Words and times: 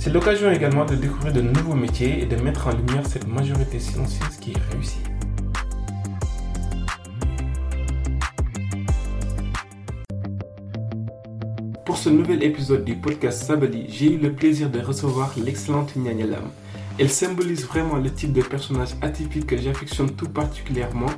C'est 0.00 0.12
l'occasion 0.12 0.52
également 0.52 0.84
de 0.84 0.94
découvrir 0.94 1.32
de 1.32 1.40
nouveaux 1.40 1.74
métiers 1.74 2.22
et 2.22 2.26
de 2.26 2.36
mettre 2.36 2.68
en 2.68 2.70
lumière 2.70 3.04
cette 3.04 3.26
majorité 3.26 3.80
silencieuse 3.80 4.36
qui 4.40 4.54
réussit. 4.70 5.02
Pour 11.84 11.96
ce 11.96 12.10
nouvel 12.10 12.44
épisode 12.44 12.84
du 12.84 12.94
podcast 12.94 13.42
Sabali, 13.42 13.86
j'ai 13.88 14.14
eu 14.14 14.18
le 14.18 14.32
plaisir 14.32 14.70
de 14.70 14.78
recevoir 14.78 15.34
l'excellente 15.36 15.96
Nyanya 15.96 16.26
Lam. 16.26 16.44
Elle 17.00 17.10
symbolise 17.10 17.66
vraiment 17.66 17.96
le 17.96 18.12
type 18.12 18.32
de 18.32 18.42
personnage 18.42 18.94
atypique 19.02 19.46
que 19.46 19.56
j'affectionne 19.56 20.14
tout 20.14 20.28
particulièrement. 20.28 21.10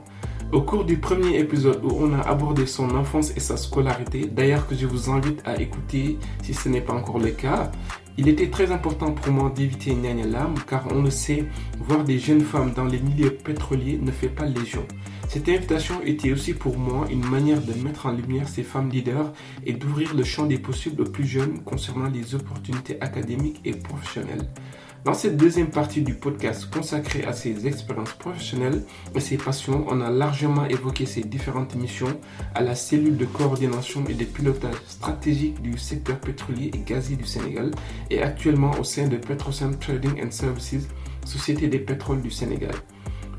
Au 0.52 0.62
cours 0.62 0.84
du 0.84 0.96
premier 0.96 1.38
épisode 1.38 1.84
où 1.84 1.92
on 1.92 2.12
a 2.12 2.22
abordé 2.22 2.66
son 2.66 2.96
enfance 2.96 3.30
et 3.36 3.40
sa 3.40 3.56
scolarité, 3.56 4.26
d'ailleurs 4.26 4.66
que 4.66 4.74
je 4.74 4.86
vous 4.86 5.10
invite 5.10 5.42
à 5.44 5.60
écouter 5.60 6.18
si 6.42 6.54
ce 6.54 6.68
n'est 6.68 6.80
pas 6.80 6.94
encore 6.94 7.20
le 7.20 7.30
cas, 7.30 7.70
il 8.20 8.28
était 8.28 8.50
très 8.50 8.70
important 8.70 9.12
pour 9.12 9.32
moi 9.32 9.50
d'éviter 9.56 9.94
Nyanya 9.94 10.26
Lam 10.26 10.52
car 10.68 10.86
on 10.92 11.00
le 11.00 11.08
sait, 11.08 11.46
voir 11.78 12.04
des 12.04 12.18
jeunes 12.18 12.42
femmes 12.42 12.74
dans 12.76 12.84
les 12.84 12.98
milieux 12.98 13.30
pétroliers 13.30 13.98
ne 13.98 14.10
fait 14.12 14.28
pas 14.28 14.44
légion. 14.44 14.86
Cette 15.26 15.48
invitation 15.48 16.02
était 16.04 16.30
aussi 16.30 16.52
pour 16.52 16.76
moi 16.76 17.06
une 17.10 17.24
manière 17.24 17.62
de 17.62 17.72
mettre 17.82 18.04
en 18.04 18.12
lumière 18.12 18.46
ces 18.46 18.62
femmes 18.62 18.90
leaders 18.90 19.32
et 19.64 19.72
d'ouvrir 19.72 20.12
le 20.14 20.22
champ 20.22 20.44
des 20.44 20.58
possibles 20.58 21.00
aux 21.00 21.10
plus 21.10 21.26
jeunes 21.26 21.62
concernant 21.64 22.10
les 22.10 22.34
opportunités 22.34 23.00
académiques 23.00 23.62
et 23.64 23.72
professionnelles. 23.72 24.50
Dans 25.02 25.14
cette 25.14 25.38
deuxième 25.38 25.70
partie 25.70 26.02
du 26.02 26.12
podcast 26.12 26.68
consacrée 26.70 27.24
à 27.24 27.32
ses 27.32 27.66
expériences 27.66 28.12
professionnelles 28.12 28.82
et 29.14 29.20
ses 29.20 29.38
passions, 29.38 29.86
on 29.88 30.02
a 30.02 30.10
largement 30.10 30.66
évoqué 30.66 31.06
ses 31.06 31.22
différentes 31.22 31.74
missions 31.74 32.20
à 32.54 32.60
la 32.60 32.74
cellule 32.74 33.16
de 33.16 33.24
coordination 33.24 34.04
et 34.10 34.14
de 34.14 34.24
pilotage 34.26 34.74
stratégique 34.86 35.62
du 35.62 35.78
secteur 35.78 36.18
pétrolier 36.18 36.70
et 36.74 36.78
gazier 36.80 37.16
du 37.16 37.24
Sénégal 37.24 37.70
et 38.10 38.20
actuellement 38.20 38.72
au 38.78 38.84
sein 38.84 39.08
de 39.08 39.16
Petrocem 39.16 39.78
Trading 39.78 40.22
and 40.22 40.32
Services, 40.32 40.86
société 41.24 41.68
des 41.68 41.78
pétroles 41.78 42.20
du 42.20 42.30
Sénégal. 42.30 42.74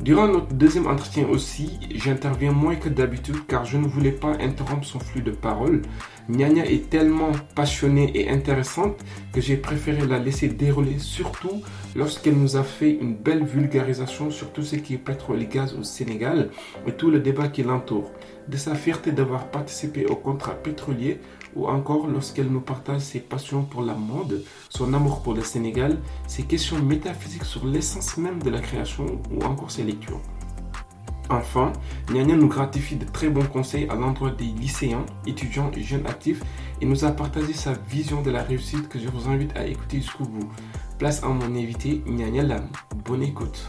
Durant 0.01 0.27
notre 0.27 0.51
deuxième 0.55 0.87
entretien 0.87 1.27
aussi, 1.29 1.77
j'interviens 1.93 2.51
moins 2.51 2.75
que 2.75 2.89
d'habitude 2.89 3.45
car 3.47 3.65
je 3.65 3.77
ne 3.77 3.85
voulais 3.85 4.11
pas 4.11 4.31
interrompre 4.39 4.83
son 4.83 4.99
flux 4.99 5.21
de 5.21 5.29
paroles. 5.29 5.83
Nyanya 6.31 6.65
est 6.65 6.89
tellement 6.89 7.33
passionnée 7.55 8.09
et 8.15 8.29
intéressante 8.29 8.97
que 9.33 9.41
j'ai 9.41 9.57
préféré 9.57 10.07
la 10.07 10.17
laisser 10.17 10.47
dérouler, 10.47 10.97
surtout 10.97 11.61
lorsqu'elle 11.93 12.37
nous 12.37 12.55
a 12.55 12.63
fait 12.63 12.91
une 12.91 13.15
belle 13.15 13.43
vulgarisation 13.43 14.31
sur 14.31 14.53
tout 14.53 14.63
ce 14.63 14.77
qui 14.77 14.93
est 14.93 14.97
pétrole 14.97 15.41
et 15.41 15.47
gaz 15.47 15.75
au 15.77 15.83
Sénégal 15.83 16.49
et 16.87 16.93
tout 16.93 17.11
le 17.11 17.19
débat 17.19 17.49
qui 17.49 17.63
l'entoure. 17.63 18.09
De 18.47 18.55
sa 18.55 18.75
fierté 18.75 19.11
d'avoir 19.11 19.47
participé 19.51 20.05
au 20.05 20.15
contrat 20.15 20.53
pétrolier 20.53 21.19
ou 21.53 21.67
encore 21.67 22.07
lorsqu'elle 22.07 22.47
nous 22.47 22.61
partage 22.61 23.01
ses 23.01 23.19
passions 23.19 23.63
pour 23.63 23.81
la 23.81 23.93
mode, 23.93 24.41
son 24.69 24.93
amour 24.93 25.21
pour 25.23 25.33
le 25.33 25.41
Sénégal, 25.43 25.97
ses 26.27 26.43
questions 26.43 26.81
métaphysiques 26.81 27.43
sur 27.43 27.65
l'essence 27.65 28.15
même 28.15 28.41
de 28.41 28.49
la 28.49 28.61
création 28.61 29.21
ou 29.31 29.43
encore 29.43 29.69
ses 29.69 29.83
lectures. 29.83 30.21
Enfin, 31.29 31.71
Nyanya 32.11 32.35
nous 32.35 32.47
gratifie 32.47 32.95
de 32.95 33.05
très 33.05 33.29
bons 33.29 33.45
conseils 33.45 33.87
à 33.89 33.95
l'endroit 33.95 34.31
des 34.31 34.45
lycéens, 34.45 35.05
étudiants 35.25 35.71
et 35.75 35.81
jeunes 35.81 36.05
actifs 36.05 36.41
et 36.81 36.85
nous 36.85 37.05
a 37.05 37.11
partagé 37.11 37.53
sa 37.53 37.73
vision 37.73 38.21
de 38.21 38.31
la 38.31 38.43
réussite 38.43 38.89
que 38.89 38.99
je 38.99 39.07
vous 39.07 39.29
invite 39.29 39.55
à 39.55 39.65
écouter 39.65 39.97
jusqu'au 39.97 40.25
bout. 40.25 40.49
Place 40.99 41.23
à 41.23 41.27
mon 41.27 41.55
invité 41.55 42.01
Nyanya 42.05 42.43
Lam. 42.43 42.67
Bonne 43.05 43.23
écoute. 43.23 43.65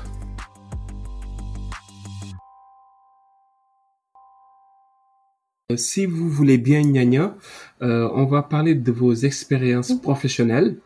Si 5.77 6.07
vous 6.07 6.29
voulez 6.29 6.59
bien, 6.59 6.83
Nyanya, 6.83 7.35
euh, 7.83 8.09
on 8.15 8.25
va 8.25 8.43
parler 8.43 8.75
de 8.75 8.93
vos 8.93 9.15
expériences 9.15 9.93
professionnelles. 10.01 10.77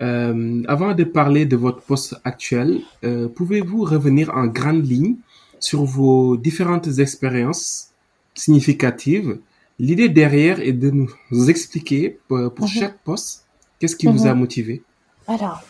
Euh, 0.00 0.62
avant 0.66 0.94
de 0.94 1.04
parler 1.04 1.46
de 1.46 1.56
votre 1.56 1.82
poste 1.82 2.16
actuel, 2.24 2.80
euh, 3.04 3.28
pouvez-vous 3.28 3.84
revenir 3.84 4.30
en 4.34 4.46
grande 4.46 4.86
ligne 4.86 5.16
sur 5.62 5.84
vos 5.84 6.36
différentes 6.36 6.98
expériences 6.98 7.88
significatives 8.34 9.38
L'idée 9.78 10.08
derrière 10.08 10.60
est 10.60 10.74
de 10.74 10.90
nous 10.90 11.50
expliquer 11.50 12.20
pour, 12.28 12.54
pour 12.54 12.68
chaque 12.68 12.98
poste 12.98 13.46
qu'est-ce 13.78 13.96
qui 13.96 14.06
vous 14.06 14.26
a 14.26 14.34
motivé? 14.34 14.82
Alors, 15.26 15.60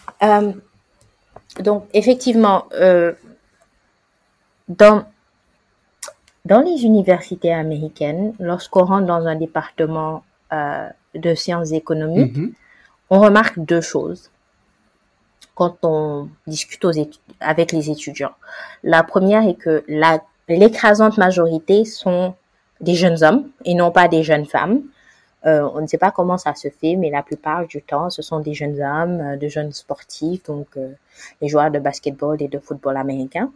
donc 1.60 1.84
effectivement, 1.94 2.66
dans 4.68 5.04
dans 6.44 6.60
les 6.60 6.84
universités 6.84 7.52
américaines, 7.52 8.34
lorsqu'on 8.40 8.84
rentre 8.84 9.06
dans 9.06 9.26
un 9.26 9.36
département 9.36 10.24
euh, 10.52 10.88
de 11.14 11.34
sciences 11.34 11.72
économiques, 11.72 12.36
Mhm. 12.36 12.52
on 13.10 13.20
remarque 13.20 13.60
deux 13.60 13.80
choses 13.80 14.30
quand 15.62 15.76
on 15.84 16.28
discute 16.48 16.84
avec 17.38 17.70
les 17.70 17.88
étudiants. 17.88 18.32
La 18.82 19.04
première 19.04 19.46
est 19.46 19.54
que 19.54 19.84
l'écrasante 20.48 21.18
majorité 21.18 21.84
sont 21.84 22.34
des 22.80 22.94
jeunes 22.94 23.22
hommes 23.22 23.48
et 23.64 23.74
non 23.74 23.92
pas 23.92 24.08
des 24.08 24.24
jeunes 24.24 24.46
femmes. 24.46 24.82
Euh, 25.46 25.68
on 25.74 25.80
ne 25.80 25.86
sait 25.86 25.98
pas 25.98 26.10
comment 26.10 26.38
ça 26.38 26.54
se 26.54 26.68
fait, 26.68 26.96
mais 26.96 27.10
la 27.10 27.22
plupart 27.22 27.66
du 27.66 27.80
temps, 27.82 28.10
ce 28.10 28.22
sont 28.22 28.40
des 28.40 28.54
jeunes 28.54 28.80
hommes, 28.80 29.20
euh, 29.20 29.36
de 29.36 29.48
jeunes 29.48 29.72
sportifs, 29.72 30.44
donc 30.44 30.68
euh, 30.76 30.92
les 31.40 31.48
joueurs 31.48 31.70
de 31.70 31.80
basketball 31.80 32.40
et 32.40 32.48
de 32.48 32.58
football 32.60 32.96
américain. 32.96 33.50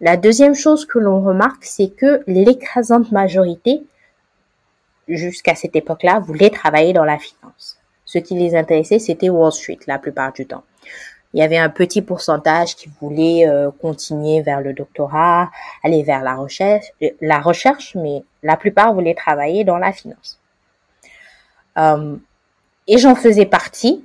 La 0.00 0.16
deuxième 0.16 0.54
chose 0.54 0.86
que 0.86 0.98
l'on 0.98 1.20
remarque, 1.20 1.64
c'est 1.64 1.90
que 1.90 2.22
l'écrasante 2.28 3.10
majorité, 3.10 3.82
jusqu'à 5.08 5.56
cette 5.56 5.74
époque-là, 5.74 6.20
voulait 6.20 6.50
travailler 6.50 6.92
dans 6.92 7.04
la 7.04 7.18
finance. 7.18 7.78
Ce 8.04 8.18
qui 8.18 8.34
les 8.34 8.54
intéressait, 8.56 8.98
c'était 8.98 9.28
Wall 9.28 9.52
Street 9.52 9.78
la 9.86 9.98
plupart 9.98 10.32
du 10.32 10.46
temps. 10.46 10.64
Il 11.34 11.40
y 11.40 11.42
avait 11.42 11.58
un 11.58 11.68
petit 11.68 12.00
pourcentage 12.00 12.74
qui 12.74 12.90
voulait 13.00 13.46
euh, 13.46 13.70
continuer 13.70 14.40
vers 14.40 14.60
le 14.60 14.72
doctorat, 14.72 15.50
aller 15.84 16.02
vers 16.02 16.22
la 16.22 16.34
recherche, 16.34 16.86
la 17.20 17.40
recherche, 17.40 17.94
mais 17.94 18.22
la 18.42 18.56
plupart 18.56 18.94
voulaient 18.94 19.14
travailler 19.14 19.64
dans 19.64 19.78
la 19.78 19.92
finance. 19.92 20.38
Euh, 21.76 22.16
et 22.86 22.98
j'en 22.98 23.14
faisais 23.14 23.46
partie. 23.46 24.04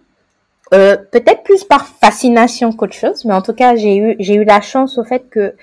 Euh, 0.73 0.97
peut-être 0.97 1.43
plus 1.43 1.63
par 1.63 1.85
fascination 1.85 2.73
qu'autre 2.73 2.93
chose, 2.93 3.25
mais 3.25 3.33
en 3.33 3.41
tout 3.41 3.53
cas, 3.53 3.75
j'ai 3.75 3.95
eu, 3.95 4.15
j'ai 4.19 4.33
eu 4.35 4.43
la 4.43 4.59
chance 4.59 4.97
au 4.97 5.03
fait 5.03 5.29
que 5.29 5.55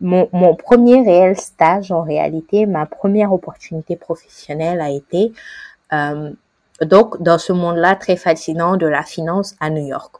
mon, 0.00 0.28
mon 0.32 0.54
premier 0.56 1.00
réel 1.00 1.38
stage, 1.38 1.92
en 1.92 2.02
réalité, 2.02 2.66
ma 2.66 2.86
première 2.86 3.32
opportunité 3.32 3.96
professionnelle 3.96 4.80
a 4.80 4.90
été 4.90 5.32
euh, 5.92 6.30
donc 6.82 7.20
dans 7.22 7.38
ce 7.38 7.52
monde-là 7.52 7.96
très 7.96 8.16
fascinant 8.16 8.76
de 8.76 8.86
la 8.86 9.02
finance 9.02 9.56
à 9.60 9.70
New 9.70 9.86
York, 9.86 10.16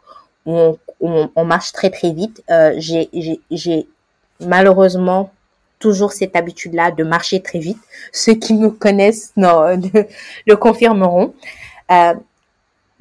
où 0.49 0.77
on, 1.01 1.45
marche 1.45 1.73
très 1.73 1.91
très 1.91 2.13
vite. 2.13 2.43
Euh, 2.51 2.75
j'ai, 2.79 3.87
malheureusement 4.41 5.31
toujours 5.79 6.13
cette 6.13 6.35
habitude-là 6.35 6.91
de 6.91 7.05
marcher 7.05 7.41
très 7.41 7.61
vite. 7.61 7.79
Ceux 8.13 8.35
qui 8.35 8.55
me 8.55 8.71
connaissent 8.71 9.33
non, 9.37 9.81
le, 10.47 10.57
confirmeront. 10.57 11.35
Euh, 11.91 12.15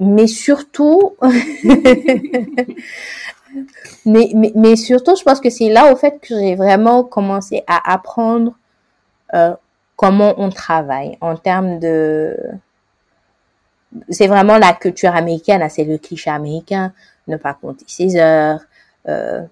mais 0.00 0.28
surtout, 0.28 1.16
je 5.16 5.24
pense 5.24 5.40
que 5.40 5.50
c'est 5.50 5.70
là 5.70 5.92
au 5.92 5.96
fait 5.96 6.20
que 6.20 6.38
j'ai 6.38 6.54
vraiment 6.54 7.02
commencé 7.02 7.64
à 7.66 7.92
apprendre 7.92 8.52
euh, 9.34 9.54
comment 9.96 10.34
on 10.38 10.50
travaille 10.50 11.18
en 11.20 11.36
termes 11.36 11.80
de... 11.80 12.36
C'est 14.10 14.28
vraiment 14.28 14.58
la 14.58 14.74
culture 14.74 15.16
américaine, 15.16 15.62
hein, 15.62 15.68
c'est 15.68 15.84
le 15.84 15.98
cliché 15.98 16.30
américain, 16.30 16.92
ne 17.28 17.36
pas 17.36 17.54
compter 17.54 17.84
ses 17.86 18.16
heures, 18.16 18.60
euh, 19.08 19.42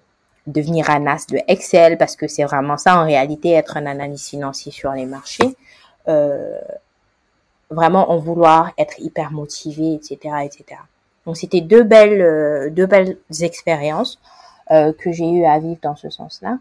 devenir 0.45 0.89
un 0.89 1.07
as 1.07 1.27
de 1.27 1.39
Excel 1.47 1.97
parce 1.97 2.15
que 2.15 2.27
c'est 2.27 2.43
vraiment 2.43 2.77
ça 2.77 3.01
en 3.01 3.05
réalité 3.05 3.51
être 3.51 3.77
un 3.77 3.85
analyste 3.85 4.29
financier 4.29 4.71
sur 4.71 4.91
les 4.91 5.05
marchés. 5.05 5.55
Euh, 6.07 6.59
vraiment 7.69 8.11
en 8.11 8.17
vouloir 8.17 8.71
être 8.77 8.99
hyper 8.99 9.31
motivé, 9.31 9.93
etc., 9.95 10.35
etc. 10.45 10.79
Donc 11.25 11.35
c'était 11.35 11.59
deux 11.59 11.83
belles, 11.83 12.21
euh, 12.21 12.69
deux 12.69 12.85
belles 12.85 13.17
expériences 13.41 14.19
que 14.69 15.13
j'ai 15.13 15.29
eu 15.29 15.45
à 15.45 15.59
vivre 15.59 15.79
dans 15.81 15.95
ce 15.95 16.09
sens-là. 16.09 16.57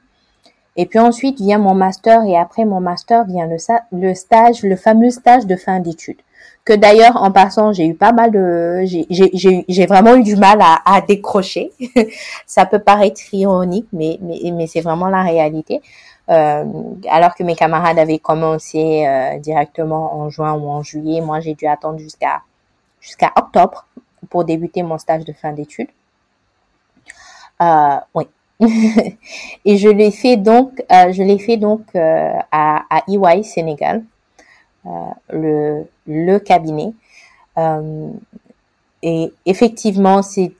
Et 0.76 0.86
puis 0.86 1.00
ensuite 1.00 1.40
vient 1.40 1.58
mon 1.58 1.74
master 1.74 2.22
et 2.24 2.36
après 2.38 2.64
mon 2.64 2.80
master 2.80 3.24
vient 3.24 3.46
le, 3.46 3.56
le 3.90 4.14
stage, 4.14 4.62
le 4.62 4.76
fameux 4.76 5.10
stage 5.10 5.46
de 5.46 5.56
fin 5.56 5.80
d'études. 5.80 6.20
Que 6.65 6.73
d'ailleurs 6.73 7.17
en 7.23 7.31
passant 7.31 7.73
j'ai 7.73 7.87
eu 7.87 7.94
pas 7.94 8.12
mal 8.12 8.33
de, 8.33 8.83
j'ai 8.85 9.87
vraiment 9.87 10.17
eu 10.17 10.25
du 10.25 10.37
mal 10.37 10.59
à, 10.61 11.00
décrocher. 11.00 11.71
Ça 12.47 12.67
peut 12.67 12.81
paraître 12.81 13.21
ironique, 13.33 13.87
mais 13.93 14.19
mais, 14.21 14.41
mais 14.53 14.67
c'est 14.67 14.81
vraiment 14.81 15.09
la 15.09 15.23
réalité. 15.23 15.81
Euh, 16.29 16.65
alors 17.09 17.35
que 17.37 17.44
mes 17.44 17.55
camarades 17.55 17.99
avaient 17.99 18.19
commencé 18.19 19.06
euh, 19.06 19.38
directement 19.38 20.15
en 20.15 20.29
juin 20.29 20.55
ou 20.55 20.69
en 20.69 20.83
juillet, 20.83 21.21
moi 21.21 21.38
j'ai 21.41 21.55
dû 21.55 21.67
attendre 21.67 21.99
jusqu'à 21.99 22.43
jusqu'à 23.00 23.33
octobre 23.37 23.87
pour 24.29 24.44
débuter 24.44 24.83
mon 24.83 24.99
stage 24.99 25.25
de 25.25 25.33
fin 25.33 25.53
d'études. 25.53 25.88
Euh, 27.62 27.97
oui. 28.15 28.25
et 29.65 29.77
je 29.77 29.88
l'ai 29.88 30.11
fait 30.11 30.37
donc, 30.37 30.83
je 30.91 31.23
l'ai 31.23 31.38
fait 31.38 31.59
donc 31.59 31.94
à, 31.94 32.85
à 32.91 33.03
EY 33.06 33.44
Sénégal, 33.44 34.03
le, 35.31 35.85
le 36.06 36.38
cabinet. 36.38 36.93
et 39.03 39.33
effectivement, 39.44 40.23
c'est 40.23 40.53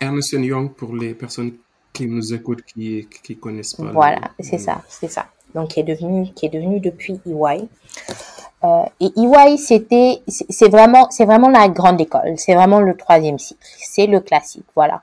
Ernest 0.00 0.32
Young 0.32 0.72
pour 0.72 0.94
les 0.94 1.14
personnes 1.14 1.52
qui 1.92 2.06
nous 2.06 2.32
écoutent, 2.34 2.62
qui 2.62 3.08
qui 3.22 3.36
connaissent 3.36 3.74
pas. 3.74 3.92
Voilà, 3.92 4.20
c'est 4.38 4.58
ça, 4.58 4.82
c'est 4.88 5.10
ça. 5.10 5.26
Donc 5.54 5.70
qui 5.70 5.80
est 5.80 5.84
devenu 5.84 6.32
qui 6.34 6.46
est 6.46 6.50
devenu 6.50 6.80
depuis 6.80 7.20
EY. 7.26 7.68
Euh, 8.62 8.84
et 9.00 9.10
EY, 9.16 9.56
c'était, 9.56 10.20
c'est 10.28 10.68
vraiment, 10.68 11.10
c'est 11.10 11.24
vraiment 11.24 11.48
la 11.48 11.68
grande 11.68 12.00
école. 12.00 12.34
C'est 12.36 12.54
vraiment 12.54 12.80
le 12.80 12.94
troisième 12.94 13.38
cycle. 13.38 13.60
C'est 13.78 14.06
le 14.06 14.20
classique, 14.20 14.66
voilà. 14.74 15.02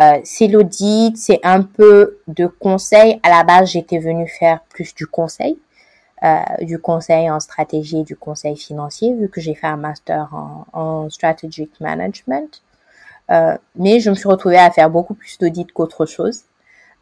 Euh, 0.00 0.20
c'est 0.24 0.46
l'audit, 0.46 1.16
c'est 1.16 1.40
un 1.42 1.62
peu 1.62 2.18
de 2.28 2.46
conseil. 2.46 3.18
À 3.22 3.30
la 3.30 3.44
base, 3.44 3.72
j'étais 3.72 3.98
venue 3.98 4.28
faire 4.28 4.60
plus 4.70 4.94
du 4.94 5.06
conseil, 5.06 5.52
euh, 5.52 5.56
du 6.60 6.78
conseil 6.78 7.28
en 7.30 7.40
stratégie, 7.40 8.04
du 8.04 8.14
conseil 8.16 8.56
financier, 8.56 9.12
vu 9.14 9.28
que 9.28 9.40
j'ai 9.40 9.54
fait 9.54 9.66
un 9.66 9.76
master 9.76 10.28
en, 10.72 11.10
strategic 11.10 11.80
management. 11.80 12.62
Euh, 13.30 13.56
mais 13.76 14.00
je 14.00 14.10
me 14.10 14.14
suis 14.14 14.28
retrouvée 14.28 14.58
à 14.58 14.70
faire 14.70 14.90
beaucoup 14.90 15.14
plus 15.14 15.38
d'audit 15.38 15.70
qu'autre 15.72 16.06
chose. 16.06 16.42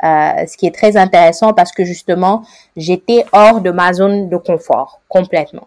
Euh, 0.03 0.47
ce 0.47 0.57
qui 0.57 0.67
est 0.67 0.75
très 0.75 0.97
intéressant 0.97 1.53
parce 1.53 1.73
que 1.73 1.85
justement, 1.85 2.43
j'étais 2.77 3.27
hors 3.33 3.61
de 3.61 3.71
ma 3.71 3.93
zone 3.93 4.29
de 4.31 4.37
confort 4.37 5.01
complètement. 5.09 5.67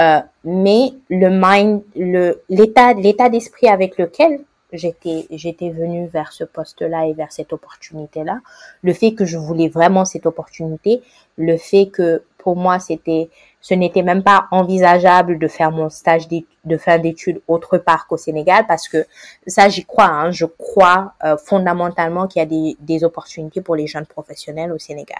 Euh, 0.00 0.20
mais 0.44 0.92
le 1.08 1.30
mind, 1.30 1.82
le 1.96 2.42
l'état, 2.48 2.92
l'état 2.92 3.28
d'esprit 3.28 3.66
avec 3.66 3.98
lequel 3.98 4.40
j'étais, 4.72 5.26
j'étais 5.30 5.70
venue 5.70 6.06
vers 6.06 6.32
ce 6.32 6.44
poste-là 6.44 7.06
et 7.06 7.14
vers 7.14 7.32
cette 7.32 7.52
opportunité-là, 7.52 8.40
le 8.82 8.92
fait 8.92 9.14
que 9.14 9.24
je 9.24 9.38
voulais 9.38 9.68
vraiment 9.68 10.04
cette 10.04 10.26
opportunité, 10.26 11.02
le 11.36 11.56
fait 11.56 11.86
que 11.86 12.22
pour 12.46 12.54
moi 12.54 12.78
c'était 12.78 13.28
ce 13.60 13.74
n'était 13.74 14.04
même 14.04 14.22
pas 14.22 14.46
envisageable 14.52 15.40
de 15.40 15.48
faire 15.48 15.72
mon 15.72 15.90
stage 15.90 16.28
de 16.28 16.76
fin 16.76 16.98
d'études 16.98 17.40
autre 17.48 17.76
part 17.76 18.06
qu'au 18.06 18.16
Sénégal 18.16 18.64
parce 18.68 18.86
que 18.86 19.04
ça 19.48 19.68
j'y 19.68 19.84
crois, 19.84 20.04
hein, 20.04 20.30
je 20.30 20.44
crois 20.44 21.14
euh, 21.24 21.36
fondamentalement 21.36 22.28
qu'il 22.28 22.38
y 22.38 22.44
a 22.44 22.74
des, 22.78 23.04
opportunités 23.04 23.60
pour 23.60 23.74
les 23.74 23.88
jeunes 23.88 24.06
professionnels 24.06 24.70
au 24.70 24.78
Sénégal. 24.78 25.18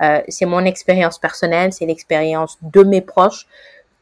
Euh, 0.00 0.22
c'est 0.28 0.46
mon 0.46 0.64
expérience 0.64 1.18
personnelle, 1.18 1.74
c'est 1.74 1.84
l'expérience 1.84 2.56
de 2.62 2.82
mes 2.82 3.02
proches 3.02 3.46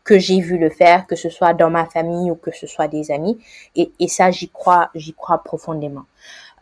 que 0.04 0.20
j'ai 0.20 0.38
vu 0.40 0.58
le 0.58 0.70
faire, 0.70 1.08
que 1.08 1.16
ce 1.16 1.30
soit 1.30 1.52
dans 1.52 1.70
ma 1.70 1.86
famille 1.86 2.30
ou 2.30 2.36
que 2.36 2.52
ce 2.52 2.68
soit 2.68 2.86
des 2.86 3.10
amis. 3.10 3.40
Et, 3.74 3.90
ça, 4.06 4.30
j'y 4.30 4.48
crois, 4.48 4.90
j'y 4.94 5.14
crois 5.14 5.42
profondément. 5.42 6.04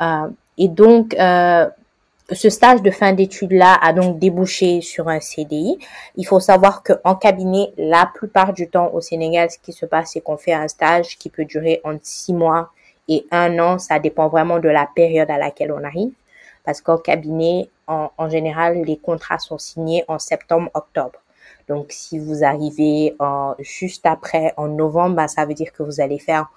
Euh, 0.00 0.28
et 0.56 0.68
donc, 0.68 1.14
ce 2.32 2.48
stage 2.48 2.82
de 2.82 2.90
fin 2.90 3.12
d'études-là 3.12 3.78
a 3.80 3.92
donc 3.92 4.18
débouché 4.18 4.80
sur 4.80 5.08
un 5.08 5.20
CDI. 5.20 5.78
Il 6.16 6.26
faut 6.26 6.40
savoir 6.40 6.82
qu'en 6.82 7.14
cabinet, 7.14 7.72
la 7.76 8.10
plupart 8.14 8.52
du 8.52 8.68
temps 8.68 8.90
au 8.92 9.00
Sénégal, 9.00 9.50
ce 9.50 9.58
qui 9.58 9.72
se 9.72 9.86
passe, 9.86 10.12
c'est 10.12 10.20
qu'on 10.20 10.36
fait 10.36 10.52
un 10.52 10.68
stage 10.68 11.18
qui 11.18 11.28
peut 11.28 11.44
durer 11.44 11.80
entre 11.84 12.00
six 12.02 12.32
mois 12.32 12.70
et 13.08 13.26
un 13.30 13.58
an. 13.58 13.78
Ça 13.78 13.98
dépend 13.98 14.28
vraiment 14.28 14.58
de 14.58 14.68
la 14.68 14.88
période 14.94 15.30
à 15.30 15.38
laquelle 15.38 15.72
on 15.72 15.82
arrive. 15.82 16.12
Parce 16.64 16.80
qu'en 16.80 16.98
cabinet, 16.98 17.68
en, 17.88 18.28
général, 18.28 18.82
les 18.84 18.96
contrats 18.96 19.38
sont 19.38 19.58
signés 19.58 20.04
en 20.06 20.18
septembre-octobre. 20.18 21.18
Donc, 21.68 21.86
si 21.90 22.18
vous 22.18 22.44
arrivez 22.44 23.16
juste 23.58 24.06
après, 24.06 24.52
en 24.56 24.68
novembre, 24.68 25.16
bah, 25.16 25.28
ça 25.28 25.44
veut 25.46 25.54
dire 25.54 25.72
que 25.72 25.82
vous 25.82 26.00
allez 26.00 26.18
faire, 26.18 26.48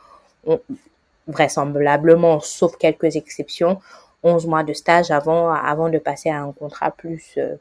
vraisemblablement, 1.28 2.40
sauf 2.40 2.76
quelques 2.78 3.16
exceptions, 3.16 3.80
11 4.24 4.48
mois 4.48 4.64
de 4.64 4.74
stage 4.74 5.12
avant, 5.12 5.52
avant 5.52 5.90
de 5.90 5.98
passer 5.98 6.30
à 6.30 6.42
un 6.42 6.52
contrat 6.52 6.92
plus, 6.92 7.34
euh, 7.38 7.56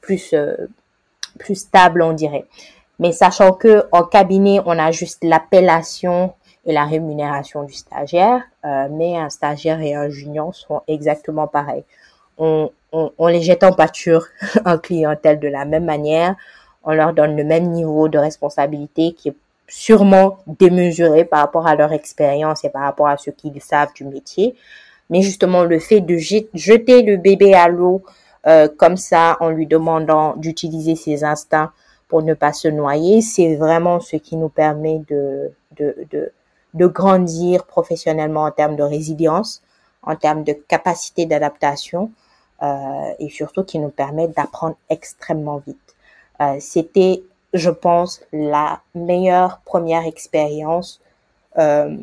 plus, 0.00 0.32
euh, 0.32 0.56
plus 1.38 1.56
stable, 1.56 2.02
on 2.02 2.12
dirait. 2.12 2.46
Mais 2.98 3.12
sachant 3.12 3.52
que 3.52 3.84
en 3.92 4.04
cabinet, 4.04 4.60
on 4.66 4.78
a 4.78 4.90
juste 4.92 5.24
l'appellation 5.24 6.34
et 6.64 6.72
la 6.72 6.84
rémunération 6.84 7.64
du 7.64 7.74
stagiaire, 7.74 8.42
euh, 8.64 8.88
mais 8.90 9.16
un 9.16 9.28
stagiaire 9.28 9.80
et 9.80 9.94
un 9.94 10.08
junior 10.08 10.54
sont 10.54 10.82
exactement 10.86 11.46
pareils. 11.46 11.84
On, 12.38 12.70
on, 12.92 13.12
on 13.18 13.26
les 13.26 13.42
jette 13.42 13.64
en 13.64 13.72
pâture 13.72 14.26
en 14.64 14.78
clientèle 14.78 15.40
de 15.40 15.48
la 15.48 15.64
même 15.64 15.84
manière. 15.84 16.36
On 16.84 16.92
leur 16.92 17.12
donne 17.12 17.36
le 17.36 17.44
même 17.44 17.70
niveau 17.70 18.08
de 18.08 18.18
responsabilité 18.18 19.12
qui 19.12 19.30
est 19.30 19.36
sûrement 19.66 20.38
démesuré 20.46 21.24
par 21.24 21.40
rapport 21.40 21.66
à 21.66 21.74
leur 21.74 21.92
expérience 21.92 22.64
et 22.64 22.70
par 22.70 22.82
rapport 22.82 23.08
à 23.08 23.16
ce 23.16 23.30
qu'ils 23.30 23.60
savent 23.60 23.92
du 23.94 24.04
métier 24.04 24.54
mais 25.10 25.22
justement 25.22 25.64
le 25.64 25.78
fait 25.78 26.00
de 26.00 26.16
jeter 26.16 27.02
le 27.02 27.16
bébé 27.16 27.54
à 27.54 27.68
l'eau 27.68 28.02
euh, 28.46 28.68
comme 28.76 28.96
ça 28.96 29.36
en 29.40 29.48
lui 29.50 29.66
demandant 29.66 30.34
d'utiliser 30.36 30.96
ses 30.96 31.24
instincts 31.24 31.72
pour 32.08 32.22
ne 32.22 32.34
pas 32.34 32.52
se 32.52 32.68
noyer, 32.68 33.22
c'est 33.22 33.56
vraiment 33.56 34.00
ce 34.00 34.16
qui 34.16 34.36
nous 34.36 34.50
permet 34.50 35.00
de, 35.08 35.50
de, 35.76 35.96
de, 36.10 36.32
de 36.74 36.86
grandir 36.86 37.64
professionnellement 37.64 38.42
en 38.42 38.50
termes 38.50 38.76
de 38.76 38.82
résilience, 38.82 39.62
en 40.02 40.16
termes 40.16 40.44
de 40.44 40.52
capacité 40.52 41.24
d'adaptation 41.26 42.10
euh, 42.62 43.12
et 43.18 43.30
surtout 43.30 43.64
qui 43.64 43.78
nous 43.78 43.88
permet 43.88 44.28
d'apprendre 44.28 44.76
extrêmement 44.90 45.62
vite. 45.66 45.94
Euh, 46.40 46.56
C'était, 46.60 47.22
je 47.52 47.70
pense, 47.70 48.20
la 48.32 48.80
meilleure 48.94 49.60
première 49.64 50.06
expérience 50.06 51.00
euh, 51.58 51.96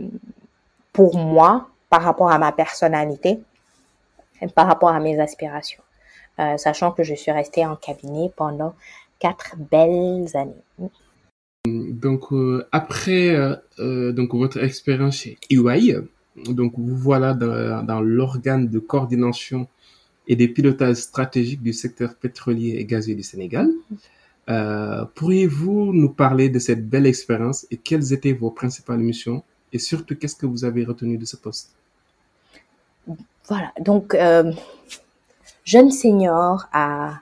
pour 0.94 1.18
moi 1.18 1.68
par 1.92 2.02
rapport 2.02 2.32
à 2.32 2.40
ma 2.40 2.52
personnalité 2.54 3.40
et 4.42 4.48
par 4.48 4.66
rapport 4.66 4.90
à 4.90 5.00
mes 5.00 5.20
aspirations. 5.20 5.84
Euh, 6.40 6.58
sachant 6.58 6.92
que 6.92 7.04
je 7.04 7.14
suis 7.14 7.32
restée 7.32 7.66
en 7.66 7.76
cabinet 7.76 8.32
pendant 8.36 8.74
quatre 9.20 9.58
belles 9.70 10.26
années. 10.36 10.90
Donc 11.66 12.32
euh, 12.32 12.66
après 12.72 13.36
euh, 13.78 14.12
donc 14.14 14.34
votre 14.34 14.64
expérience 14.64 15.18
chez 15.18 15.38
EY, 15.52 15.98
donc 16.48 16.74
vous 16.78 16.96
voilà 16.96 17.34
dans, 17.34 17.84
dans 17.84 18.00
l'organe 18.02 18.70
de 18.70 18.80
coordination 18.80 19.68
et 20.28 20.36
des 20.38 20.48
pilotages 20.48 20.96
stratégiques 20.96 21.62
du 21.62 21.74
secteur 21.74 22.16
pétrolier 22.16 22.78
et 22.80 22.86
gazier 22.86 23.16
du 23.16 23.24
Sénégal. 23.24 23.70
Pourriez-vous 25.16 25.94
nous 25.94 26.10
parler 26.10 26.50
de 26.50 26.60
cette 26.60 26.90
belle 26.90 27.06
expérience 27.06 27.68
et 27.72 27.78
quelles 27.78 28.12
étaient 28.14 28.34
vos 28.34 28.50
principales 28.52 29.00
missions 29.00 29.44
et 29.74 29.80
surtout 29.80 30.16
qu'est-ce 30.16 30.36
que 30.36 30.46
vous 30.46 30.66
avez 30.66 30.84
retenu 30.86 31.18
de 31.18 31.26
ce 31.26 31.36
poste? 31.36 31.72
Voilà, 33.48 33.72
donc 33.80 34.14
euh, 34.14 34.52
jeune 35.66 35.92
senior 35.92 36.68
à, 36.72 37.16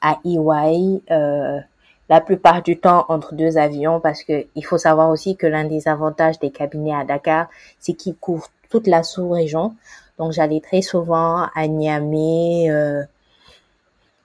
à 0.00 0.18
EY, 0.24 1.02
euh, 1.10 1.60
la 2.08 2.20
plupart 2.20 2.62
du 2.62 2.78
temps 2.78 3.06
entre 3.08 3.34
deux 3.34 3.56
avions, 3.56 4.00
parce 4.00 4.22
que 4.24 4.46
il 4.54 4.64
faut 4.64 4.78
savoir 4.78 5.10
aussi 5.10 5.36
que 5.36 5.46
l'un 5.46 5.64
des 5.64 5.88
avantages 5.88 6.38
des 6.38 6.50
cabinets 6.50 6.94
à 6.94 7.04
Dakar, 7.04 7.48
c'est 7.78 7.94
qu'ils 7.94 8.16
couvrent 8.16 8.50
toute 8.68 8.86
la 8.86 9.02
sous-région. 9.02 9.74
Donc 10.18 10.32
j'allais 10.32 10.60
très 10.60 10.82
souvent 10.82 11.46
à 11.54 11.66
Niamey, 11.66 12.70
euh, 12.70 13.02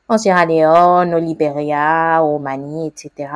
en 0.09 0.17
Sierra 0.17 0.45
Leone, 0.45 1.13
au 1.13 1.19
Libéria, 1.19 2.23
au 2.23 2.39
Mali, 2.39 2.87
etc. 2.87 3.29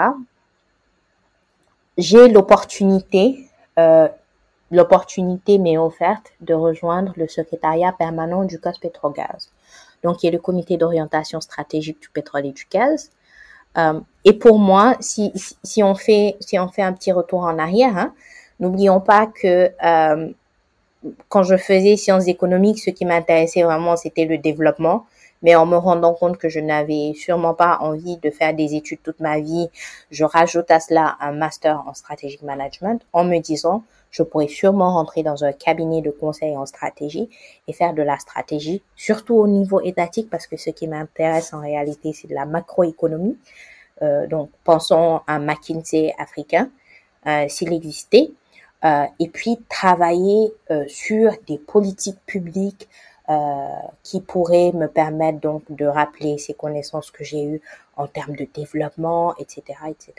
J'ai 1.98 2.30
l'opportunité 2.30 3.48
l'opportunité 4.72 5.58
m'est 5.58 5.78
offerte 5.78 6.32
de 6.40 6.54
rejoindre 6.54 7.14
le 7.18 7.28
secrétariat 7.28 7.92
permanent 7.92 8.46
du 8.46 8.60
COS 8.60 8.80
Pétrogaz, 8.80 9.50
donc 10.04 10.18
qui 10.18 10.28
est 10.28 10.32
le 10.32 10.40
comité 10.40 10.78
d'orientation 10.78 11.42
stratégique 11.42 12.02
du 12.02 12.10
pétrole 12.10 12.46
et 12.46 12.52
du 12.52 12.66
gaz. 12.72 13.12
Euh, 13.78 14.00
et 14.26 14.34
pour 14.34 14.60
moi, 14.60 14.96
si, 15.00 15.32
si, 15.64 15.84
on 15.84 15.96
fait 15.96 16.38
si 16.40 16.58
on 16.58 16.68
fait 16.70 16.82
un 16.82 16.94
petit 16.94 17.12
retour 17.12 17.42
en 17.42 17.60
arrière, 17.60 17.98
hein, 17.98 18.14
n'oublions 18.60 19.02
pas 19.02 19.28
que 19.28 19.72
euh, 19.84 20.30
quand 21.30 21.44
je 21.44 21.58
faisais 21.58 21.98
sciences 21.98 22.28
économiques, 22.28 22.80
ce 22.80 22.90
qui 22.90 23.06
m'intéressait 23.06 23.64
vraiment, 23.64 23.98
c'était 23.98 24.26
le 24.26 24.38
développement. 24.38 25.06
Mais 25.44 25.56
en 25.56 25.66
me 25.66 25.76
rendant 25.76 26.14
compte 26.14 26.38
que 26.38 26.50
je 26.50 26.60
n'avais 26.60 27.14
sûrement 27.16 27.56
pas 27.56 27.80
envie 27.82 28.18
de 28.18 28.30
faire 28.30 28.54
des 28.54 28.76
études 28.76 29.02
toute 29.02 29.20
ma 29.20 29.40
vie, 29.40 29.70
je 30.12 30.24
rajoute 30.24 30.70
à 30.70 30.80
cela 30.80 31.18
un 31.20 31.32
master 31.32 31.82
en 31.88 31.96
strategic 31.96 32.44
management 32.44 33.02
en 33.12 33.24
me 33.24 33.40
disant, 33.40 33.84
je 34.12 34.24
pourrais 34.24 34.48
sûrement 34.48 34.94
rentrer 34.94 35.24
dans 35.24 35.44
un 35.44 35.54
cabinet 35.54 36.02
de 36.02 36.12
conseil 36.12 36.56
en 36.56 36.66
stratégie 36.66 37.30
et 37.68 37.74
faire 37.74 37.94
de 37.94 38.02
la 38.02 38.20
stratégie, 38.20 38.84
surtout 38.96 39.36
au 39.36 39.48
niveau 39.48 39.82
étatique, 39.82 40.30
parce 40.30 40.48
que 40.48 40.58
ce 40.58 40.70
qui 40.70 40.88
m'intéresse 40.88 41.54
en 41.54 41.62
réalité, 41.62 42.14
c'est 42.14 42.28
de 42.28 42.36
la 42.36 42.46
macroéconomie. 42.46 43.38
Euh, 44.02 44.28
donc, 44.28 44.50
pensons 44.64 45.22
à 45.28 45.40
McKinsey 45.40 46.14
africain, 46.18 46.70
euh, 47.28 47.46
s'il 47.48 47.72
existait, 47.74 48.32
euh, 48.84 49.06
et 49.20 49.30
puis 49.30 49.60
travailler 49.70 50.52
euh, 50.72 50.86
sur 50.88 51.32
des 51.48 51.60
politiques 51.60 52.20
publiques 52.26 52.90
euh, 53.30 53.68
qui 54.02 54.22
pourraient 54.22 54.72
me 54.74 54.88
permettre 54.88 55.40
donc 55.40 55.64
de 55.70 55.86
rappeler 55.86 56.40
ces 56.40 56.56
connaissances 56.56 57.12
que 57.12 57.24
j'ai 57.24 57.44
eues 57.44 57.62
en 57.96 58.08
termes 58.08 58.36
de 58.36 58.48
développement, 58.52 59.36
etc., 59.38 59.62
etc. 59.88 60.14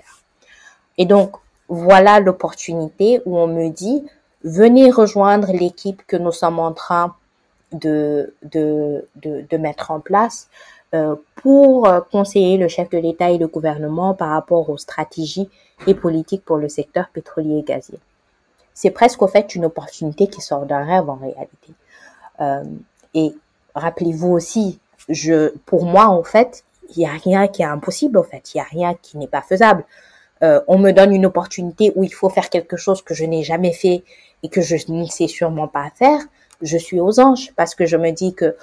Et 0.96 1.06
donc, 1.06 1.36
voilà 1.68 2.20
l'opportunité 2.20 3.20
où 3.26 3.38
on 3.38 3.46
me 3.46 3.68
dit, 3.68 4.04
venez 4.44 4.90
rejoindre 4.90 5.52
l'équipe 5.52 6.02
que 6.06 6.16
nous 6.16 6.32
sommes 6.32 6.58
en 6.58 6.72
train 6.72 7.14
de, 7.72 8.34
de, 8.42 9.06
de, 9.16 9.44
de 9.48 9.56
mettre 9.56 9.90
en 9.90 10.00
place 10.00 10.48
euh, 10.94 11.16
pour 11.36 11.88
conseiller 12.10 12.58
le 12.58 12.68
chef 12.68 12.90
de 12.90 12.98
l'État 12.98 13.30
et 13.30 13.38
le 13.38 13.46
gouvernement 13.46 14.14
par 14.14 14.30
rapport 14.30 14.68
aux 14.68 14.76
stratégies 14.76 15.48
et 15.86 15.94
politiques 15.94 16.44
pour 16.44 16.58
le 16.58 16.68
secteur 16.68 17.08
pétrolier 17.08 17.58
et 17.58 17.62
gazier. 17.62 17.98
C'est 18.74 18.90
presque 18.90 19.22
au 19.22 19.26
fait 19.26 19.54
une 19.54 19.64
opportunité 19.64 20.26
qui 20.26 20.40
sort 20.40 20.66
d'un 20.66 20.84
rêve 20.84 21.08
en 21.08 21.16
réalité. 21.16 21.72
Euh, 22.40 22.64
et 23.14 23.34
rappelez-vous 23.74 24.28
aussi, 24.28 24.80
je, 25.08 25.50
pour 25.66 25.84
moi 25.84 26.06
en 26.06 26.22
fait, 26.22 26.64
il 26.94 26.98
n'y 26.98 27.06
a 27.06 27.12
rien 27.12 27.48
qui 27.48 27.62
est 27.62 27.66
impossible 27.66 28.18
en 28.18 28.22
fait, 28.22 28.54
il 28.54 28.58
n'y 28.58 28.62
a 28.62 28.66
rien 28.70 28.94
qui 29.00 29.18
n'est 29.18 29.26
pas 29.26 29.42
faisable 29.42 29.84
euh, 30.42 30.60
on 30.68 30.78
me 30.78 30.92
donne 30.92 31.14
une 31.14 31.26
opportunité 31.26 31.92
où 31.94 32.04
il 32.04 32.12
faut 32.12 32.28
faire 32.28 32.50
quelque 32.50 32.76
chose 32.76 33.02
que 33.02 33.14
je 33.14 33.24
n'ai 33.24 33.42
jamais 33.42 33.72
fait 33.72 34.02
et 34.42 34.48
que 34.48 34.60
je 34.60 34.76
ne 34.88 35.04
sais 35.06 35.28
sûrement 35.28 35.68
pas 35.68 35.90
faire, 35.94 36.20
je 36.62 36.76
suis 36.76 37.00
aux 37.00 37.20
anges 37.20 37.52
parce 37.56 37.74
que 37.74 37.86
je 37.86 37.96
me 37.96 38.10
dis 38.10 38.34
que 38.34 38.56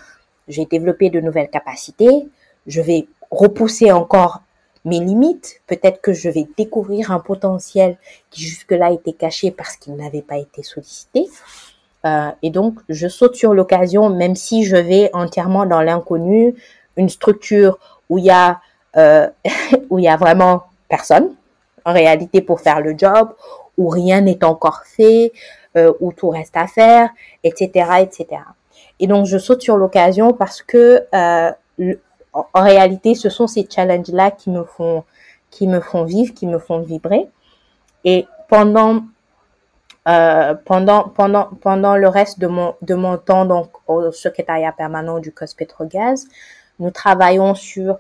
j'ai 0.48 0.66
développé 0.66 1.10
de 1.10 1.20
nouvelles 1.20 1.50
capacités, 1.50 2.28
je 2.68 2.82
vais 2.82 3.08
repousser 3.32 3.92
encore 3.92 4.42
mes 4.86 5.00
limites, 5.00 5.62
peut-être 5.68 6.02
que 6.02 6.14
je 6.14 6.30
vais 6.30 6.48
découvrir 6.58 7.12
un 7.12 7.20
potentiel 7.20 7.98
qui 8.32 8.44
jusque-là 8.44 8.92
était 8.92 9.14
caché 9.14 9.52
parce 9.52 9.76
qu'il 9.76 9.96
n'avait 9.96 10.22
pas 10.22 10.38
été 10.38 10.64
sollicité. 10.64 11.28
Euh, 12.06 12.30
et 12.42 12.50
donc, 12.50 12.80
je 12.88 13.08
saute 13.08 13.36
sur 13.36 13.54
l'occasion, 13.54 14.10
même 14.10 14.36
si 14.36 14.64
je 14.64 14.78
vais 14.78 15.10
entièrement 15.14 15.66
dans 15.66 15.82
l'inconnu, 15.82 16.56
une 16.96 17.10
structure 17.10 17.78
où 18.10 18.18
il 18.18 18.26
y 18.26 18.30
a 18.30 18.62
euh, 18.98 19.28
où 19.90 20.00
il 20.00 20.06
y 20.06 20.08
a 20.08 20.18
vraiment 20.18 20.64
personne, 20.88 21.36
en 21.90 21.94
réalité 21.94 22.42
pour 22.42 22.62
faire 22.62 22.82
le 22.82 22.94
job, 22.98 23.34
où 23.78 23.90
rien 23.90 24.22
n'est 24.22 24.44
encore 24.44 24.84
fait, 24.86 25.32
euh, 25.78 25.94
où 26.00 26.12
tout 26.14 26.30
reste 26.30 26.56
à 26.58 26.68
faire, 26.68 27.10
etc., 27.44 27.90
etc. 28.02 28.42
Et 29.00 29.08
donc 29.08 29.26
je 29.26 29.38
saute 29.38 29.62
sur 29.62 29.78
l'occasion 29.78 30.34
parce 30.34 30.62
que 30.62 31.06
euh, 31.14 31.52
en 32.34 32.64
réalité, 32.64 33.16
ce 33.16 33.30
sont 33.30 33.48
ces 33.48 33.68
challenges-là 33.70 34.32
qui 34.32 34.50
me 34.50 34.64
font 34.64 35.04
qui 35.50 35.68
me 35.68 35.80
font 35.80 36.04
vivre, 36.04 36.34
qui 36.34 36.46
me 36.46 36.60
font 36.60 36.80
vibrer. 36.80 37.28
Et 38.04 38.28
pendant 38.48 39.04
euh, 40.08 40.54
pendant 40.66 41.10
pendant 41.10 41.50
pendant 41.62 41.96
le 41.96 42.08
reste 42.08 42.40
de 42.40 42.48
mon 42.48 42.76
de 42.82 42.96
mon 42.96 43.18
temps 43.18 43.46
donc 43.46 43.70
au 43.88 44.12
secrétariat 44.12 44.72
permanent 44.72 45.20
du 45.20 45.32
COS 45.32 45.54
Pétrogaz, 45.54 46.28
nous 46.80 46.92
travaillons 46.92 47.56
sur 47.56 47.98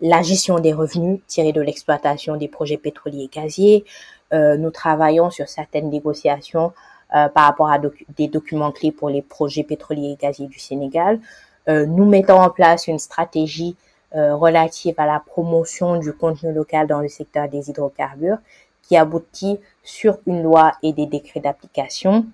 la 0.00 0.22
gestion 0.22 0.58
des 0.58 0.72
revenus 0.72 1.20
tirés 1.26 1.52
de 1.52 1.60
l'exploitation 1.60 2.36
des 2.36 2.48
projets 2.48 2.76
pétroliers 2.76 3.24
et 3.24 3.28
gaziers. 3.28 3.84
Euh, 4.32 4.56
nous 4.56 4.70
travaillons 4.70 5.30
sur 5.30 5.48
certaines 5.48 5.90
négociations 5.90 6.72
euh, 7.14 7.28
par 7.28 7.44
rapport 7.44 7.70
à 7.70 7.78
des 8.16 8.28
documents 8.28 8.72
clés 8.72 8.92
pour 8.92 9.08
les 9.08 9.22
projets 9.22 9.62
pétroliers 9.62 10.12
et 10.12 10.16
gaziers 10.16 10.48
du 10.48 10.58
Sénégal. 10.58 11.20
Euh, 11.68 11.86
nous 11.86 12.04
mettons 12.04 12.40
en 12.40 12.50
place 12.50 12.86
une 12.86 12.98
stratégie 12.98 13.76
relative 14.12 14.94
à 14.96 15.04
la 15.04 15.20
promotion 15.20 15.98
du 15.98 16.10
contenu 16.10 16.50
local 16.50 16.86
dans 16.86 17.00
le 17.00 17.08
secteur 17.08 17.50
des 17.50 17.68
hydrocarbures 17.68 18.38
qui 18.80 18.96
aboutit 18.96 19.58
sur 19.82 20.20
une 20.26 20.42
loi 20.42 20.72
et 20.82 20.94
des 20.94 21.04
décrets 21.04 21.40
d'application, 21.40 22.24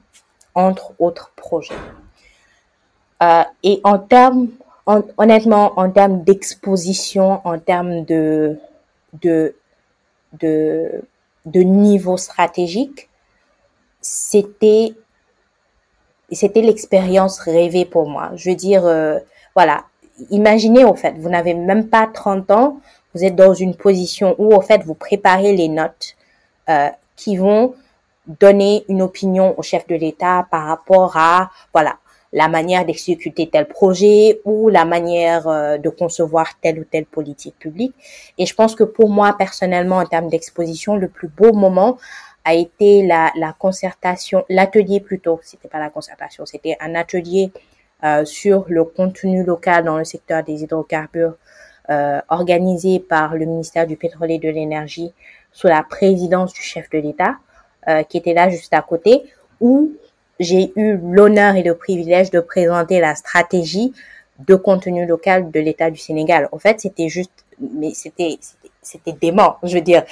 entre 0.54 0.92
autres 1.00 1.32
projets. 1.34 1.74
et 3.64 3.80
en 3.82 3.98
termes 3.98 4.48
honnêtement, 4.86 5.72
en 5.76 5.90
termes 5.90 6.22
d'exposition, 6.22 7.40
en 7.44 7.58
termes 7.58 8.04
de, 8.04 8.58
de, 9.22 9.54
de, 10.40 11.60
niveau 11.60 12.16
stratégique, 12.16 13.08
c'était, 14.00 14.94
c'était 16.30 16.62
l'expérience 16.62 17.38
rêvée 17.38 17.84
pour 17.84 18.08
moi. 18.08 18.30
Je 18.36 18.50
veux 18.50 18.56
dire, 18.56 18.84
euh, 18.86 19.18
voilà, 19.54 19.84
imaginez 20.30 20.84
au 20.84 20.94
fait, 20.94 21.14
vous 21.18 21.28
n'avez 21.28 21.54
même 21.54 21.88
pas 21.88 22.06
30 22.06 22.50
ans, 22.50 22.80
vous 23.14 23.24
êtes 23.24 23.36
dans 23.36 23.54
une 23.54 23.76
position 23.76 24.34
où 24.38 24.54
au 24.54 24.60
fait 24.60 24.82
vous 24.84 24.94
préparez 24.94 25.54
les 25.54 25.68
notes 25.68 26.16
euh, 26.68 26.88
qui 27.16 27.36
vont 27.36 27.74
donner 28.26 28.84
une 28.88 29.02
opinion 29.02 29.58
au 29.58 29.62
chef 29.62 29.86
de 29.86 29.94
l'État 29.94 30.46
par 30.50 30.66
rapport 30.66 31.16
à 31.16 31.50
voilà 31.72 31.96
la 32.32 32.48
manière 32.48 32.84
d'exécuter 32.86 33.48
tel 33.48 33.66
projet 33.66 34.40
ou 34.44 34.68
la 34.68 34.84
manière 34.84 35.46
euh, 35.48 35.78
de 35.78 35.88
concevoir 35.88 36.58
telle 36.60 36.78
ou 36.80 36.84
telle 36.84 37.04
politique 37.04 37.58
publique. 37.58 37.94
Et 38.38 38.46
je 38.46 38.54
pense 38.54 38.74
que 38.74 38.84
pour 38.84 39.10
moi, 39.10 39.34
personnellement, 39.36 39.96
en 39.96 40.06
termes 40.06 40.28
d'exposition, 40.28 40.96
le 40.96 41.08
plus 41.08 41.28
beau 41.28 41.52
moment 41.52 41.98
a 42.44 42.54
été 42.54 43.06
la, 43.06 43.30
la 43.36 43.52
concertation, 43.52 44.44
l'atelier 44.48 45.00
plutôt, 45.00 45.40
c'était 45.42 45.68
pas 45.68 45.78
la 45.78 45.90
concertation, 45.90 46.44
c'était 46.46 46.76
un 46.80 46.94
atelier 46.94 47.52
euh, 48.04 48.24
sur 48.24 48.64
le 48.68 48.82
contenu 48.82 49.44
local 49.44 49.84
dans 49.84 49.96
le 49.96 50.04
secteur 50.04 50.42
des 50.42 50.64
hydrocarbures 50.64 51.36
euh, 51.88 52.20
organisé 52.30 52.98
par 52.98 53.36
le 53.36 53.44
ministère 53.44 53.86
du 53.86 53.96
pétrole 53.96 54.32
et 54.32 54.38
de 54.38 54.48
l'énergie 54.48 55.12
sous 55.52 55.68
la 55.68 55.84
présidence 55.84 56.52
du 56.52 56.62
chef 56.62 56.90
de 56.90 56.98
l'État, 56.98 57.36
euh, 57.86 58.02
qui 58.02 58.16
était 58.18 58.34
là 58.34 58.48
juste 58.48 58.74
à 58.74 58.82
côté, 58.82 59.22
où 59.60 59.92
j'ai 60.40 60.72
eu 60.76 60.98
l'honneur 61.02 61.56
et 61.56 61.62
le 61.62 61.74
privilège 61.74 62.30
de 62.30 62.40
présenter 62.40 63.00
la 63.00 63.14
stratégie 63.14 63.92
de 64.46 64.54
contenu 64.54 65.06
local 65.06 65.50
de 65.50 65.60
l'État 65.60 65.90
du 65.90 65.98
Sénégal. 65.98 66.48
En 66.52 66.58
fait, 66.58 66.80
c'était 66.80 67.08
juste, 67.08 67.44
mais 67.60 67.92
c'était, 67.94 68.38
c'était 68.80 69.12
dément. 69.12 69.56
Je 69.62 69.74
veux 69.74 69.82
dire, 69.82 70.04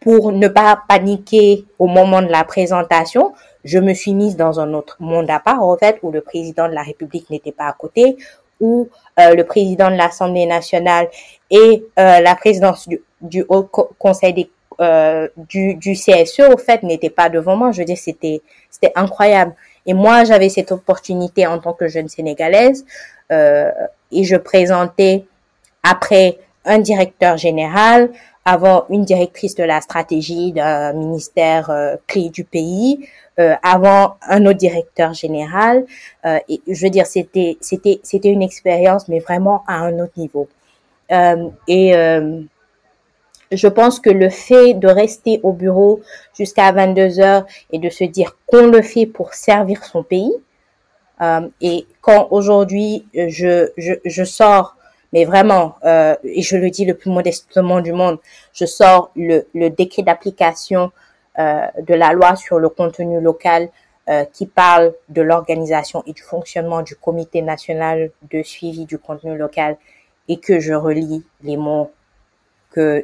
pour 0.00 0.32
ne 0.32 0.48
pas 0.48 0.82
paniquer 0.88 1.64
au 1.78 1.86
moment 1.86 2.22
de 2.22 2.28
la 2.28 2.44
présentation, 2.44 3.32
je 3.64 3.78
me 3.78 3.94
suis 3.94 4.14
mise 4.14 4.36
dans 4.36 4.60
un 4.60 4.72
autre 4.74 4.96
monde 5.00 5.30
à 5.30 5.40
part, 5.40 5.62
en 5.62 5.76
fait, 5.76 5.98
où 6.02 6.10
le 6.10 6.20
président 6.20 6.68
de 6.68 6.74
la 6.74 6.82
République 6.82 7.28
n'était 7.30 7.52
pas 7.52 7.66
à 7.66 7.72
côté, 7.72 8.16
où 8.60 8.88
euh, 9.20 9.34
le 9.34 9.44
président 9.44 9.90
de 9.90 9.96
l'Assemblée 9.96 10.46
nationale 10.46 11.08
et 11.50 11.84
euh, 11.98 12.20
la 12.20 12.34
présidence 12.34 12.88
du, 12.88 13.02
du 13.20 13.44
Haut 13.48 13.64
Conseil 13.64 14.32
des 14.32 14.50
euh, 14.80 15.28
du, 15.36 15.74
du 15.74 15.94
CSE, 15.94 16.40
au 16.52 16.58
fait, 16.58 16.82
n'était 16.82 17.10
pas 17.10 17.28
devant 17.28 17.56
moi. 17.56 17.72
Je 17.72 17.78
veux 17.78 17.84
dire, 17.84 17.98
c'était, 17.98 18.42
c'était 18.70 18.92
incroyable. 18.94 19.54
Et 19.86 19.94
moi, 19.94 20.24
j'avais 20.24 20.48
cette 20.48 20.72
opportunité 20.72 21.46
en 21.46 21.58
tant 21.58 21.72
que 21.72 21.88
jeune 21.88 22.08
sénégalaise 22.08 22.84
euh, 23.32 23.70
et 24.12 24.24
je 24.24 24.36
présentais 24.36 25.24
après 25.82 26.38
un 26.64 26.78
directeur 26.78 27.36
général, 27.36 28.10
avant 28.44 28.84
une 28.90 29.04
directrice 29.04 29.54
de 29.54 29.64
la 29.64 29.80
stratégie 29.80 30.52
d'un 30.52 30.92
ministère 30.92 31.70
euh, 31.70 31.96
clé 32.06 32.28
du 32.28 32.44
pays, 32.44 33.08
euh, 33.38 33.54
avant 33.62 34.16
un 34.22 34.46
autre 34.46 34.58
directeur 34.58 35.12
général. 35.12 35.84
Euh, 36.24 36.38
et 36.48 36.60
je 36.66 36.84
veux 36.84 36.90
dire, 36.90 37.06
c'était 37.06 37.58
c'était 37.60 38.00
c'était 38.02 38.30
une 38.30 38.42
expérience, 38.42 39.08
mais 39.08 39.18
vraiment 39.18 39.62
à 39.66 39.74
un 39.74 39.98
autre 39.98 40.14
niveau. 40.16 40.48
Euh, 41.12 41.48
et 41.68 41.94
je 43.52 43.68
pense 43.68 44.00
que 44.00 44.10
le 44.10 44.28
fait 44.28 44.74
de 44.74 44.88
rester 44.88 45.40
au 45.42 45.52
bureau 45.52 46.00
jusqu'à 46.34 46.72
22 46.72 47.20
heures 47.20 47.46
et 47.70 47.78
de 47.78 47.88
se 47.90 48.04
dire 48.04 48.36
qu'on 48.46 48.66
le 48.68 48.82
fait 48.82 49.06
pour 49.06 49.34
servir 49.34 49.84
son 49.84 50.02
pays, 50.02 50.32
euh, 51.22 51.48
et 51.60 51.86
quand 52.00 52.28
aujourd'hui 52.30 53.06
je, 53.14 53.70
je, 53.76 53.94
je, 54.04 54.24
sors, 54.24 54.76
mais 55.12 55.24
vraiment, 55.24 55.76
euh, 55.84 56.14
et 56.24 56.42
je 56.42 56.56
le 56.56 56.70
dis 56.70 56.84
le 56.84 56.94
plus 56.94 57.10
modestement 57.10 57.80
du 57.80 57.92
monde, 57.92 58.18
je 58.52 58.66
sors 58.66 59.10
le, 59.16 59.46
le 59.54 59.70
décret 59.70 60.02
d'application 60.02 60.92
euh, 61.38 61.66
de 61.82 61.92
la 61.92 62.12
loi 62.12 62.34
sur 62.34 62.58
le 62.58 62.70
contenu 62.70 63.20
local 63.20 63.68
euh, 64.08 64.24
qui 64.24 64.46
parle 64.46 64.94
de 65.10 65.20
l'organisation 65.20 66.02
et 66.06 66.14
du 66.14 66.22
fonctionnement 66.22 66.80
du 66.80 66.96
comité 66.96 67.42
national 67.42 68.10
de 68.30 68.42
suivi 68.42 68.86
du 68.86 68.98
contenu 68.98 69.36
local 69.36 69.76
et 70.28 70.38
que 70.38 70.60
je 70.60 70.72
relis 70.72 71.24
les 71.42 71.58
mots 71.58 71.90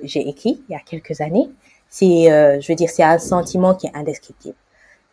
j'ai 0.02 0.28
écrit 0.28 0.62
il 0.68 0.72
y 0.72 0.76
a 0.76 0.80
quelques 0.80 1.20
années, 1.20 1.48
c'est, 1.88 2.32
euh, 2.32 2.60
je 2.60 2.68
veux 2.68 2.76
dire, 2.76 2.90
c'est 2.90 3.02
un 3.02 3.18
sentiment 3.18 3.74
qui 3.74 3.86
est 3.86 3.94
indescriptible. 3.94 4.56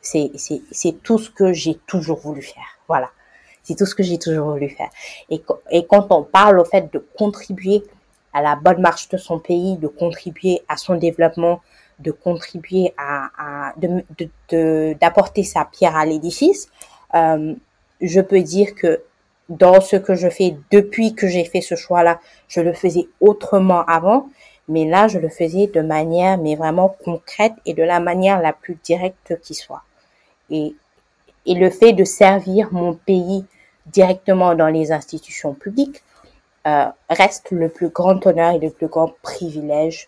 c'est 0.01 0.31
c'est 0.35 0.61
c'est 0.71 1.03
tout 1.03 1.19
ce 1.19 1.29
que 1.29 1.53
j'ai 1.53 1.75
toujours 1.87 2.19
voulu 2.19 2.41
faire. 2.41 2.71
Voilà, 2.87 3.09
c'est 3.63 3.75
tout 3.75 3.85
ce 3.85 3.95
que 3.95 4.03
j'ai 4.03 4.17
toujours 4.17 4.51
voulu 4.51 4.69
faire. 4.69 4.89
Et 5.29 5.85
quand 5.85 6.07
on 6.11 6.23
parle 6.23 6.59
au 6.59 6.65
fait 6.65 6.91
de 6.93 6.99
contribuer 7.17 7.83
à 8.33 8.41
la 8.41 8.55
bonne 8.55 8.81
marche 8.81 9.09
de 9.09 9.17
son 9.17 9.39
pays, 9.39 9.77
de 9.77 9.87
contribuer 9.87 10.61
à 10.67 10.77
son 10.77 10.95
développement, 10.95 11.61
de 11.99 12.11
contribuer 12.11 12.93
à, 12.97 13.29
à 13.37 13.73
de 13.77 14.93
d'apporter 14.99 15.43
sa 15.43 15.65
pierre 15.65 15.95
à 15.95 16.05
l'édifice, 16.05 16.69
euh, 17.15 17.55
je 18.01 18.21
peux 18.21 18.41
dire 18.41 18.75
que 18.75 19.01
dans 19.49 19.81
ce 19.81 19.95
que 19.95 20.15
je 20.15 20.29
fais 20.29 20.55
depuis 20.71 21.15
que 21.15 21.27
j'ai 21.27 21.43
fait 21.43 21.61
ce 21.61 21.75
choix-là, 21.75 22.19
je 22.47 22.61
le 22.61 22.73
faisais 22.73 23.07
autrement 23.19 23.83
avant, 23.85 24.29
mais 24.69 24.85
là, 24.85 25.07
je 25.07 25.19
le 25.19 25.29
faisais 25.29 25.67
de 25.67 25.81
manière, 25.81 26.37
mais 26.37 26.55
vraiment 26.55 26.95
concrète 27.03 27.53
et 27.65 27.73
de 27.73 27.83
la 27.83 27.99
manière 27.99 28.41
la 28.41 28.53
plus 28.53 28.77
directe 28.83 29.39
qui 29.41 29.55
soit. 29.55 29.81
Et, 30.49 30.75
et 31.45 31.55
le 31.55 31.69
fait 31.69 31.93
de 31.93 32.03
servir 32.03 32.69
mon 32.71 32.93
pays 32.93 33.45
directement 33.87 34.55
dans 34.55 34.67
les 34.67 34.91
institutions 34.91 35.53
publiques 35.53 36.03
euh, 36.67 36.85
reste 37.09 37.51
le 37.51 37.69
plus 37.69 37.89
grand 37.89 38.25
honneur 38.27 38.53
et 38.53 38.59
le 38.59 38.69
plus 38.69 38.87
grand 38.87 39.13
privilège 39.21 40.07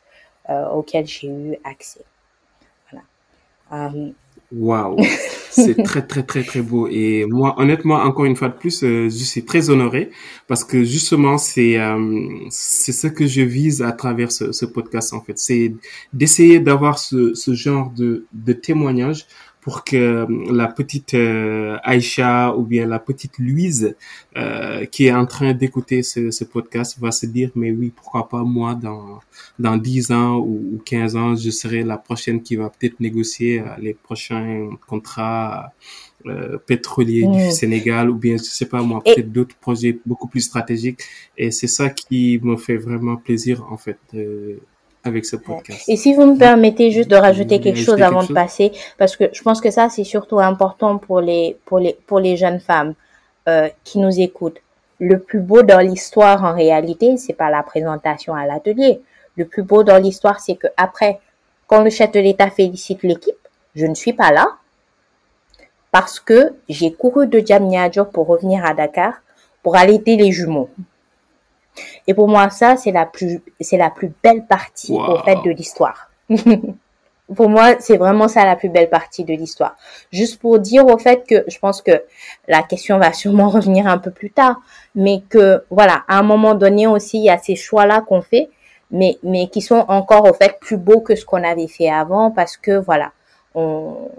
euh, 0.49 0.67
auquel 0.69 1.07
j'ai 1.07 1.27
eu 1.27 1.57
accès. 1.63 2.01
Voilà. 2.91 3.05
Euh, 3.89 4.11
Waouh, 4.51 4.97
c'est 5.51 5.83
très 5.83 6.01
très 6.01 6.23
très 6.23 6.43
très 6.43 6.61
beau. 6.61 6.87
Et 6.87 7.25
moi 7.25 7.55
honnêtement 7.59 7.95
encore 7.95 8.25
une 8.25 8.35
fois 8.35 8.49
de 8.49 8.55
plus 8.55 8.83
euh, 8.83 9.09
je 9.09 9.23
suis 9.23 9.45
très 9.45 9.69
honoré 9.69 10.09
parce 10.47 10.63
que 10.63 10.83
justement 10.83 11.37
c'est 11.37 11.79
euh, 11.79 12.27
ce 12.49 13.07
que 13.07 13.27
je 13.27 13.41
vise 13.41 13.81
à 13.81 13.91
travers 13.91 14.31
ce, 14.31 14.51
ce 14.51 14.65
podcast 14.65 15.13
en 15.13 15.21
fait. 15.21 15.37
C'est 15.37 15.73
d'essayer 16.13 16.59
d'avoir 16.59 16.99
ce, 16.99 17.33
ce 17.33 17.53
genre 17.53 17.91
de 17.91 18.25
de 18.33 18.53
témoignage 18.53 19.27
pour 19.61 19.83
que 19.83 19.95
euh, 19.95 20.25
la 20.51 20.67
petite 20.67 21.13
euh, 21.13 21.77
Aïcha 21.83 22.55
ou 22.57 22.63
bien 22.63 22.87
la 22.87 22.99
petite 22.99 23.37
Louise 23.37 23.95
euh, 24.35 24.85
qui 24.85 25.05
est 25.05 25.13
en 25.13 25.25
train 25.25 25.53
d'écouter 25.53 26.01
ce, 26.03 26.31
ce, 26.31 26.43
podcast 26.43 26.97
va 26.99 27.11
se 27.11 27.27
dire 27.27 27.51
mais 27.55 27.71
oui 27.71 27.93
pourquoi 27.95 28.27
pas 28.27 28.43
moi 28.43 28.73
dans 28.75 29.19
dans 29.59 29.77
10 29.77 30.11
ans 30.11 30.37
ou, 30.37 30.81
15 30.83 31.15
ans 31.15 31.35
je 31.35 31.51
serai 31.51 31.83
la 31.83 31.97
prochaine 31.97 32.41
qui 32.41 32.55
va 32.55 32.69
peut-être 32.69 32.99
négocier 32.99 33.59
euh, 33.59 33.65
les 33.79 33.93
prochains 33.93 34.69
contrats 34.87 35.71
euh, 36.25 36.57
pétroliers 36.57 37.27
du. 37.27 37.51
Sénégal 37.51 38.09
ou 38.09 38.15
bien 38.15 38.37
je 38.37 38.43
sais 38.43 38.67
pas 38.67 38.81
moi 38.81 39.01
peut-être 39.03 39.31
d'autres 39.31 39.55
projets 39.55 39.99
beaucoup 40.05 40.27
plus 40.27 40.41
stratégiques 40.41 41.01
et 41.37 41.51
c'est 41.51 41.67
ça 41.67 41.89
qui 41.89 42.39
me 42.41 42.57
fait 42.57 42.77
vraiment 42.77 43.15
plaisir 43.15 43.65
en 43.69 43.77
fait 43.77 43.99
avec 45.03 45.25
ce 45.25 45.35
podcast. 45.35 45.87
Et 45.87 45.97
si 45.97 46.13
vous 46.13 46.25
me 46.25 46.37
permettez 46.37 46.91
juste 46.91 47.09
de 47.09 47.15
rajouter 47.15 47.59
quelque 47.59 47.79
chose 47.79 48.01
avant 48.01 48.23
de 48.23 48.33
passer, 48.33 48.71
parce 48.97 49.15
que 49.15 49.25
je 49.33 49.41
pense 49.41 49.61
que 49.61 49.71
ça 49.71 49.89
c'est 49.89 50.03
surtout 50.03 50.39
important 50.39 50.97
pour 50.97 51.21
les 51.21 51.57
pour 51.65 51.79
les 51.79 51.97
pour 52.07 52.19
les 52.19 52.37
jeunes 52.37 52.59
femmes 52.59 52.93
euh, 53.47 53.69
qui 53.83 53.99
nous 53.99 54.19
écoutent. 54.19 54.59
Le 54.99 55.17
plus 55.17 55.39
beau 55.39 55.63
dans 55.63 55.79
l'histoire 55.79 56.43
en 56.43 56.53
réalité, 56.53 57.17
c'est 57.17 57.33
pas 57.33 57.49
la 57.49 57.63
présentation 57.63 58.35
à 58.35 58.45
l'atelier. 58.45 59.01
Le 59.35 59.45
plus 59.45 59.63
beau 59.63 59.83
dans 59.83 59.97
l'histoire, 59.97 60.39
c'est 60.39 60.55
que 60.55 60.67
après, 60.77 61.19
quand 61.65 61.81
le 61.83 61.89
chef 61.89 62.11
de 62.11 62.19
l'État 62.19 62.51
félicite 62.51 63.01
l'équipe, 63.01 63.47
je 63.73 63.87
ne 63.87 63.95
suis 63.95 64.13
pas 64.13 64.31
là 64.31 64.45
parce 65.91 66.19
que 66.19 66.53
j'ai 66.69 66.93
couru 66.93 67.27
de 67.27 67.39
Diamniadio 67.39 68.05
pour 68.05 68.27
revenir 68.27 68.63
à 68.63 68.73
Dakar 68.73 69.13
pour 69.63 69.75
allaiter 69.75 70.15
les 70.17 70.31
jumeaux. 70.31 70.69
Et 72.07 72.13
pour 72.13 72.27
moi, 72.27 72.49
ça, 72.49 72.77
c'est 72.77 72.91
la 72.91 73.05
plus, 73.05 73.41
c'est 73.59 73.77
la 73.77 73.89
plus 73.89 74.11
belle 74.23 74.45
partie, 74.45 74.93
au 74.93 75.17
fait, 75.19 75.37
de 75.43 75.51
l'histoire. 75.51 76.09
pour 77.35 77.49
moi, 77.49 77.75
c'est 77.79 77.97
vraiment 77.97 78.27
ça 78.27 78.45
la 78.45 78.55
plus 78.55 78.69
belle 78.69 78.89
partie 78.89 79.23
de 79.23 79.33
l'histoire. 79.33 79.75
Juste 80.11 80.39
pour 80.39 80.59
dire 80.59 80.85
au 80.85 80.97
fait 80.97 81.25
que 81.27 81.43
je 81.47 81.59
pense 81.59 81.81
que 81.81 82.03
la 82.47 82.63
question 82.63 82.97
va 82.97 83.13
sûrement 83.21 83.49
revenir 83.49 83.87
un 83.87 83.97
peu 83.97 84.11
plus 84.11 84.31
tard, 84.31 84.57
mais 84.95 85.23
que 85.29 85.63
voilà, 85.69 86.03
à 86.07 86.17
un 86.19 86.23
moment 86.23 86.55
donné 86.55 86.87
aussi, 86.87 87.19
il 87.19 87.25
y 87.25 87.29
a 87.29 87.37
ces 87.37 87.55
choix-là 87.55 88.01
qu'on 88.01 88.21
fait, 88.21 88.49
mais 88.91 89.17
mais 89.23 89.47
qui 89.47 89.61
sont 89.61 89.85
encore 89.87 90.29
au 90.29 90.33
fait 90.33 90.59
plus 90.59 90.77
beaux 90.77 90.99
que 90.99 91.15
ce 91.15 91.25
qu'on 91.25 91.43
avait 91.43 91.67
fait 91.67 91.89
avant 91.89 92.31
parce 92.31 92.57
que 92.57 92.77
voilà, 92.77 93.11
on 93.55 94.09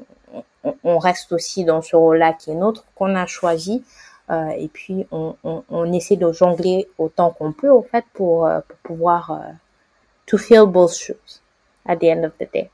on 0.84 0.98
reste 0.98 1.32
aussi 1.32 1.64
dans 1.64 1.82
ce 1.82 1.96
rôle-là 1.96 2.32
qui 2.32 2.52
est 2.52 2.54
nôtre 2.54 2.84
qu'on 2.94 3.14
a 3.16 3.26
choisi 3.26 3.82
euh, 4.32 4.48
et 4.58 4.68
puis 4.68 5.06
on, 5.10 5.36
on, 5.44 5.62
on, 5.68 5.92
essaie 5.92 6.16
de 6.16 6.32
jongler 6.32 6.86
autant 6.96 7.30
qu'on 7.30 7.52
peut 7.52 7.68
au 7.68 7.82
fait 7.82 8.04
pour, 8.14 8.46
euh, 8.46 8.60
pour 8.66 8.78
pouvoir 8.78 9.30
euh, 9.30 9.52
to 10.26 10.38
feel 10.38 10.64
both 10.66 10.94
shoes 10.94 11.42
at 11.86 11.96
the 11.96 12.04
end 12.04 12.24
of 12.24 12.32
the 12.40 12.48
day. 12.52 12.70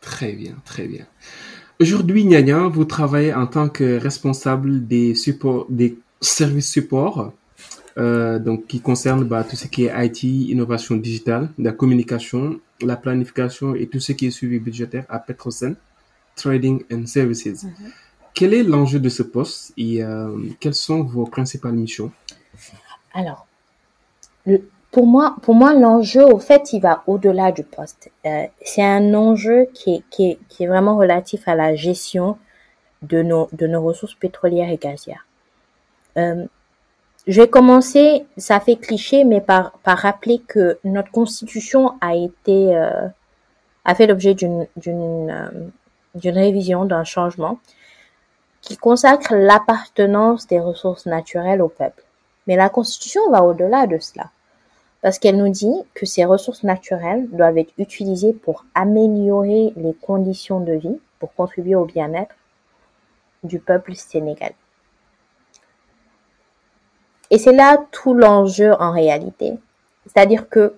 Très 0.00 0.32
bien, 0.32 0.56
très 0.64 0.86
bien. 0.86 1.06
Aujourd'hui, 1.80 2.24
Nyanya, 2.24 2.68
vous 2.68 2.84
travaillez 2.84 3.32
en 3.32 3.46
tant 3.46 3.68
que 3.68 3.98
responsable 3.98 4.86
des 4.86 5.14
supports, 5.14 5.66
des 5.68 5.98
services 6.20 6.70
support, 6.70 7.32
euh, 7.96 8.38
donc 8.38 8.66
qui 8.66 8.80
concerne 8.80 9.24
bah, 9.24 9.44
tout 9.44 9.56
ce 9.56 9.68
qui 9.68 9.86
est 9.86 10.06
IT, 10.06 10.24
innovation 10.24 10.96
digitale, 10.96 11.50
la 11.58 11.72
communication, 11.72 12.58
la 12.80 12.96
planification 12.96 13.74
et 13.74 13.86
tout 13.86 14.00
ce 14.00 14.12
qui 14.12 14.26
est 14.26 14.30
suivi 14.30 14.58
budgétaire 14.58 15.04
à 15.08 15.18
Petrosen 15.20 15.76
Trading 16.34 16.82
and 16.92 17.06
Services. 17.06 17.62
Mm 17.62 17.68
-hmm. 17.68 18.03
Quel 18.34 18.52
est 18.52 18.64
l'enjeu 18.64 18.98
de 18.98 19.08
ce 19.08 19.22
poste 19.22 19.72
et 19.76 20.02
euh, 20.02 20.36
quelles 20.58 20.74
sont 20.74 21.04
vos 21.04 21.24
principales 21.24 21.74
missions? 21.74 22.10
Alors, 23.14 23.46
pour 24.90 25.06
moi, 25.06 25.36
pour 25.42 25.54
moi, 25.54 25.72
l'enjeu, 25.72 26.24
au 26.24 26.40
fait, 26.40 26.72
il 26.72 26.80
va 26.80 27.04
au-delà 27.06 27.52
du 27.52 27.62
poste. 27.62 28.10
Euh, 28.26 28.46
c'est 28.60 28.82
un 28.82 29.14
enjeu 29.14 29.68
qui 29.72 29.94
est, 29.94 30.02
qui, 30.10 30.64
est, 30.64 30.66
vraiment 30.66 30.96
relatif 30.96 31.46
à 31.46 31.54
la 31.54 31.76
gestion 31.76 32.36
de 33.02 33.22
nos, 33.22 33.48
de 33.52 33.68
nos 33.68 33.82
ressources 33.82 34.14
pétrolières 34.14 34.70
et 34.70 34.78
gazières. 34.78 35.26
Euh, 36.16 36.44
je 37.28 37.40
vais 37.40 37.48
commencer, 37.48 38.26
ça 38.36 38.58
fait 38.58 38.76
cliché, 38.76 39.24
mais 39.24 39.40
par, 39.40 39.78
par 39.84 39.98
rappeler 39.98 40.40
que 40.40 40.78
notre 40.82 41.12
constitution 41.12 41.92
a 42.00 42.16
été, 42.16 42.76
a 43.84 43.94
fait 43.94 44.06
l'objet 44.06 44.34
d'une, 44.34 44.66
d'une, 44.76 45.72
d'une 46.16 46.36
révision, 46.36 46.84
d'un 46.84 47.04
changement 47.04 47.60
qui 48.64 48.78
consacre 48.78 49.34
l'appartenance 49.34 50.46
des 50.46 50.58
ressources 50.58 51.04
naturelles 51.04 51.60
au 51.60 51.68
peuple. 51.68 52.02
Mais 52.46 52.56
la 52.56 52.70
Constitution 52.70 53.30
va 53.30 53.44
au-delà 53.44 53.86
de 53.86 53.98
cela, 53.98 54.30
parce 55.02 55.18
qu'elle 55.18 55.36
nous 55.36 55.50
dit 55.50 55.74
que 55.92 56.06
ces 56.06 56.24
ressources 56.24 56.62
naturelles 56.62 57.28
doivent 57.30 57.58
être 57.58 57.74
utilisées 57.76 58.32
pour 58.32 58.64
améliorer 58.74 59.74
les 59.76 59.92
conditions 59.92 60.60
de 60.60 60.72
vie, 60.72 60.98
pour 61.18 61.34
contribuer 61.34 61.74
au 61.74 61.84
bien-être 61.84 62.34
du 63.42 63.58
peuple 63.58 63.94
sénégalais. 63.94 64.56
Et 67.30 67.38
c'est 67.38 67.52
là 67.52 67.84
tout 67.90 68.14
l'enjeu 68.14 68.72
en 68.78 68.92
réalité. 68.92 69.58
C'est-à-dire 70.06 70.48
que 70.48 70.74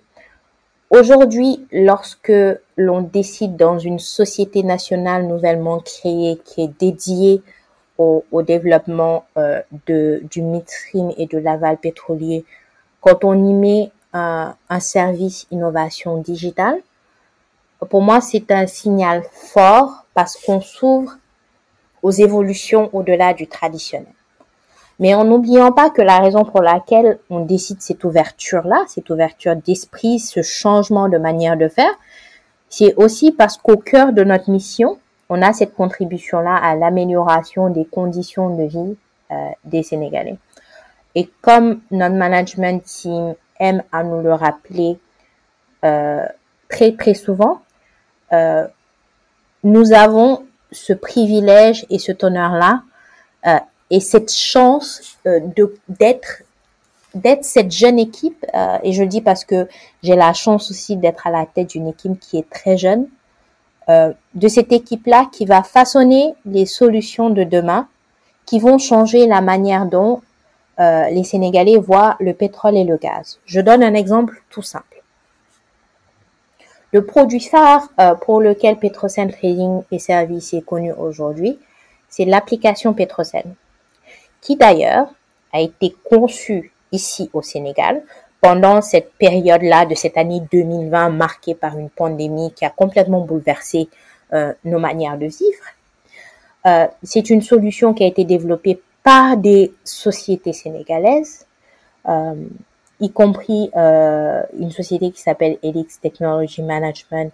aujourd'hui, 0.90 1.66
lorsque 1.70 2.32
l'on 2.76 3.00
décide 3.00 3.56
dans 3.56 3.78
une 3.78 3.98
société 3.98 4.64
nationale 4.64 5.26
nouvellement 5.26 5.78
créée 5.80 6.40
qui 6.44 6.62
est 6.62 6.80
dédiée 6.80 7.42
au, 7.98 8.24
au 8.30 8.42
développement 8.42 9.24
euh, 9.36 9.60
de, 9.86 10.22
du 10.30 10.42
midstream 10.42 11.12
et 11.16 11.26
de 11.26 11.38
l'aval 11.38 11.78
pétrolier, 11.78 12.44
quand 13.00 13.24
on 13.24 13.34
y 13.34 13.54
met 13.54 13.90
un, 14.12 14.54
un 14.68 14.80
service 14.80 15.46
innovation 15.50 16.18
digitale, 16.18 16.80
pour 17.90 18.02
moi, 18.02 18.20
c'est 18.20 18.50
un 18.50 18.66
signal 18.66 19.22
fort 19.32 20.06
parce 20.14 20.36
qu'on 20.36 20.60
s'ouvre 20.60 21.18
aux 22.02 22.10
évolutions 22.10 22.88
au-delà 22.92 23.34
du 23.34 23.46
traditionnel. 23.46 24.12
Mais 24.98 25.14
en 25.14 25.24
n'oubliant 25.24 25.72
pas 25.72 25.90
que 25.90 26.00
la 26.00 26.20
raison 26.20 26.44
pour 26.44 26.62
laquelle 26.62 27.18
on 27.28 27.40
décide 27.40 27.82
cette 27.82 28.02
ouverture-là, 28.04 28.84
cette 28.88 29.10
ouverture 29.10 29.56
d'esprit, 29.56 30.18
ce 30.18 30.42
changement 30.42 31.08
de 31.08 31.18
manière 31.18 31.58
de 31.58 31.68
faire, 31.68 31.92
c'est 32.70 32.94
aussi 32.94 33.30
parce 33.30 33.58
qu'au 33.58 33.76
cœur 33.76 34.12
de 34.12 34.24
notre 34.24 34.50
mission, 34.50 34.98
on 35.28 35.42
a 35.42 35.52
cette 35.52 35.74
contribution-là 35.74 36.54
à 36.56 36.74
l'amélioration 36.74 37.70
des 37.70 37.84
conditions 37.84 38.56
de 38.56 38.64
vie 38.64 38.96
euh, 39.30 39.34
des 39.64 39.82
Sénégalais. 39.82 40.36
Et 41.14 41.30
comme 41.40 41.80
notre 41.90 42.14
management 42.14 42.82
team 42.84 43.34
aime 43.58 43.82
à 43.90 44.04
nous 44.04 44.20
le 44.20 44.32
rappeler 44.34 44.98
euh, 45.84 46.26
très 46.68 46.92
très 46.92 47.14
souvent, 47.14 47.62
euh, 48.32 48.66
nous 49.64 49.92
avons 49.92 50.44
ce 50.72 50.92
privilège 50.92 51.86
et 51.90 51.98
ce 51.98 52.12
honneur-là 52.22 52.82
euh, 53.46 53.58
et 53.90 54.00
cette 54.00 54.32
chance 54.32 55.18
euh, 55.26 55.40
de 55.40 55.74
d'être 55.88 56.42
d'être 57.14 57.44
cette 57.44 57.72
jeune 57.72 57.98
équipe. 57.98 58.44
Euh, 58.54 58.78
et 58.82 58.92
je 58.92 59.02
le 59.02 59.08
dis 59.08 59.22
parce 59.22 59.44
que 59.44 59.68
j'ai 60.02 60.16
la 60.16 60.32
chance 60.34 60.70
aussi 60.70 60.96
d'être 60.96 61.26
à 61.26 61.30
la 61.30 61.46
tête 61.46 61.70
d'une 61.70 61.88
équipe 61.88 62.20
qui 62.20 62.36
est 62.36 62.48
très 62.50 62.76
jeune 62.76 63.08
euh, 63.88 64.12
de 64.34 64.48
cette 64.48 64.72
équipe-là 64.72 65.28
qui 65.32 65.44
va 65.44 65.62
façonner 65.62 66.34
les 66.44 66.66
solutions 66.66 67.30
de 67.30 67.44
demain, 67.44 67.88
qui 68.44 68.58
vont 68.58 68.78
changer 68.78 69.26
la 69.26 69.40
manière 69.40 69.86
dont 69.86 70.22
euh, 70.78 71.08
les 71.08 71.24
Sénégalais 71.24 71.78
voient 71.78 72.16
le 72.20 72.34
pétrole 72.34 72.76
et 72.76 72.84
le 72.84 72.96
gaz. 72.96 73.38
Je 73.46 73.60
donne 73.60 73.82
un 73.82 73.94
exemple 73.94 74.42
tout 74.50 74.62
simple. 74.62 75.02
Le 76.92 77.04
produit 77.04 77.40
phare 77.40 77.88
euh, 78.00 78.14
pour 78.14 78.40
lequel 78.40 78.76
Petrosen 78.76 79.30
Trading 79.30 79.82
et 79.90 79.98
Services 79.98 80.52
est 80.54 80.64
connu 80.64 80.92
aujourd'hui, 80.92 81.58
c'est 82.08 82.24
l'application 82.24 82.92
Petrosen, 82.92 83.54
qui 84.40 84.56
d'ailleurs 84.56 85.08
a 85.52 85.60
été 85.60 85.94
conçue 86.08 86.72
ici 86.92 87.30
au 87.32 87.42
Sénégal 87.42 88.02
pendant 88.40 88.82
cette 88.82 89.12
période-là 89.14 89.86
de 89.86 89.94
cette 89.94 90.16
année 90.16 90.42
2020 90.52 91.10
marquée 91.10 91.54
par 91.54 91.78
une 91.78 91.90
pandémie 91.90 92.52
qui 92.52 92.64
a 92.64 92.70
complètement 92.70 93.20
bouleversé 93.20 93.88
euh, 94.32 94.52
nos 94.64 94.78
manières 94.78 95.18
de 95.18 95.26
vivre. 95.26 95.64
Euh, 96.66 96.86
c'est 97.02 97.30
une 97.30 97.42
solution 97.42 97.94
qui 97.94 98.04
a 98.04 98.06
été 98.06 98.24
développée 98.24 98.80
par 99.02 99.36
des 99.36 99.72
sociétés 99.84 100.52
sénégalaises, 100.52 101.46
euh, 102.08 102.34
y 103.00 103.10
compris 103.10 103.70
une 103.74 104.70
société 104.70 105.10
qui 105.10 105.20
s'appelle 105.20 105.58
Elix 105.62 106.00
Technology 106.00 106.62
Management, 106.62 107.32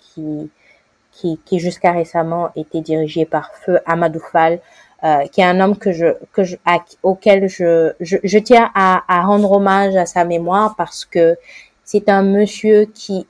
qui, 0.00 0.50
qui, 1.12 1.40
qui 1.44 1.58
jusqu'à 1.58 1.92
récemment 1.92 2.50
était 2.56 2.80
dirigée 2.80 3.24
par 3.24 3.54
Feu 3.54 3.78
Amadou 3.86 4.18
Fall, 4.18 4.58
euh, 5.04 5.26
qui 5.26 5.40
est 5.40 5.44
un 5.44 5.60
homme 5.60 5.76
que 5.76 5.92
je, 5.92 6.06
que 6.32 6.42
je, 6.44 6.56
auquel 7.02 7.48
je, 7.48 7.92
je, 8.00 8.16
je 8.22 8.38
tiens 8.38 8.70
à, 8.74 9.02
à 9.08 9.22
rendre 9.26 9.52
hommage 9.52 9.94
à 9.96 10.06
sa 10.06 10.24
mémoire 10.24 10.74
parce 10.76 11.04
que 11.04 11.36
c'est 11.84 12.08
un 12.08 12.22
monsieur 12.22 12.86
qui, 12.86 13.26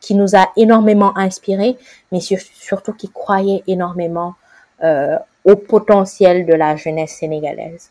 qui 0.00 0.14
nous 0.14 0.34
a 0.36 0.48
énormément 0.56 1.16
inspirés, 1.16 1.76
mais 2.10 2.20
sur- 2.20 2.40
surtout 2.40 2.92
qui 2.92 3.08
croyait 3.08 3.62
énormément 3.66 4.34
euh, 4.82 5.16
au 5.44 5.56
potentiel 5.56 6.44
de 6.44 6.54
la 6.54 6.76
jeunesse 6.76 7.12
sénégalaise. 7.12 7.90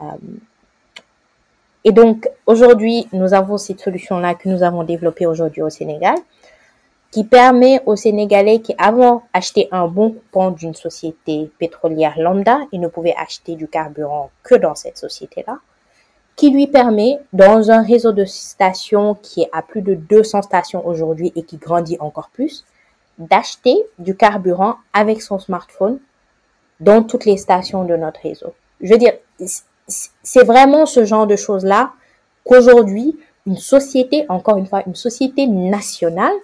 Euh, 0.00 0.06
et 1.84 1.92
donc, 1.92 2.28
aujourd'hui, 2.46 3.06
nous 3.12 3.32
avons 3.32 3.58
cette 3.58 3.80
solution-là 3.80 4.34
que 4.34 4.48
nous 4.48 4.62
avons 4.64 4.82
développée 4.82 5.26
aujourd'hui 5.26 5.62
au 5.62 5.70
Sénégal, 5.70 6.16
qui 7.10 7.24
permet 7.24 7.80
aux 7.86 7.96
Sénégalais 7.96 8.60
qui 8.60 8.74
avant 8.78 9.22
achetaient 9.32 9.68
un 9.72 9.86
bon 9.86 10.10
coupon 10.10 10.50
d'une 10.50 10.74
société 10.74 11.50
pétrolière 11.58 12.18
lambda, 12.18 12.58
ils 12.72 12.80
ne 12.80 12.88
pouvaient 12.88 13.14
acheter 13.16 13.54
du 13.54 13.68
carburant 13.68 14.30
que 14.42 14.54
dans 14.54 14.74
cette 14.74 14.98
société-là, 14.98 15.58
qui 16.36 16.50
lui 16.50 16.66
permet, 16.66 17.18
dans 17.32 17.70
un 17.70 17.82
réseau 17.82 18.12
de 18.12 18.26
stations 18.26 19.14
qui 19.14 19.42
est 19.42 19.48
à 19.52 19.62
plus 19.62 19.80
de 19.80 19.94
200 19.94 20.42
stations 20.42 20.86
aujourd'hui 20.86 21.32
et 21.34 21.42
qui 21.42 21.56
grandit 21.56 21.96
encore 21.98 22.28
plus, 22.32 22.64
d'acheter 23.18 23.74
du 23.98 24.14
carburant 24.14 24.76
avec 24.92 25.22
son 25.22 25.38
smartphone 25.38 25.98
dans 26.80 27.02
toutes 27.02 27.24
les 27.24 27.38
stations 27.38 27.84
de 27.84 27.96
notre 27.96 28.20
réseau. 28.20 28.52
Je 28.82 28.92
veux 28.92 28.98
dire, 28.98 29.14
c'est 29.88 30.44
vraiment 30.44 30.84
ce 30.84 31.06
genre 31.06 31.26
de 31.26 31.36
choses-là 31.36 31.92
qu'aujourd'hui, 32.44 33.18
une 33.46 33.56
société, 33.56 34.26
encore 34.28 34.58
une 34.58 34.66
fois, 34.66 34.82
une 34.86 34.94
société 34.94 35.46
nationale, 35.46 36.34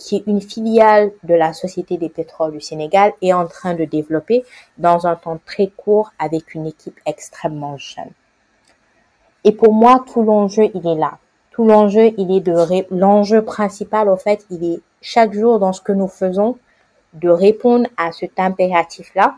qui 0.00 0.16
est 0.16 0.24
une 0.26 0.40
filiale 0.40 1.12
de 1.24 1.34
la 1.34 1.52
Société 1.52 1.98
des 1.98 2.08
pétroles 2.08 2.52
du 2.52 2.60
Sénégal, 2.60 3.12
est 3.20 3.34
en 3.34 3.46
train 3.46 3.74
de 3.74 3.84
développer 3.84 4.44
dans 4.78 5.06
un 5.06 5.14
temps 5.14 5.38
très 5.44 5.68
court 5.68 6.10
avec 6.18 6.54
une 6.54 6.66
équipe 6.66 6.98
extrêmement 7.04 7.76
jeune. 7.76 8.10
Et 9.44 9.52
pour 9.52 9.74
moi, 9.74 10.02
tout 10.10 10.22
l'enjeu, 10.22 10.70
il 10.74 10.86
est 10.86 10.94
là. 10.98 11.18
Tout 11.50 11.66
l'enjeu, 11.66 12.12
il 12.16 12.34
est 12.34 12.40
de 12.40 12.54
l'enjeu 12.90 13.44
principal, 13.44 14.08
au 14.08 14.16
fait, 14.16 14.46
il 14.50 14.64
est 14.64 14.80
chaque 15.02 15.34
jour 15.34 15.58
dans 15.58 15.74
ce 15.74 15.82
que 15.82 15.92
nous 15.92 16.08
faisons, 16.08 16.56
de 17.12 17.28
répondre 17.28 17.86
à 17.98 18.10
cet 18.12 18.40
impératif-là, 18.40 19.36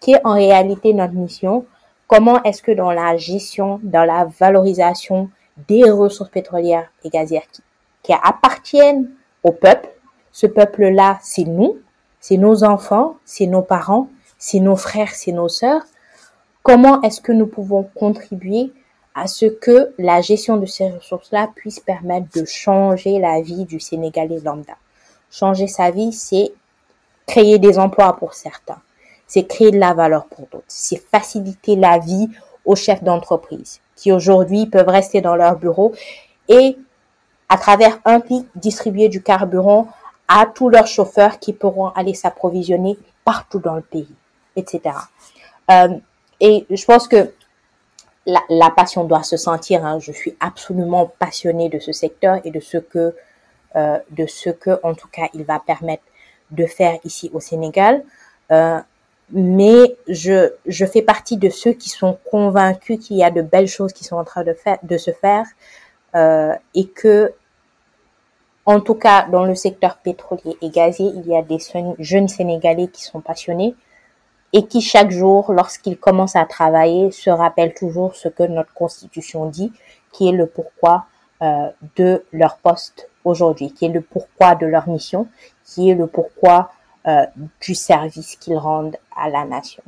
qui 0.00 0.12
est 0.12 0.26
en 0.26 0.34
réalité 0.34 0.92
notre 0.92 1.14
mission. 1.14 1.64
Comment 2.06 2.42
est-ce 2.42 2.62
que 2.62 2.72
dans 2.72 2.92
la 2.92 3.16
gestion, 3.16 3.80
dans 3.82 4.04
la 4.04 4.26
valorisation 4.26 5.30
des 5.68 5.90
ressources 5.90 6.30
pétrolières 6.30 6.90
et 7.02 7.08
gazières 7.08 7.46
qui 8.02 8.12
appartiennent 8.12 9.10
au 9.42 9.52
peuple, 9.52 9.88
ce 10.32 10.46
peuple-là, 10.46 11.18
c'est 11.22 11.44
nous, 11.44 11.78
c'est 12.20 12.36
nos 12.36 12.64
enfants, 12.64 13.16
c'est 13.24 13.46
nos 13.46 13.62
parents, 13.62 14.08
c'est 14.38 14.60
nos 14.60 14.76
frères, 14.76 15.14
c'est 15.14 15.32
nos 15.32 15.48
sœurs. 15.48 15.82
Comment 16.62 17.02
est-ce 17.02 17.20
que 17.20 17.32
nous 17.32 17.46
pouvons 17.46 17.88
contribuer 17.94 18.72
à 19.14 19.26
ce 19.26 19.46
que 19.46 19.92
la 19.98 20.20
gestion 20.20 20.56
de 20.56 20.66
ces 20.66 20.90
ressources-là 20.90 21.50
puisse 21.54 21.80
permettre 21.80 22.26
de 22.34 22.44
changer 22.44 23.18
la 23.18 23.40
vie 23.42 23.64
du 23.64 23.78
Sénégalais 23.78 24.40
lambda? 24.40 24.74
Changer 25.30 25.66
sa 25.66 25.90
vie, 25.90 26.12
c'est 26.12 26.52
créer 27.26 27.58
des 27.58 27.78
emplois 27.78 28.16
pour 28.16 28.34
certains, 28.34 28.80
c'est 29.26 29.46
créer 29.46 29.70
de 29.70 29.78
la 29.78 29.94
valeur 29.94 30.26
pour 30.26 30.46
d'autres, 30.50 30.64
c'est 30.68 30.96
faciliter 31.10 31.76
la 31.76 31.98
vie 31.98 32.28
aux 32.64 32.76
chefs 32.76 33.02
d'entreprise 33.02 33.80
qui 33.96 34.12
aujourd'hui 34.12 34.66
peuvent 34.66 34.88
rester 34.88 35.20
dans 35.20 35.36
leur 35.36 35.56
bureau 35.56 35.92
et 36.48 36.76
à 37.48 37.56
travers 37.56 38.00
un 38.04 38.20
clic 38.20 38.46
distribuer 38.56 39.08
du 39.08 39.22
carburant 39.22 39.88
à 40.34 40.46
tous 40.46 40.70
leurs 40.70 40.86
chauffeurs 40.86 41.38
qui 41.38 41.52
pourront 41.52 41.88
aller 41.88 42.14
s'approvisionner 42.14 42.98
partout 43.22 43.58
dans 43.58 43.74
le 43.74 43.82
pays, 43.82 44.08
etc. 44.56 44.80
Euh, 45.70 45.88
et 46.40 46.64
je 46.70 46.84
pense 46.86 47.06
que 47.06 47.32
la, 48.24 48.70
passion 48.74 49.04
doit 49.04 49.24
se 49.24 49.36
sentir. 49.36 49.84
Hein. 49.84 49.98
Je 50.00 50.10
suis 50.10 50.34
absolument 50.40 51.12
passionnée 51.18 51.68
de 51.68 51.78
ce 51.78 51.92
secteur 51.92 52.40
et 52.44 52.50
de 52.50 52.60
ce 52.60 52.78
que, 52.78 53.14
euh, 53.76 53.98
de 54.10 54.26
ce 54.26 54.48
que, 54.48 54.80
en 54.82 54.94
tout 54.94 55.08
cas, 55.08 55.28
il 55.34 55.44
va 55.44 55.60
permettre 55.60 56.04
de 56.50 56.64
faire 56.64 56.98
ici 57.04 57.30
au 57.34 57.40
Sénégal. 57.40 58.02
Euh, 58.50 58.78
mais 59.30 59.96
je, 60.08 60.50
je 60.64 60.86
fais 60.86 61.02
partie 61.02 61.36
de 61.36 61.50
ceux 61.50 61.72
qui 61.72 61.90
sont 61.90 62.18
convaincus 62.30 62.98
qu'il 63.06 63.18
y 63.18 63.24
a 63.24 63.30
de 63.30 63.42
belles 63.42 63.68
choses 63.68 63.92
qui 63.92 64.04
sont 64.04 64.16
en 64.16 64.24
train 64.24 64.44
de, 64.44 64.96
se 64.98 65.10
faire 65.10 65.46
et 66.74 66.86
que, 66.88 67.32
en 68.64 68.80
tout 68.80 68.94
cas, 68.94 69.26
dans 69.28 69.44
le 69.44 69.54
secteur 69.54 69.98
pétrolier 69.98 70.56
et 70.60 70.70
gazier, 70.70 71.10
il 71.16 71.26
y 71.26 71.36
a 71.36 71.42
des 71.42 71.58
jeunes 71.98 72.28
Sénégalais 72.28 72.88
qui 72.88 73.02
sont 73.02 73.20
passionnés 73.20 73.74
et 74.52 74.66
qui 74.66 74.80
chaque 74.80 75.10
jour, 75.10 75.52
lorsqu'ils 75.52 75.98
commencent 75.98 76.36
à 76.36 76.44
travailler, 76.44 77.10
se 77.10 77.30
rappellent 77.30 77.74
toujours 77.74 78.14
ce 78.14 78.28
que 78.28 78.42
notre 78.42 78.72
Constitution 78.74 79.46
dit, 79.46 79.72
qui 80.12 80.28
est 80.28 80.32
le 80.32 80.46
pourquoi 80.46 81.06
euh, 81.42 81.70
de 81.96 82.24
leur 82.32 82.58
poste 82.58 83.08
aujourd'hui, 83.24 83.72
qui 83.72 83.86
est 83.86 83.88
le 83.88 84.00
pourquoi 84.02 84.54
de 84.54 84.66
leur 84.66 84.88
mission, 84.88 85.26
qui 85.64 85.90
est 85.90 85.94
le 85.94 86.06
pourquoi 86.06 86.70
euh, 87.08 87.26
du 87.60 87.74
service 87.74 88.36
qu'ils 88.36 88.56
rendent 88.56 88.96
à 89.16 89.28
la 89.28 89.44
nation. 89.44 89.82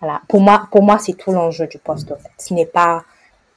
Voilà. 0.00 0.20
Pour 0.28 0.40
moi, 0.40 0.66
pour 0.70 0.82
moi, 0.82 0.98
c'est 0.98 1.14
tout 1.14 1.30
l'enjeu 1.32 1.66
du 1.66 1.78
poste. 1.78 2.10
En 2.12 2.16
fait. 2.16 2.30
Ce 2.36 2.52
n'est 2.52 2.66
pas 2.66 3.04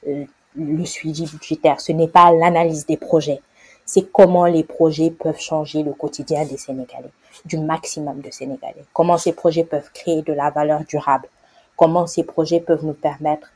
euh, 0.06 0.24
le 0.54 0.84
suivi 0.84 1.26
budgétaire, 1.26 1.80
ce 1.80 1.92
n'est 1.92 2.08
pas 2.08 2.30
l'analyse 2.32 2.86
des 2.86 2.96
projets. 2.96 3.40
C'est 3.86 4.10
comment 4.12 4.44
les 4.46 4.64
projets 4.64 5.10
peuvent 5.10 5.40
changer 5.40 5.82
le 5.82 5.92
quotidien 5.92 6.44
des 6.44 6.58
Sénégalais, 6.58 7.10
du 7.44 7.58
maximum 7.58 8.20
de 8.20 8.30
Sénégalais. 8.30 8.84
Comment 8.92 9.16
ces 9.16 9.32
projets 9.32 9.64
peuvent 9.64 9.90
créer 9.94 10.22
de 10.22 10.32
la 10.32 10.50
valeur 10.50 10.80
durable. 10.84 11.28
Comment 11.76 12.06
ces 12.06 12.24
projets 12.24 12.60
peuvent 12.60 12.84
nous 12.84 12.94
permettre 12.94 13.48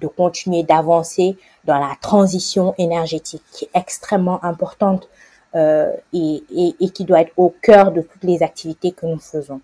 de 0.00 0.06
continuer 0.06 0.62
d'avancer 0.62 1.36
dans 1.64 1.78
la 1.78 1.94
transition 2.00 2.74
énergétique 2.78 3.42
qui 3.52 3.64
est 3.66 3.70
extrêmement 3.78 4.44
importante 4.44 5.08
euh, 5.54 5.92
et, 6.12 6.42
et, 6.54 6.74
et, 6.80 6.90
qui 6.90 7.04
doit 7.04 7.22
être 7.22 7.32
au 7.38 7.54
cœur 7.62 7.90
de 7.92 8.02
toutes 8.02 8.22
les 8.24 8.42
activités 8.42 8.92
que 8.92 9.06
nous 9.06 9.18
faisons. 9.18 9.60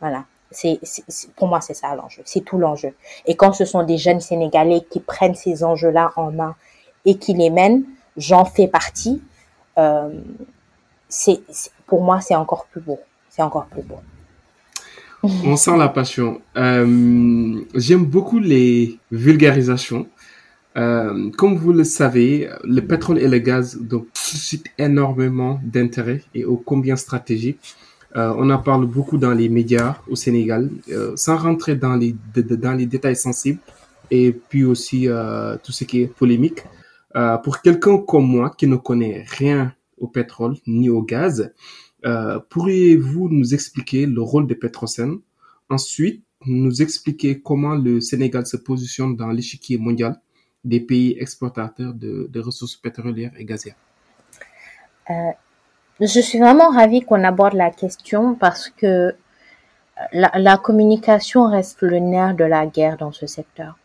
Voilà. 0.00 0.24
C'est, 0.50 0.80
pour 1.36 1.48
moi, 1.48 1.60
c'est 1.60 1.74
ça 1.74 1.94
l'enjeu. 1.94 2.22
C'est 2.24 2.40
tout 2.40 2.56
l'enjeu. 2.56 2.94
Et 3.26 3.36
quand 3.36 3.52
ce 3.52 3.66
sont 3.66 3.82
des 3.82 3.98
jeunes 3.98 4.20
Sénégalais 4.20 4.80
qui 4.90 5.00
prennent 5.00 5.34
ces 5.34 5.62
enjeux-là 5.62 6.12
en 6.16 6.30
main 6.30 6.56
et 7.04 7.18
qui 7.18 7.34
les 7.34 7.50
mènent, 7.50 7.84
j'en 8.16 8.44
fais 8.46 8.66
partie. 8.68 9.22
Euh, 9.78 10.08
c'est, 11.08 11.40
pour 11.86 12.02
moi, 12.02 12.20
c'est 12.20 12.34
encore 12.34 12.66
plus 12.66 12.80
beau. 12.80 12.98
C'est 13.30 13.42
encore 13.42 13.66
plus 13.66 13.82
beau. 13.82 14.00
On 15.22 15.56
sent 15.56 15.76
la 15.76 15.88
passion. 15.88 16.40
Euh, 16.56 17.60
j'aime 17.74 18.04
beaucoup 18.04 18.38
les 18.38 18.98
vulgarisations. 19.10 20.06
Euh, 20.76 21.30
comme 21.36 21.56
vous 21.56 21.72
le 21.72 21.84
savez, 21.84 22.48
le 22.62 22.80
pétrole 22.80 23.18
et 23.18 23.26
le 23.26 23.38
gaz 23.38 23.78
suscitent 24.12 24.68
énormément 24.78 25.60
d'intérêt 25.64 26.22
et 26.34 26.44
ô 26.44 26.56
combien 26.56 26.96
stratégique. 26.96 27.74
On 28.14 28.50
en 28.50 28.58
parle 28.58 28.86
beaucoup 28.86 29.16
dans 29.16 29.32
les 29.32 29.48
médias 29.48 29.96
au 30.08 30.16
Sénégal, 30.16 30.70
sans 31.14 31.36
rentrer 31.36 31.76
dans 31.76 31.94
les, 31.94 32.16
dans 32.34 32.72
les 32.72 32.86
détails 32.86 33.14
sensibles 33.14 33.60
et 34.10 34.32
puis 34.32 34.64
aussi 34.64 35.08
tout 35.62 35.70
ce 35.70 35.84
qui 35.84 36.02
est 36.02 36.06
polémique. 36.06 36.64
Pour 37.42 37.60
quelqu'un 37.62 37.98
comme 37.98 38.26
moi 38.26 38.50
qui 38.50 38.66
ne 38.66 38.76
connaît 38.76 39.24
rien 39.28 39.74
au 39.96 40.08
pétrole 40.08 40.56
ni 40.66 40.90
au 40.90 41.02
gaz, 41.02 41.52
pourriez-vous 42.50 43.28
nous 43.28 43.54
expliquer 43.54 44.06
le 44.06 44.22
rôle 44.22 44.46
de 44.46 44.54
Petrosen? 44.54 45.18
Ensuite, 45.70 46.24
nous 46.46 46.82
expliquer 46.82 47.40
comment 47.40 47.74
le 47.74 48.00
Sénégal 48.00 48.46
se 48.46 48.56
positionne 48.56 49.16
dans 49.16 49.28
l'échiquier 49.28 49.76
mondial 49.78 50.20
des 50.64 50.80
pays 50.80 51.16
exportateurs 51.18 51.94
de, 51.94 52.28
de 52.30 52.40
ressources 52.40 52.76
pétrolières 52.76 53.32
et 53.36 53.44
gazières. 53.44 53.76
Euh, 55.10 55.14
je 56.00 56.20
suis 56.20 56.38
vraiment 56.38 56.70
ravie 56.70 57.00
qu'on 57.00 57.24
aborde 57.24 57.54
la 57.54 57.70
question 57.70 58.34
parce 58.34 58.68
que 58.68 59.14
la, 60.12 60.30
la, 60.36 60.56
communication 60.56 61.50
reste 61.50 61.82
le 61.82 61.98
nerf 61.98 62.34
de 62.34 62.44
la 62.44 62.66
guerre 62.66 62.96
dans 62.96 63.12
ce 63.12 63.26
secteur. 63.26 63.76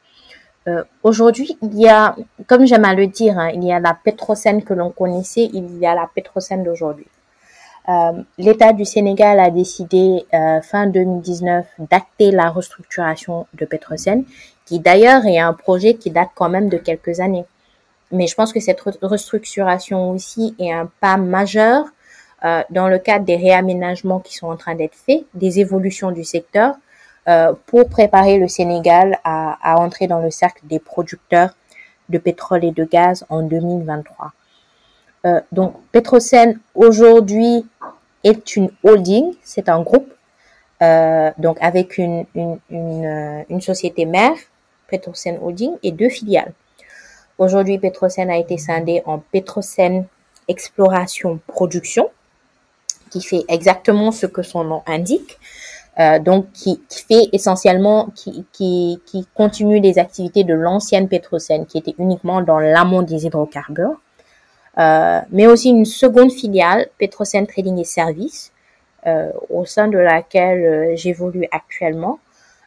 Euh, 0.67 0.83
Aujourd'hui, 1.03 1.57
il 1.61 1.79
y 1.79 1.87
a, 1.87 2.15
comme 2.47 2.65
j'aime 2.65 2.85
à 2.85 2.93
le 2.93 3.07
dire, 3.07 3.37
hein, 3.37 3.49
il 3.53 3.63
y 3.63 3.71
a 3.71 3.79
la 3.79 3.93
pétrocène 4.01 4.63
que 4.63 4.73
l'on 4.73 4.91
connaissait, 4.91 5.49
il 5.53 5.77
y 5.77 5.85
a 5.85 5.93
la 5.93 6.09
pétrocène 6.13 6.63
d'aujourd'hui. 6.63 7.07
L'État 8.37 8.71
du 8.71 8.85
Sénégal 8.85 9.41
a 9.41 9.49
décidé 9.49 10.25
fin 10.61 10.87
2019 10.87 11.65
d'acter 11.79 12.31
la 12.31 12.49
restructuration 12.49 13.45
de 13.53 13.65
Petrosen, 13.65 14.23
qui 14.65 14.79
d'ailleurs 14.79 15.25
est 15.25 15.39
un 15.39 15.51
projet 15.51 15.95
qui 15.95 16.09
date 16.09 16.29
quand 16.33 16.47
même 16.47 16.69
de 16.69 16.77
quelques 16.77 17.19
années. 17.19 17.43
Mais 18.13 18.27
je 18.27 18.35
pense 18.35 18.53
que 18.53 18.61
cette 18.61 18.79
restructuration 19.01 20.11
aussi 20.11 20.55
est 20.59 20.71
un 20.71 20.89
pas 21.01 21.17
majeur 21.17 21.87
dans 22.69 22.87
le 22.87 22.99
cadre 22.99 23.25
des 23.25 23.35
réaménagements 23.35 24.21
qui 24.21 24.33
sont 24.35 24.47
en 24.47 24.55
train 24.55 24.75
d'être 24.75 24.95
faits, 24.95 25.25
des 25.33 25.59
évolutions 25.59 26.11
du 26.11 26.23
secteur, 26.23 26.75
euh, 27.27 27.53
pour 27.67 27.89
préparer 27.89 28.37
le 28.37 28.47
Sénégal 28.47 29.19
à, 29.23 29.57
à, 29.61 29.79
entrer 29.79 30.07
dans 30.07 30.19
le 30.19 30.31
cercle 30.31 30.65
des 30.65 30.79
producteurs 30.79 31.55
de 32.09 32.17
pétrole 32.17 32.65
et 32.65 32.71
de 32.71 32.83
gaz 32.83 33.25
en 33.29 33.43
2023. 33.43 34.33
Euh, 35.25 35.39
donc 35.51 35.75
Petrosen 35.91 36.59
aujourd'hui 36.75 37.65
est 38.23 38.55
une 38.55 38.71
holding, 38.83 39.33
c'est 39.41 39.69
un 39.69 39.81
groupe, 39.81 40.11
euh, 40.81 41.31
donc 41.37 41.57
avec 41.61 41.97
une, 41.97 42.25
société 43.61 44.05
mère, 44.05 44.35
Petrosen 44.87 45.39
Holding, 45.41 45.77
et 45.81 45.91
deux 45.91 46.09
filiales. 46.09 46.51
Aujourd'hui, 47.37 47.79
Petrosen 47.79 48.29
a 48.29 48.37
été 48.37 48.57
scindé 48.57 49.01
en 49.05 49.19
Petrosen 49.19 50.05
Exploration 50.47 51.39
Production, 51.47 52.09
qui 53.09 53.21
fait 53.21 53.43
exactement 53.47 54.11
ce 54.11 54.25
que 54.25 54.41
son 54.43 54.65
nom 54.65 54.83
indique, 54.87 55.39
euh, 55.99 56.19
donc 56.19 56.51
qui, 56.53 56.81
qui, 56.89 57.03
fait 57.03 57.29
essentiellement, 57.33 58.09
qui, 58.15 58.45
qui, 58.51 58.99
qui 59.05 59.27
continue 59.35 59.79
les 59.79 59.99
activités 59.99 60.43
de 60.43 60.53
l'ancienne 60.53 61.07
Petrosen, 61.07 61.65
qui 61.65 61.77
était 61.77 61.95
uniquement 61.99 62.41
dans 62.41 62.59
l'amont 62.59 63.03
des 63.03 63.25
hydrocarbures, 63.25 63.99
euh, 64.79 65.19
mais 65.31 65.45
aussi 65.45 65.69
une 65.69 65.85
seconde 65.85 66.31
filiale, 66.31 66.87
Petrosen 66.97 67.45
Trading 67.45 67.77
et 67.77 67.83
Services, 67.83 68.51
euh, 69.05 69.31
au 69.49 69.65
sein 69.65 69.89
de 69.89 69.97
laquelle 69.97 70.63
euh, 70.63 70.95
j'évolue 70.95 71.45
actuellement, 71.51 72.19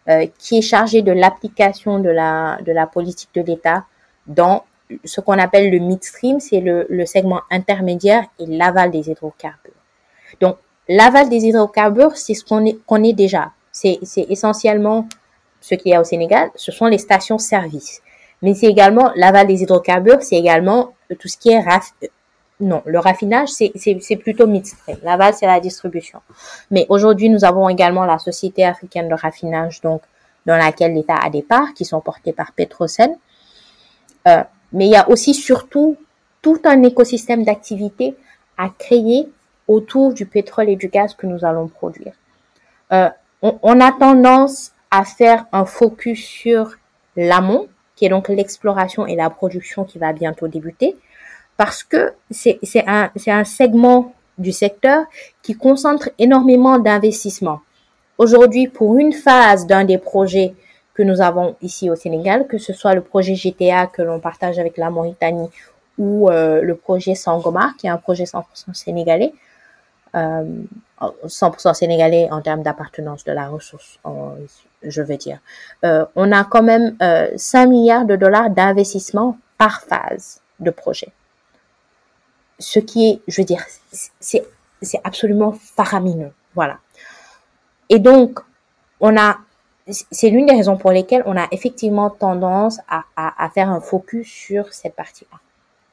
euh, 0.08 0.26
qui 0.38 0.58
est 0.58 0.62
chargée 0.62 1.00
de 1.00 1.10
l'application 1.10 1.98
de 1.98 2.10
la, 2.10 2.58
de 2.64 2.72
la 2.72 2.86
politique 2.86 3.30
de 3.34 3.40
l'État 3.40 3.84
dans 4.26 4.64
ce 5.04 5.20
qu'on 5.20 5.38
appelle 5.38 5.70
le 5.70 5.78
midstream, 5.78 6.38
c'est 6.38 6.60
le, 6.60 6.86
le 6.90 7.06
segment 7.06 7.40
intermédiaire 7.50 8.24
et 8.38 8.46
l'aval 8.46 8.90
des 8.90 9.10
hydrocarbures. 9.10 9.72
Donc, 10.40 10.58
L'aval 10.88 11.28
des 11.28 11.44
hydrocarbures, 11.46 12.16
c'est 12.16 12.34
ce 12.34 12.44
qu'on 12.44 13.04
est 13.04 13.12
déjà. 13.12 13.52
C'est, 13.72 13.98
essentiellement 14.28 15.08
ce 15.60 15.74
qu'il 15.74 15.92
y 15.92 15.94
a 15.94 16.00
au 16.00 16.04
Sénégal, 16.04 16.50
ce 16.54 16.72
sont 16.72 16.86
les 16.86 16.98
stations-service. 16.98 18.02
Mais 18.42 18.54
c'est 18.54 18.66
également 18.66 19.10
l'aval 19.16 19.46
des 19.46 19.62
hydrocarbures, 19.62 20.22
c'est 20.22 20.36
également 20.36 20.94
tout 21.18 21.28
ce 21.28 21.36
qui 21.36 21.50
est 21.50 21.60
raf, 21.60 21.92
non, 22.60 22.82
le 22.86 22.98
raffinage, 22.98 23.48
c'est 23.50 24.16
plutôt 24.16 24.46
midstream. 24.46 24.96
L'aval, 25.02 25.34
c'est 25.34 25.46
la 25.46 25.60
distribution. 25.60 26.20
Mais 26.70 26.86
aujourd'hui, 26.88 27.28
nous 27.28 27.44
avons 27.44 27.68
également 27.68 28.04
la 28.04 28.18
Société 28.18 28.64
africaine 28.64 29.08
de 29.08 29.14
raffinage, 29.14 29.80
donc, 29.82 30.02
dans 30.46 30.56
laquelle 30.56 30.94
l'État 30.94 31.16
a 31.16 31.28
des 31.28 31.42
parts 31.42 31.74
qui 31.74 31.84
sont 31.84 32.00
portées 32.00 32.32
par 32.32 32.52
Petrosen. 32.52 33.16
Euh, 34.28 34.42
mais 34.72 34.86
il 34.86 34.90
y 34.90 34.96
a 34.96 35.08
aussi 35.10 35.34
surtout 35.34 35.96
tout 36.40 36.60
un 36.64 36.82
écosystème 36.82 37.44
d'activités 37.44 38.16
à 38.56 38.70
créer 38.70 39.28
autour 39.68 40.12
du 40.12 40.26
pétrole 40.26 40.68
et 40.68 40.76
du 40.76 40.88
gaz 40.88 41.14
que 41.14 41.26
nous 41.26 41.44
allons 41.44 41.68
produire. 41.68 42.12
Euh, 42.92 43.08
on, 43.42 43.58
on, 43.62 43.80
a 43.80 43.92
tendance 43.92 44.72
à 44.90 45.04
faire 45.04 45.46
un 45.52 45.64
focus 45.64 46.24
sur 46.24 46.76
l'amont, 47.16 47.68
qui 47.96 48.04
est 48.06 48.08
donc 48.08 48.28
l'exploration 48.28 49.06
et 49.06 49.16
la 49.16 49.30
production 49.30 49.84
qui 49.84 49.98
va 49.98 50.12
bientôt 50.12 50.48
débuter, 50.48 50.96
parce 51.56 51.82
que 51.82 52.12
c'est 52.30 52.58
un, 52.86 53.10
un 53.26 53.44
segment 53.44 54.12
du 54.38 54.52
secteur 54.52 55.06
qui 55.42 55.54
concentre 55.54 56.10
énormément 56.18 56.78
d'investissements. 56.78 57.60
Aujourd'hui, 58.18 58.68
pour 58.68 58.96
une 58.96 59.12
phase 59.12 59.66
d'un 59.66 59.84
des 59.84 59.98
projets 59.98 60.54
que 60.94 61.02
nous 61.02 61.20
avons 61.20 61.56
ici 61.62 61.90
au 61.90 61.96
Sénégal, 61.96 62.46
que 62.46 62.58
ce 62.58 62.72
soit 62.72 62.94
le 62.94 63.02
projet 63.02 63.34
GTA 63.34 63.86
que 63.86 64.02
l'on 64.02 64.20
partage 64.20 64.58
avec 64.58 64.76
la 64.78 64.90
Mauritanie 64.90 65.48
ou 65.98 66.30
euh, 66.30 66.62
le 66.62 66.74
projet 66.74 67.14
Sangomar, 67.14 67.76
qui 67.76 67.86
est 67.86 67.90
un 67.90 67.98
projet 67.98 68.24
100% 68.24 68.42
sénégalais, 68.72 69.32
100% 70.16 71.74
sénégalais 71.74 72.28
en 72.30 72.40
termes 72.40 72.62
d'appartenance 72.62 73.24
de 73.24 73.32
la 73.32 73.48
ressource, 73.48 73.98
je 74.82 75.02
veux 75.02 75.16
dire. 75.16 75.38
Euh, 75.84 76.06
on 76.14 76.32
a 76.32 76.44
quand 76.44 76.62
même 76.62 76.96
euh, 77.02 77.30
5 77.36 77.66
milliards 77.66 78.06
de 78.06 78.16
dollars 78.16 78.50
d'investissement 78.50 79.38
par 79.58 79.82
phase 79.82 80.40
de 80.60 80.70
projet. 80.70 81.12
Ce 82.58 82.78
qui 82.78 83.10
est, 83.10 83.20
je 83.28 83.42
veux 83.42 83.46
dire, 83.46 83.64
c'est, 84.20 84.46
absolument 85.04 85.52
faramineux. 85.52 86.32
Voilà. 86.54 86.78
Et 87.88 87.98
donc, 87.98 88.40
on 89.00 89.16
a, 89.16 89.38
c'est 90.10 90.30
l'une 90.30 90.46
des 90.46 90.54
raisons 90.54 90.76
pour 90.76 90.90
lesquelles 90.90 91.22
on 91.26 91.36
a 91.36 91.46
effectivement 91.50 92.08
tendance 92.08 92.80
à 92.88 93.50
faire 93.50 93.68
un 93.70 93.80
focus 93.80 94.26
sur 94.26 94.72
cette 94.72 94.94
partie-là, 94.94 95.38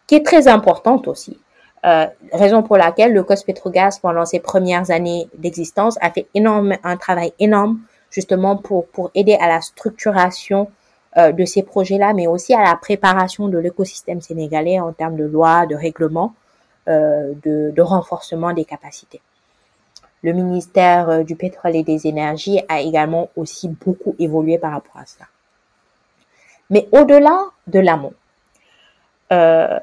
qui 0.08 0.16
est 0.16 0.26
très 0.26 0.48
importante 0.48 1.08
aussi. 1.08 1.38
Euh, 1.86 2.08
raison 2.32 2.64
pour 2.64 2.78
laquelle 2.78 3.14
le 3.14 3.24
COS 3.24 3.44
Petrogaz, 3.44 4.00
pendant 4.00 4.26
ses 4.26 4.40
premières 4.40 4.90
années 4.90 5.28
d'existence, 5.38 5.98
a 6.02 6.12
fait 6.12 6.28
énorme, 6.34 6.76
un 6.84 6.98
travail 6.98 7.34
énorme 7.40 7.80
justement 8.10 8.56
pour, 8.56 8.88
pour 8.88 9.12
aider 9.16 9.36
à 9.40 9.48
la 9.48 9.60
structuration 9.60 10.70
euh, 11.18 11.32
de 11.32 11.46
ces 11.46 11.64
projets-là, 11.64 12.14
mais 12.14 12.28
aussi 12.28 12.54
à 12.54 12.64
la 12.64 12.76
préparation 12.76 13.48
de 13.48 13.58
l'écosystème 13.58 14.22
sénégalais 14.22 14.80
en 14.80 14.94
termes 14.94 15.18
de 15.18 15.26
lois, 15.26 15.66
de 15.66 15.76
règlements, 15.76 16.34
euh, 16.88 17.34
de, 17.44 17.72
de, 17.72 17.82
renforcement 17.82 18.54
des 18.54 18.66
capacités. 18.66 19.22
Le 20.22 20.32
ministère 20.34 21.10
euh, 21.10 21.24
du 21.24 21.36
pétrole 21.36 21.76
et 21.76 21.84
des 21.84 22.08
énergies 22.08 22.62
a 22.70 22.82
également 22.82 23.30
aussi 23.36 23.68
beaucoup 23.68 24.16
évolué 24.20 24.58
par 24.58 24.72
rapport 24.72 24.98
à 24.98 25.06
ça. 25.06 25.26
Mais 26.70 26.88
au-delà 26.92 27.46
de 27.68 27.80
l'amont, 27.80 28.14
euh, 29.32 29.80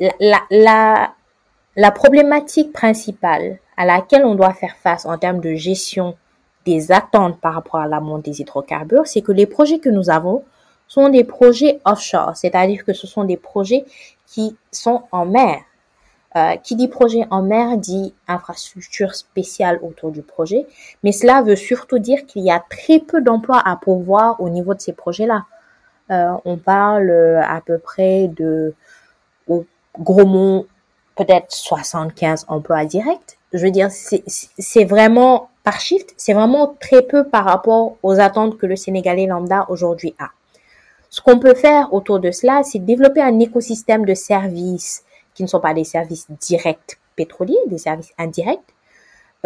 la, 0.00 0.40
la, 0.50 1.14
la 1.76 1.90
problématique 1.90 2.72
principale 2.72 3.58
à 3.76 3.84
laquelle 3.84 4.24
on 4.24 4.34
doit 4.34 4.52
faire 4.52 4.76
face 4.76 5.06
en 5.06 5.18
termes 5.18 5.40
de 5.40 5.54
gestion 5.54 6.16
des 6.64 6.92
attentes 6.92 7.40
par 7.40 7.54
rapport 7.54 7.80
à 7.80 7.86
l'amont 7.86 8.18
des 8.18 8.40
hydrocarbures, 8.40 9.06
c'est 9.06 9.22
que 9.22 9.32
les 9.32 9.46
projets 9.46 9.78
que 9.78 9.90
nous 9.90 10.10
avons 10.10 10.44
sont 10.86 11.08
des 11.08 11.24
projets 11.24 11.80
offshore, 11.84 12.36
c'est-à-dire 12.36 12.84
que 12.84 12.92
ce 12.92 13.06
sont 13.06 13.24
des 13.24 13.36
projets 13.36 13.84
qui 14.26 14.56
sont 14.70 15.02
en 15.12 15.26
mer. 15.26 15.60
Euh, 16.36 16.56
qui 16.56 16.74
dit 16.74 16.88
projet 16.88 17.26
en 17.30 17.42
mer 17.42 17.78
dit 17.78 18.12
infrastructure 18.26 19.14
spéciale 19.14 19.78
autour 19.82 20.10
du 20.10 20.20
projet, 20.22 20.66
mais 21.04 21.12
cela 21.12 21.42
veut 21.42 21.54
surtout 21.54 22.00
dire 22.00 22.26
qu'il 22.26 22.42
y 22.42 22.50
a 22.50 22.58
très 22.68 22.98
peu 22.98 23.22
d'emplois 23.22 23.62
à 23.64 23.76
pourvoir 23.76 24.40
au 24.40 24.48
niveau 24.48 24.74
de 24.74 24.80
ces 24.80 24.92
projets-là. 24.92 25.44
Euh, 26.10 26.32
on 26.44 26.56
parle 26.56 27.10
à 27.10 27.60
peu 27.64 27.78
près 27.78 28.26
de 28.26 28.74
gros 29.98 30.26
mots, 30.26 30.66
peut-être 31.16 31.52
75 31.52 32.46
emplois 32.48 32.84
directs. 32.84 33.38
Je 33.52 33.64
veux 33.64 33.70
dire, 33.70 33.88
c'est 33.90 34.84
vraiment, 34.84 35.48
par 35.62 35.80
shift, 35.80 36.12
c'est 36.16 36.32
vraiment 36.32 36.74
très 36.80 37.02
peu 37.02 37.24
par 37.24 37.44
rapport 37.44 37.96
aux 38.02 38.18
attentes 38.18 38.58
que 38.58 38.66
le 38.66 38.76
Sénégalais 38.76 39.26
lambda 39.26 39.66
aujourd'hui 39.68 40.14
a. 40.18 40.30
Ce 41.10 41.20
qu'on 41.20 41.38
peut 41.38 41.54
faire 41.54 41.94
autour 41.94 42.18
de 42.18 42.32
cela, 42.32 42.62
c'est 42.64 42.80
développer 42.80 43.22
un 43.22 43.38
écosystème 43.38 44.04
de 44.04 44.14
services 44.14 45.04
qui 45.34 45.44
ne 45.44 45.48
sont 45.48 45.60
pas 45.60 45.74
des 45.74 45.84
services 45.84 46.26
directs 46.40 46.98
pétroliers, 47.14 47.58
des 47.68 47.78
services 47.78 48.12
indirects, 48.18 48.58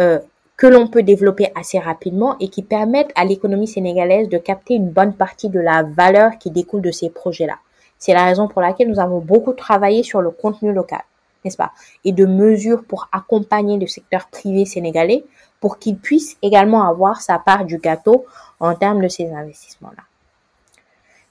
euh, 0.01 0.19
que 0.57 0.65
l'on 0.67 0.87
peut 0.87 1.03
développer 1.03 1.51
assez 1.55 1.77
rapidement 1.79 2.35
et 2.39 2.49
qui 2.49 2.63
permettent 2.63 3.11
à 3.15 3.23
l'économie 3.23 3.67
sénégalaise 3.67 4.27
de 4.29 4.37
capter 4.37 4.73
une 4.73 4.89
bonne 4.89 5.13
partie 5.13 5.49
de 5.49 5.59
la 5.59 5.83
valeur 5.83 6.37
qui 6.37 6.51
découle 6.51 6.81
de 6.81 6.91
ces 6.91 7.09
projets-là. 7.09 7.59
C'est 7.99 8.13
la 8.13 8.25
raison 8.25 8.47
pour 8.47 8.61
laquelle 8.61 8.89
nous 8.89 8.99
avons 8.99 9.19
beaucoup 9.19 9.53
travaillé 9.53 10.03
sur 10.03 10.21
le 10.21 10.31
contenu 10.31 10.73
local, 10.73 11.01
n'est-ce 11.43 11.57
pas? 11.57 11.71
Et 12.05 12.13
de 12.13 12.25
mesures 12.25 12.83
pour 12.85 13.09
accompagner 13.11 13.77
le 13.77 13.87
secteur 13.87 14.27
privé 14.27 14.65
sénégalais 14.65 15.25
pour 15.59 15.77
qu'il 15.77 15.97
puisse 15.97 16.37
également 16.41 16.87
avoir 16.87 17.21
sa 17.21 17.37
part 17.37 17.65
du 17.65 17.77
gâteau 17.77 18.25
en 18.61 18.73
termes 18.73 19.01
de 19.01 19.09
ces 19.09 19.31
investissements-là. 19.31 20.03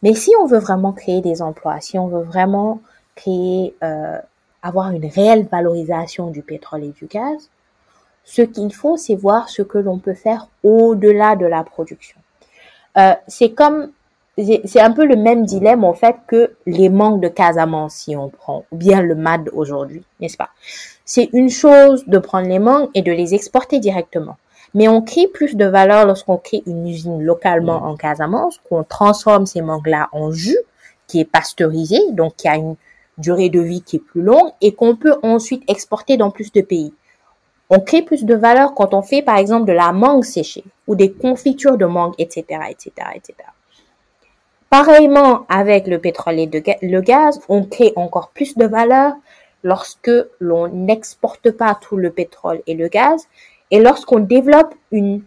Mais 0.03 0.15
si 0.15 0.31
on 0.41 0.47
veut 0.47 0.59
vraiment 0.59 0.93
créer 0.93 1.23
des 1.23 1.43
emplois, 1.43 1.81
si 1.81 1.99
on 1.99 2.07
veut 2.07 2.23
vraiment 2.23 2.81
créer, 3.17 3.75
euh, 3.83 4.19
avoir 4.63 4.91
une 4.91 5.07
réelle 5.07 5.47
valorisation 5.51 6.31
du 6.31 6.43
pétrole 6.43 6.85
et 6.85 6.91
du 6.91 7.07
gaz, 7.07 7.51
ce 8.25 8.43
qu'il 8.43 8.73
faut, 8.75 8.97
c'est 8.99 9.15
voir 9.15 9.49
ce 9.49 9.63
que 9.63 9.79
l'on 9.79 9.99
peut 9.99 10.15
faire 10.15 10.49
au-delà 10.63 11.35
de 11.35 11.47
la 11.47 11.65
production. 11.65 12.21
Euh, 12.99 13.15
c'est 13.27 13.53
comme 13.53 13.91
c'est 14.65 14.81
un 14.81 14.93
peu 14.93 15.05
le 15.05 15.17
même 15.17 15.45
dilemme 15.45 15.83
en 15.83 15.95
fait 15.95 16.17
que 16.29 16.53
les 16.65 16.89
manques 16.89 17.21
de 17.21 17.29
Casamance 17.29 17.95
si 17.95 18.17
on 18.17 18.29
prend, 18.29 18.65
ou 18.71 18.77
bien 18.77 19.03
le 19.03 19.15
MAD 19.15 19.51
aujourd'hui, 19.53 20.05
n'est-ce 20.21 20.37
pas? 20.37 20.51
C'est 21.05 21.29
une 21.33 21.51
chose 21.51 22.05
de 22.07 22.19
prendre 22.19 22.49
les 22.49 22.61
mangues 22.61 22.89
et 22.95 23.03
de 23.03 23.11
les 23.11 23.35
exporter 23.35 23.81
directement. 23.81 24.37
Mais 24.75 24.87
on 24.87 25.03
crée 25.03 25.27
plus 25.27 25.57
de 25.57 25.65
valeur 25.65 26.07
lorsqu'on 26.07 26.37
crée 26.37 26.63
une 26.67 26.87
usine 26.87 27.23
localement 27.23 27.85
en 27.85 27.97
Casamance, 27.97 28.61
qu'on 28.69 28.85
transforme 28.85 29.47
ces 29.47 29.63
mangues-là 29.63 30.09
en 30.13 30.31
jus 30.31 30.59
qui 31.07 31.21
est 31.21 31.25
pasteurisé, 31.25 31.99
donc 32.13 32.37
qui 32.37 32.49
a 32.49 32.57
une 32.57 32.77
durée 33.17 33.49
de 33.49 33.61
vie 33.61 33.83
qui 33.83 33.97
est 33.97 34.01
plus 34.01 34.23
longue 34.23 34.53
et 34.61 34.75
qu'on 34.75 34.95
peut 34.95 35.17
ensuite 35.23 35.69
exporter 35.69 36.17
dans 36.17 36.31
plus 36.31 36.53
de 36.53 36.61
pays. 36.61 36.93
On 37.71 37.81
crée 37.81 38.03
plus 38.03 38.25
de 38.25 38.35
valeur 38.35 38.75
quand 38.75 38.95
on 38.95 39.03
fait, 39.03 39.23
par 39.23 39.37
exemple, 39.37 39.67
de 39.67 39.73
la 39.73 39.93
mangue 39.93 40.25
séchée 40.25 40.65
ou 40.87 40.95
des 40.95 41.13
confitures 41.13 41.77
de 41.77 41.87
mangue, 41.87 42.15
etc., 42.19 42.45
etc., 42.71 42.93
etc. 43.15 43.35
Pareillement 44.71 45.47
avec 45.49 45.87
le 45.87 45.99
pétrole 45.99 46.39
et 46.39 46.51
le 46.83 47.01
gaz, 47.01 47.41
on 47.49 47.65
crée 47.65 47.93
encore 47.97 48.31
plus 48.35 48.55
de 48.57 48.67
valeur 48.67 49.15
lorsque 49.63 50.11
l'on 50.41 50.69
n'exporte 50.69 51.51
pas 51.53 51.75
tout 51.75 51.97
le 51.97 52.11
pétrole 52.11 52.61
et 52.67 52.75
le 52.75 52.89
gaz 52.89 53.29
et 53.71 53.81
lorsqu'on 53.81 54.21
développe 54.21 54.75
une 54.93 55.23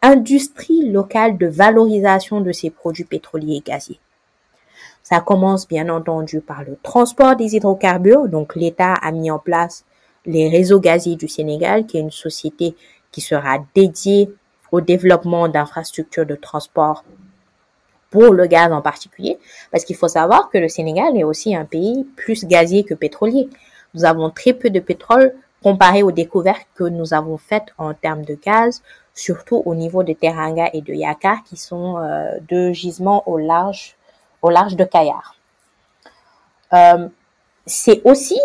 industrie 0.00 0.90
locale 0.90 1.36
de 1.36 1.46
valorisation 1.46 2.40
de 2.40 2.52
ces 2.52 2.70
produits 2.70 3.04
pétroliers 3.04 3.56
et 3.56 3.60
gaziers. 3.60 4.00
Ça 5.02 5.20
commence 5.20 5.68
bien 5.68 5.88
entendu 5.88 6.40
par 6.40 6.64
le 6.64 6.76
transport 6.82 7.36
des 7.36 7.54
hydrocarbures. 7.54 8.28
Donc 8.28 8.56
l'État 8.56 8.94
a 8.94 9.12
mis 9.12 9.30
en 9.30 9.38
place 9.38 9.84
les 10.24 10.48
réseaux 10.48 10.80
gaziers 10.80 11.16
du 11.16 11.28
Sénégal, 11.28 11.86
qui 11.86 11.98
est 11.98 12.00
une 12.00 12.10
société 12.10 12.74
qui 13.12 13.20
sera 13.20 13.58
dédiée 13.74 14.30
au 14.72 14.80
développement 14.80 15.48
d'infrastructures 15.48 16.26
de 16.26 16.34
transport 16.34 17.04
pour 18.10 18.32
le 18.32 18.46
gaz 18.46 18.72
en 18.72 18.82
particulier, 18.82 19.38
parce 19.70 19.84
qu'il 19.84 19.96
faut 19.96 20.08
savoir 20.08 20.48
que 20.50 20.58
le 20.58 20.68
Sénégal 20.68 21.16
est 21.16 21.24
aussi 21.24 21.54
un 21.54 21.64
pays 21.64 22.04
plus 22.16 22.44
gazier 22.44 22.84
que 22.84 22.94
pétrolier. 22.94 23.48
Nous 23.94 24.04
avons 24.04 24.30
très 24.30 24.52
peu 24.52 24.70
de 24.70 24.80
pétrole 24.80 25.34
comparé 25.62 26.02
aux 26.02 26.12
découvertes 26.12 26.66
que 26.74 26.84
nous 26.84 27.14
avons 27.14 27.38
faites 27.38 27.68
en 27.78 27.94
termes 27.94 28.24
de 28.24 28.34
gaz, 28.34 28.82
surtout 29.14 29.62
au 29.64 29.74
niveau 29.74 30.02
de 30.02 30.12
Teranga 30.12 30.68
et 30.72 30.82
de 30.82 30.92
Yaka, 30.92 31.38
qui 31.46 31.56
sont 31.56 31.98
euh, 31.98 32.30
deux 32.48 32.72
gisements 32.72 33.26
au 33.28 33.38
large, 33.38 33.96
au 34.42 34.50
large 34.50 34.76
de 34.76 34.84
Kayar. 34.84 35.34
Euh, 36.72 37.08
c'est 37.64 38.02
aussi 38.04 38.40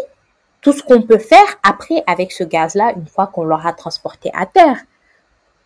tout 0.62 0.74
ce 0.74 0.84
qu'on 0.84 1.02
peut 1.02 1.17
faire 1.17 1.60
après 1.63 2.04
avec 2.08 2.32
ce 2.32 2.43
gaz-là 2.43 2.93
une 2.95 3.08
fois 3.08 3.28
qu'on 3.28 3.43
l'aura 3.43 3.74
transporté 3.74 4.32
à 4.34 4.45
terre. 4.45 4.78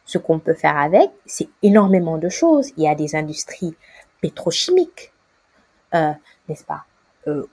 Ce 0.05 0.17
qu'on 0.17 0.39
peut 0.39 0.53
faire 0.53 0.77
avec, 0.77 1.09
c'est 1.25 1.49
énormément 1.63 2.17
de 2.17 2.29
choses. 2.29 2.69
Il 2.77 2.83
y 2.83 2.87
a 2.87 2.95
des 2.95 3.15
industries 3.15 3.75
pétrochimiques, 4.21 5.11
euh, 5.93 6.11
n'est-ce 6.47 6.63
pas? 6.63 6.85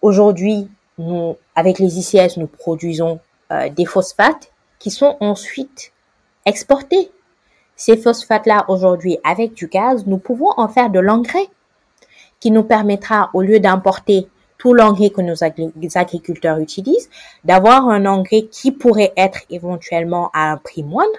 Aujourd'hui, 0.02 0.68
nous, 0.98 1.36
avec 1.54 1.78
les 1.78 1.98
ICS, 1.98 2.36
nous 2.36 2.46
produisons 2.46 3.20
euh, 3.50 3.68
des 3.70 3.86
phosphates 3.86 4.52
qui 4.78 4.90
sont 4.90 5.16
ensuite 5.20 5.92
exportés. 6.44 7.10
Ces 7.76 7.96
phosphates-là, 7.96 8.64
aujourd'hui, 8.68 9.18
avec 9.24 9.54
du 9.54 9.66
gaz, 9.66 10.06
nous 10.06 10.18
pouvons 10.18 10.50
en 10.56 10.68
faire 10.68 10.90
de 10.90 11.00
l'engrais 11.00 11.48
qui 12.40 12.50
nous 12.50 12.64
permettra, 12.64 13.30
au 13.34 13.42
lieu 13.42 13.60
d'importer 13.60 14.28
tout 14.58 14.74
l'engrais 14.74 15.10
que 15.10 15.20
nos 15.20 15.44
agriculteurs 15.96 16.58
utilisent, 16.58 17.10
d'avoir 17.44 17.88
un 17.88 18.06
engrais 18.06 18.42
qui 18.42 18.72
pourrait 18.72 19.12
être 19.16 19.40
éventuellement 19.50 20.30
à 20.34 20.52
un 20.52 20.56
prix 20.56 20.82
moindre 20.82 21.18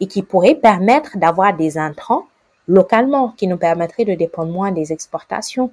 et 0.00 0.06
qui 0.06 0.22
pourrait 0.22 0.54
permettre 0.54 1.18
d'avoir 1.18 1.56
des 1.56 1.78
intrants 1.78 2.26
localement, 2.68 3.30
qui 3.36 3.46
nous 3.46 3.56
permettraient 3.56 4.04
de 4.04 4.14
dépendre 4.14 4.52
moins 4.52 4.72
des 4.72 4.92
exportations. 4.92 5.70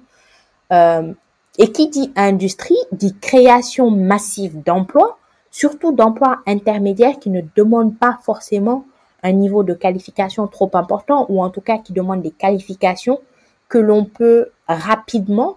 Euh, 0.72 1.12
et 1.58 1.70
qui 1.70 1.88
dit 1.88 2.12
industrie 2.16 2.76
dit 2.92 3.16
création 3.20 3.90
massive 3.90 4.62
d'emplois, 4.62 5.18
surtout 5.50 5.92
d'emplois 5.92 6.40
intermédiaires 6.46 7.18
qui 7.20 7.30
ne 7.30 7.42
demandent 7.54 7.96
pas 7.96 8.18
forcément 8.22 8.84
un 9.22 9.32
niveau 9.32 9.62
de 9.62 9.72
qualification 9.72 10.46
trop 10.46 10.70
important 10.74 11.26
ou 11.28 11.42
en 11.42 11.50
tout 11.50 11.60
cas 11.60 11.78
qui 11.78 11.92
demandent 11.92 12.22
des 12.22 12.30
qualifications 12.30 13.20
que 13.68 13.78
l'on 13.78 14.04
peut 14.04 14.50
rapidement 14.68 15.56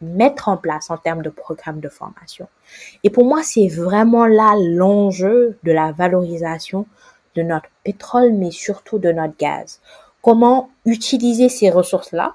mettre 0.00 0.48
en 0.48 0.56
place 0.56 0.90
en 0.90 0.96
termes 0.96 1.22
de 1.22 1.30
programme 1.30 1.80
de 1.80 1.88
formation. 1.88 2.48
Et 3.04 3.10
pour 3.10 3.24
moi, 3.24 3.42
c'est 3.42 3.68
vraiment 3.68 4.26
là 4.26 4.54
l'enjeu 4.58 5.58
de 5.62 5.72
la 5.72 5.92
valorisation 5.92 6.86
de 7.36 7.42
notre 7.42 7.68
pétrole, 7.84 8.32
mais 8.32 8.50
surtout 8.50 8.98
de 8.98 9.10
notre 9.12 9.36
gaz. 9.36 9.80
Comment 10.20 10.70
utiliser 10.84 11.48
ces 11.48 11.70
ressources-là 11.70 12.34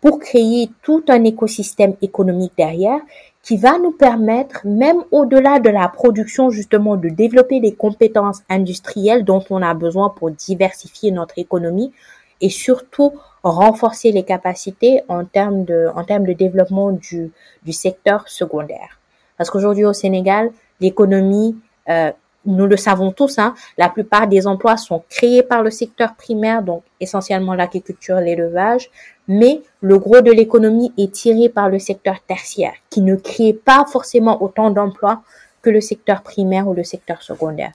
pour 0.00 0.18
créer 0.18 0.70
tout 0.82 1.04
un 1.08 1.24
écosystème 1.24 1.94
économique 2.02 2.52
derrière 2.56 3.00
qui 3.42 3.56
va 3.56 3.78
nous 3.78 3.92
permettre, 3.92 4.66
même 4.66 5.04
au-delà 5.12 5.60
de 5.60 5.70
la 5.70 5.88
production, 5.88 6.50
justement, 6.50 6.96
de 6.96 7.08
développer 7.08 7.60
les 7.60 7.74
compétences 7.74 8.42
industrielles 8.48 9.24
dont 9.24 9.44
on 9.50 9.62
a 9.62 9.72
besoin 9.72 10.10
pour 10.10 10.32
diversifier 10.32 11.12
notre 11.12 11.38
économie 11.38 11.92
et 12.40 12.50
surtout 12.50 13.12
renforcer 13.44 14.10
les 14.10 14.24
capacités 14.24 15.02
en 15.08 15.24
termes 15.24 15.64
de, 15.64 15.86
en 15.94 16.02
termes 16.02 16.26
de 16.26 16.32
développement 16.32 16.90
du, 16.90 17.30
du 17.64 17.72
secteur 17.72 18.28
secondaire. 18.28 18.98
Parce 19.38 19.50
qu'aujourd'hui 19.50 19.84
au 19.84 19.92
Sénégal, 19.92 20.50
l'économie, 20.80 21.56
euh, 21.88 22.10
nous 22.46 22.66
le 22.66 22.76
savons 22.76 23.12
tous, 23.12 23.38
hein, 23.38 23.54
la 23.76 23.88
plupart 23.88 24.26
des 24.26 24.46
emplois 24.46 24.76
sont 24.76 25.02
créés 25.08 25.42
par 25.42 25.62
le 25.62 25.70
secteur 25.70 26.14
primaire, 26.14 26.62
donc 26.62 26.82
essentiellement 27.00 27.54
l'agriculture, 27.54 28.16
l'élevage, 28.16 28.90
mais 29.28 29.62
le 29.80 29.98
gros 29.98 30.20
de 30.20 30.30
l'économie 30.30 30.92
est 30.96 31.12
tiré 31.12 31.48
par 31.48 31.68
le 31.68 31.78
secteur 31.78 32.20
tertiaire, 32.26 32.74
qui 32.90 33.02
ne 33.02 33.16
crée 33.16 33.52
pas 33.52 33.84
forcément 33.90 34.42
autant 34.42 34.70
d'emplois 34.70 35.22
que 35.62 35.70
le 35.70 35.80
secteur 35.80 36.22
primaire 36.22 36.68
ou 36.68 36.74
le 36.74 36.84
secteur 36.84 37.22
secondaire. 37.22 37.72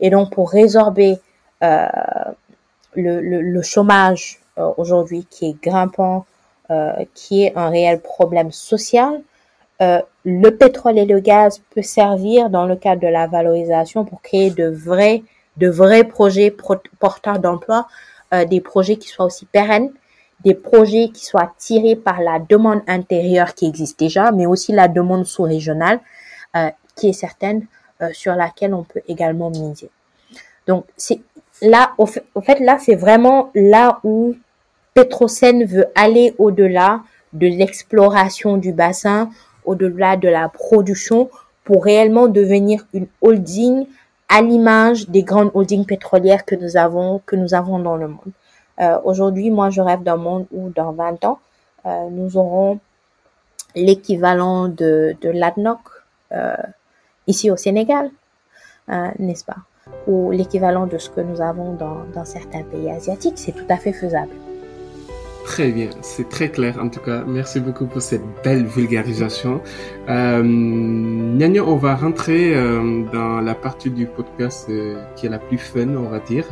Et 0.00 0.10
donc, 0.10 0.32
pour 0.32 0.50
résorber 0.50 1.18
euh, 1.62 1.86
le, 2.94 3.20
le, 3.20 3.62
chômage 3.62 4.40
euh, 4.58 4.70
aujourd'hui 4.76 5.26
qui 5.30 5.50
est 5.50 5.62
grimpant, 5.62 6.26
euh, 6.70 6.92
qui 7.14 7.44
est 7.44 7.56
un 7.56 7.68
réel 7.68 8.00
problème 8.00 8.52
social, 8.52 9.20
euh, 9.82 10.00
le 10.24 10.50
pétrole 10.50 10.98
et 10.98 11.04
le 11.04 11.20
gaz 11.20 11.60
peut 11.74 11.82
servir 11.82 12.50
dans 12.50 12.66
le 12.66 12.76
cadre 12.76 13.02
de 13.02 13.08
la 13.08 13.26
valorisation 13.26 14.04
pour 14.04 14.22
créer 14.22 14.50
de 14.50 14.68
vrais, 14.68 15.22
de 15.56 15.68
vrais 15.68 16.04
projets 16.04 16.54
porteurs 16.98 17.38
d'emploi, 17.38 17.86
euh, 18.34 18.44
des 18.44 18.60
projets 18.60 18.96
qui 18.96 19.08
soient 19.08 19.26
aussi 19.26 19.46
pérennes, 19.46 19.90
des 20.44 20.54
projets 20.54 21.08
qui 21.08 21.24
soient 21.24 21.52
tirés 21.58 21.96
par 21.96 22.20
la 22.20 22.38
demande 22.38 22.82
intérieure 22.86 23.54
qui 23.54 23.66
existe 23.66 23.98
déjà, 23.98 24.32
mais 24.32 24.46
aussi 24.46 24.72
la 24.72 24.88
demande 24.88 25.26
sous-régionale 25.26 26.00
euh, 26.56 26.70
qui 26.94 27.10
est 27.10 27.12
certaine, 27.12 27.66
euh, 28.02 28.10
sur 28.12 28.34
laquelle 28.34 28.74
on 28.74 28.82
peut 28.82 29.02
également 29.08 29.50
miser. 29.50 29.90
Donc 30.66 30.84
c'est 30.96 31.20
là, 31.62 31.92
au 31.98 32.06
fait, 32.06 32.60
là, 32.60 32.78
c'est 32.78 32.94
vraiment 32.94 33.50
là 33.54 34.00
où 34.04 34.34
Petrosen 34.94 35.64
veut 35.64 35.86
aller 35.94 36.34
au-delà 36.38 37.02
de 37.32 37.46
l'exploration 37.46 38.56
du 38.56 38.72
bassin, 38.72 39.30
au-delà 39.66 40.16
de 40.16 40.28
la 40.28 40.48
production, 40.48 41.28
pour 41.64 41.84
réellement 41.84 42.28
devenir 42.28 42.86
une 42.94 43.08
holding 43.20 43.86
à 44.28 44.40
l'image 44.40 45.08
des 45.08 45.22
grandes 45.22 45.50
holdings 45.54 45.84
pétrolières 45.84 46.44
que 46.44 46.54
nous 46.54 46.76
avons, 46.76 47.20
que 47.26 47.36
nous 47.36 47.54
avons 47.54 47.78
dans 47.78 47.96
le 47.96 48.08
monde. 48.08 48.32
Euh, 48.80 48.98
Aujourd'hui, 49.04 49.50
moi, 49.50 49.70
je 49.70 49.80
rêve 49.80 50.02
d'un 50.02 50.16
monde 50.16 50.46
où 50.52 50.70
dans 50.70 50.92
20 50.92 51.24
ans, 51.24 51.38
euh, 51.84 52.08
nous 52.10 52.36
aurons 52.36 52.78
l'équivalent 53.74 54.68
de, 54.68 55.16
de 55.20 55.30
l'ADNOC 55.30 55.78
euh, 56.32 56.54
ici 57.26 57.50
au 57.50 57.56
Sénégal, 57.56 58.10
n'est-ce 59.18 59.44
pas? 59.44 59.56
Ou 60.06 60.30
l'équivalent 60.30 60.86
de 60.86 60.98
ce 60.98 61.10
que 61.10 61.20
nous 61.20 61.40
avons 61.40 61.74
dans 61.74 62.24
certains 62.24 62.62
pays 62.62 62.90
asiatiques. 62.90 63.38
C'est 63.38 63.52
tout 63.52 63.66
à 63.68 63.76
fait 63.76 63.92
faisable. 63.92 64.30
Très 65.46 65.70
bien, 65.70 65.90
c'est 66.02 66.28
très 66.28 66.50
clair 66.50 66.76
en 66.82 66.88
tout 66.88 66.98
cas. 67.00 67.24
Merci 67.24 67.60
beaucoup 67.60 67.86
pour 67.86 68.02
cette 68.02 68.24
belle 68.42 68.66
vulgarisation. 68.66 69.62
Euh, 70.08 70.42
on 70.42 71.76
va 71.76 71.94
rentrer 71.94 72.54
euh, 72.54 73.04
dans 73.12 73.40
la 73.40 73.54
partie 73.54 73.90
du 73.90 74.06
podcast 74.06 74.66
euh, 74.68 75.00
qui 75.14 75.26
est 75.26 75.28
la 75.28 75.38
plus 75.38 75.56
fun, 75.56 75.88
on 75.94 76.08
va 76.08 76.18
dire, 76.18 76.46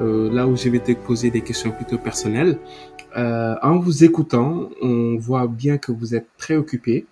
euh, 0.00 0.32
là 0.32 0.46
où 0.46 0.56
je 0.56 0.68
vais 0.68 0.78
te 0.78 0.92
poser 0.92 1.30
des 1.32 1.40
questions 1.40 1.72
plutôt 1.72 1.98
personnelles. 1.98 2.58
en 3.16 3.78
vous 3.78 4.04
écoutant, 4.04 4.70
on 4.80 5.16
voit 5.18 5.48
bien 5.48 5.76
que 5.76 5.90
vous 5.90 6.14
êtes 6.14 6.28
très 6.38 6.54
occupé, 6.54 7.04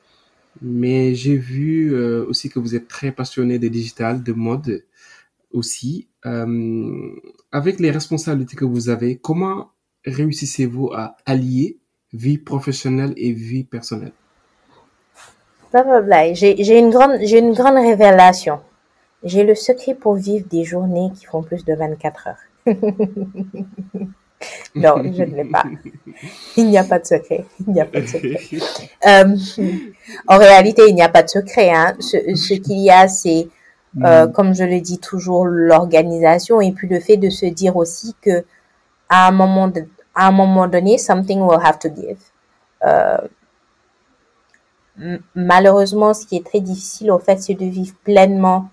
mais 0.62 1.16
j'ai 1.16 1.36
vu 1.36 1.94
aussi 2.30 2.48
que 2.48 2.60
vous 2.60 2.76
êtes 2.76 2.86
très 2.86 3.10
passionné 3.10 3.58
de 3.58 3.68
digital, 3.68 4.22
de 4.22 4.32
mode 4.32 4.84
aussi. 5.52 6.06
avec 7.52 7.80
les 7.80 7.90
responsabilités 7.90 8.56
que 8.56 8.64
vous 8.64 8.88
avez, 8.88 9.16
comment 9.16 9.73
réussissez-vous 10.06 10.90
à 10.92 11.16
allier 11.26 11.78
vie 12.12 12.38
professionnelle 12.38 13.12
et 13.16 13.32
vie 13.32 13.64
personnelle? 13.64 14.12
J'ai 16.34 16.78
une 16.78 16.90
grande, 16.90 17.18
j'ai 17.22 17.38
une 17.38 17.52
grande 17.52 17.76
révélation. 17.76 18.60
J'ai 19.24 19.42
le 19.42 19.54
secret 19.54 19.94
pour 19.94 20.14
vivre 20.14 20.46
des 20.48 20.64
journées 20.64 21.10
qui 21.14 21.24
font 21.24 21.42
plus 21.42 21.64
de 21.64 21.74
24 21.74 22.28
heures. 22.28 22.36
non, 24.74 25.02
je 25.12 25.22
ne 25.22 25.34
l'ai 25.36 25.44
pas. 25.44 25.64
Il 26.56 26.68
n'y 26.68 26.78
a 26.78 26.84
pas 26.84 26.98
de 26.98 27.06
secret. 27.06 27.44
Il 27.66 27.72
n'y 27.72 27.80
a 27.80 27.86
pas 27.86 28.00
de 28.00 28.06
secret. 28.06 28.38
Euh, 29.06 29.36
en 30.28 30.38
réalité, 30.38 30.82
il 30.88 30.94
n'y 30.94 31.02
a 31.02 31.10
pas 31.10 31.22
de 31.22 31.28
secret. 31.28 31.70
Hein. 31.70 31.94
Ce, 31.98 32.16
ce 32.34 32.54
qu'il 32.54 32.78
y 32.78 32.90
a, 32.90 33.06
c'est, 33.08 33.48
euh, 34.02 34.26
mm. 34.26 34.32
comme 34.32 34.54
je 34.54 34.64
le 34.64 34.80
dis 34.80 34.98
toujours, 34.98 35.44
l'organisation 35.44 36.60
et 36.60 36.72
puis 36.72 36.88
le 36.88 37.00
fait 37.00 37.16
de 37.18 37.28
se 37.28 37.46
dire 37.46 37.76
aussi 37.76 38.14
que 38.22 38.44
à 39.08 39.28
un 39.28 39.30
moment 39.30 39.68
de, 39.68 39.86
à 40.14 40.28
un 40.28 40.30
moment 40.30 40.68
donné, 40.68 40.98
something 40.98 41.40
will 41.40 41.60
have 41.62 41.78
to 41.78 41.88
give. 41.88 42.18
Euh, 42.84 43.18
malheureusement, 45.34 46.14
ce 46.14 46.26
qui 46.26 46.36
est 46.36 46.46
très 46.46 46.60
difficile, 46.60 47.10
au 47.10 47.18
fait, 47.18 47.40
c'est 47.40 47.54
de 47.54 47.66
vivre 47.66 47.94
pleinement 48.04 48.68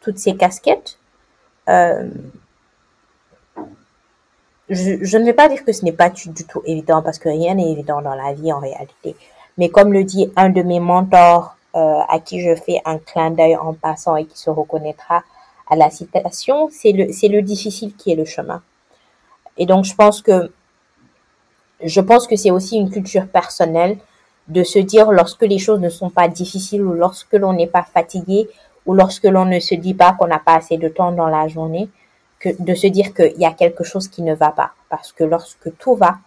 toutes 0.00 0.18
ces 0.18 0.36
casquettes. 0.36 0.98
euh, 1.68 2.08
je, 4.68 5.18
ne 5.18 5.24
vais 5.24 5.32
pas 5.32 5.48
dire 5.48 5.64
que 5.64 5.72
ce 5.72 5.84
n'est 5.84 5.92
pas 5.92 6.10
du 6.10 6.32
tout 6.32 6.62
évident 6.64 7.00
parce 7.02 7.18
que 7.18 7.28
rien 7.28 7.54
n'est 7.54 7.70
évident 7.70 8.02
dans 8.02 8.14
la 8.14 8.32
vie 8.32 8.52
en 8.52 8.58
réalité. 8.58 9.14
Mais 9.58 9.68
comme 9.68 9.92
le 9.92 10.02
dit 10.02 10.32
un 10.34 10.48
de 10.48 10.62
mes 10.62 10.80
mentors 10.80 11.56
euh, 11.76 12.00
à 12.08 12.18
qui 12.18 12.40
je 12.40 12.54
fais 12.56 12.80
un 12.84 12.98
clin 12.98 13.30
d'œil 13.30 13.56
en 13.56 13.74
passant 13.74 14.16
et 14.16 14.24
qui 14.24 14.38
se 14.38 14.50
reconnaîtra 14.50 15.22
à 15.70 15.76
la 15.76 15.90
citation, 15.90 16.68
c'est 16.72 16.92
le 16.92 17.42
difficile 17.42 17.94
qui 17.96 18.12
est 18.12 18.16
le 18.16 18.24
chemin. 18.24 18.62
Et 19.56 19.66
donc 19.66 19.84
je 19.84 19.94
pense 19.94 20.20
que 20.20 20.50
je 21.82 22.00
pense 22.00 22.26
que 22.26 22.36
c'est 22.36 22.50
aussi 22.50 22.76
une 22.76 22.90
culture 22.90 23.26
personnelle 23.26 23.98
de 24.48 24.62
se 24.62 24.78
dire 24.78 25.10
lorsque 25.10 25.42
les 25.42 25.58
choses 25.58 25.80
ne 25.80 25.88
sont 25.88 26.10
pas 26.10 26.28
difficiles 26.28 26.82
ou 26.82 26.92
lorsque 26.92 27.34
l'on 27.34 27.52
n'est 27.52 27.66
pas 27.66 27.82
fatigué 27.82 28.48
ou 28.86 28.94
lorsque 28.94 29.24
l'on 29.24 29.44
ne 29.44 29.58
se 29.58 29.74
dit 29.74 29.94
pas 29.94 30.12
qu'on 30.12 30.28
n'a 30.28 30.38
pas 30.38 30.54
assez 30.54 30.76
de 30.76 30.88
temps 30.88 31.12
dans 31.12 31.26
la 31.26 31.48
journée, 31.48 31.88
que 32.38 32.50
de 32.62 32.74
se 32.74 32.86
dire 32.86 33.12
qu'il 33.12 33.36
y 33.38 33.44
a 33.44 33.52
quelque 33.52 33.82
chose 33.82 34.08
qui 34.08 34.22
ne 34.22 34.34
va 34.34 34.50
pas. 34.50 34.72
Parce 34.88 35.12
que 35.12 35.24
lorsque 35.24 35.76
tout 35.78 35.96
va, 35.96 36.18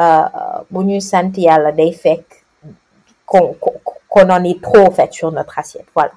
euh, 0.00 0.24
la 0.72 1.72
qu'on 3.24 3.56
qu'on 4.08 4.30
en 4.30 4.44
est 4.44 4.62
trop 4.62 4.86
en 4.86 4.90
fait 4.90 5.12
sur 5.12 5.32
notre 5.32 5.58
assiette. 5.58 5.86
Voilà. 5.94 6.12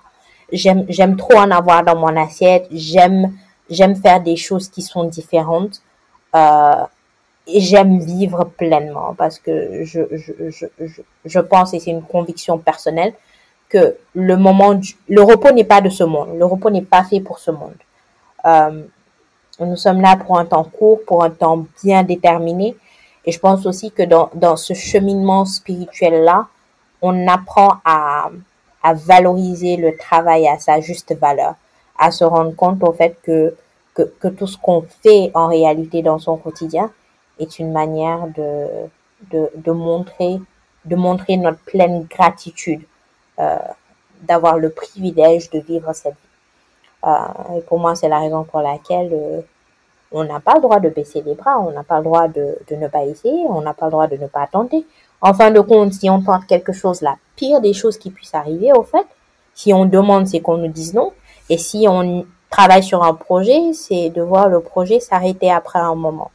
J'aime 0.52 0.86
j'aime 0.90 1.16
trop 1.16 1.38
en 1.38 1.52
avoir 1.52 1.84
dans 1.84 1.96
mon 1.96 2.16
assiette. 2.18 2.68
J'aime 2.72 3.34
j'aime 3.70 3.96
faire 3.96 4.22
des 4.22 4.36
choses 4.36 4.70
qui 4.70 4.82
sont 4.82 5.06
différentes. 5.06 5.82
Euh, 6.36 6.84
j'aime 7.56 8.00
vivre 8.00 8.46
pleinement 8.46 9.14
parce 9.18 9.40
que 9.40 9.84
je, 9.84 10.02
je, 10.12 10.50
je, 10.50 10.66
je, 10.80 11.02
je 11.26 11.40
pense, 11.40 11.74
et 11.74 11.80
c'est 11.80 11.92
une 11.92 12.04
conviction 12.04 12.58
personnelle, 12.58 13.14
que 13.70 13.96
le 14.14 14.36
moment 14.36 14.74
du, 14.74 14.96
le 15.08 15.22
repos 15.22 15.52
n'est 15.52 15.64
pas 15.64 15.80
de 15.82 15.90
ce 15.90 16.04
monde. 16.04 16.30
Le 16.38 16.46
repos 16.46 16.70
n'est 16.72 16.82
pas 16.82 17.04
fait 17.04 17.22
pour 17.22 17.40
ce 17.40 17.52
monde. 17.52 17.78
Euh, 18.46 18.84
nous 19.60 19.76
sommes 19.76 20.02
là 20.02 20.18
pour 20.18 20.40
un 20.40 20.46
temps 20.46 20.64
court, 20.64 21.00
pour 21.06 21.24
un 21.24 21.30
temps 21.30 21.66
bien 21.84 22.04
déterminé. 22.04 22.76
Et 23.26 23.32
je 23.32 23.40
pense 23.40 23.66
aussi 23.66 23.92
que 23.92 24.04
dans, 24.04 24.30
dans 24.34 24.56
ce 24.56 24.74
cheminement 24.74 25.46
spirituel-là, 25.46 26.48
on 27.02 27.28
apprend 27.28 27.76
à, 27.86 28.30
à 28.82 28.94
valoriser 28.94 29.78
le 29.78 29.96
travail 29.96 30.48
à 30.48 30.58
sa 30.58 30.82
juste 30.82 31.16
valeur, 31.16 31.56
à 31.98 32.12
se 32.12 32.24
rendre 32.24 32.56
compte 32.56 32.82
au 32.84 32.92
fait 32.92 33.18
que, 33.22 33.56
que, 33.94 34.04
que 34.20 34.30
tout 34.30 34.48
ce 34.48 34.58
qu'on 34.58 34.84
fait 35.04 35.32
en 35.34 35.48
réalité 35.48 36.02
dans 36.02 36.18
son 36.18 36.38
quotidien 36.38 36.90
est 37.40 37.60
une 37.60 37.72
manière 37.72 38.28
de, 38.28 38.68
de, 39.32 39.50
de 39.56 39.72
montrer, 39.72 40.40
de 40.86 40.96
montrer 40.96 41.38
notre 41.38 41.60
pleine 41.60 42.04
gratitude 42.04 42.82
euh, 43.40 43.58
d'avoir 44.22 44.58
le 44.58 44.70
privilège 44.70 45.50
de 45.50 45.60
vivre 45.60 45.94
cette 45.94 46.14
vie. 46.14 47.06
Euh, 47.06 47.58
et 47.58 47.62
pour 47.62 47.80
moi, 47.80 47.96
c'est 47.96 48.10
la 48.10 48.20
raison 48.20 48.44
pour 48.44 48.62
laquelle 48.62 49.10
euh, 49.14 49.42
on 50.12 50.24
n'a 50.24 50.40
pas 50.40 50.56
le 50.56 50.62
droit 50.62 50.80
de 50.80 50.90
baisser 50.90 51.22
les 51.22 51.36
bras, 51.36 51.60
on 51.60 51.72
n'a 51.72 51.84
pas 51.84 51.98
le 51.98 52.04
droit 52.04 52.28
de, 52.28 52.58
de 52.70 52.76
ne 52.76 52.88
pas 52.88 53.06
essayer, 53.06 53.46
on 53.48 53.62
n'a 53.62 53.74
pas 53.74 53.86
le 53.86 53.92
droit 53.92 54.08
de 54.08 54.18
ne 54.18 54.28
pas 54.28 54.48
tenter. 54.48 54.86
En 55.22 55.34
fin 55.34 55.52
de 55.52 55.60
compte, 55.62 55.94
si 55.94 56.10
on 56.10 56.22
tente 56.22 56.46
quelque 56.48 56.74
chose, 56.74 57.02
la 57.02 57.16
pire 57.36 57.62
des 57.62 57.74
choses 57.74 57.98
qui 57.98 58.10
puissent 58.10 58.36
arriver, 58.36 58.72
au 58.74 58.84
fait, 58.84 59.06
si 59.54 59.74
on 59.74 59.86
demande, 59.86 60.28
c'est 60.28 60.40
qu'on 60.40 60.58
nous 60.58 60.68
dise 60.68 60.94
non. 60.94 61.12
Et 61.50 61.58
si 61.58 61.86
on 61.88 62.26
travaille 62.50 62.84
sur 62.84 63.04
un 63.04 63.14
projet, 63.14 63.74
c'est 63.74 64.10
de 64.10 64.22
voir 64.22 64.50
le 64.50 64.62
projet 64.62 65.00
s'arrêter 65.00 65.52
après 65.52 65.80
un 65.80 65.96
moment. 65.96 66.32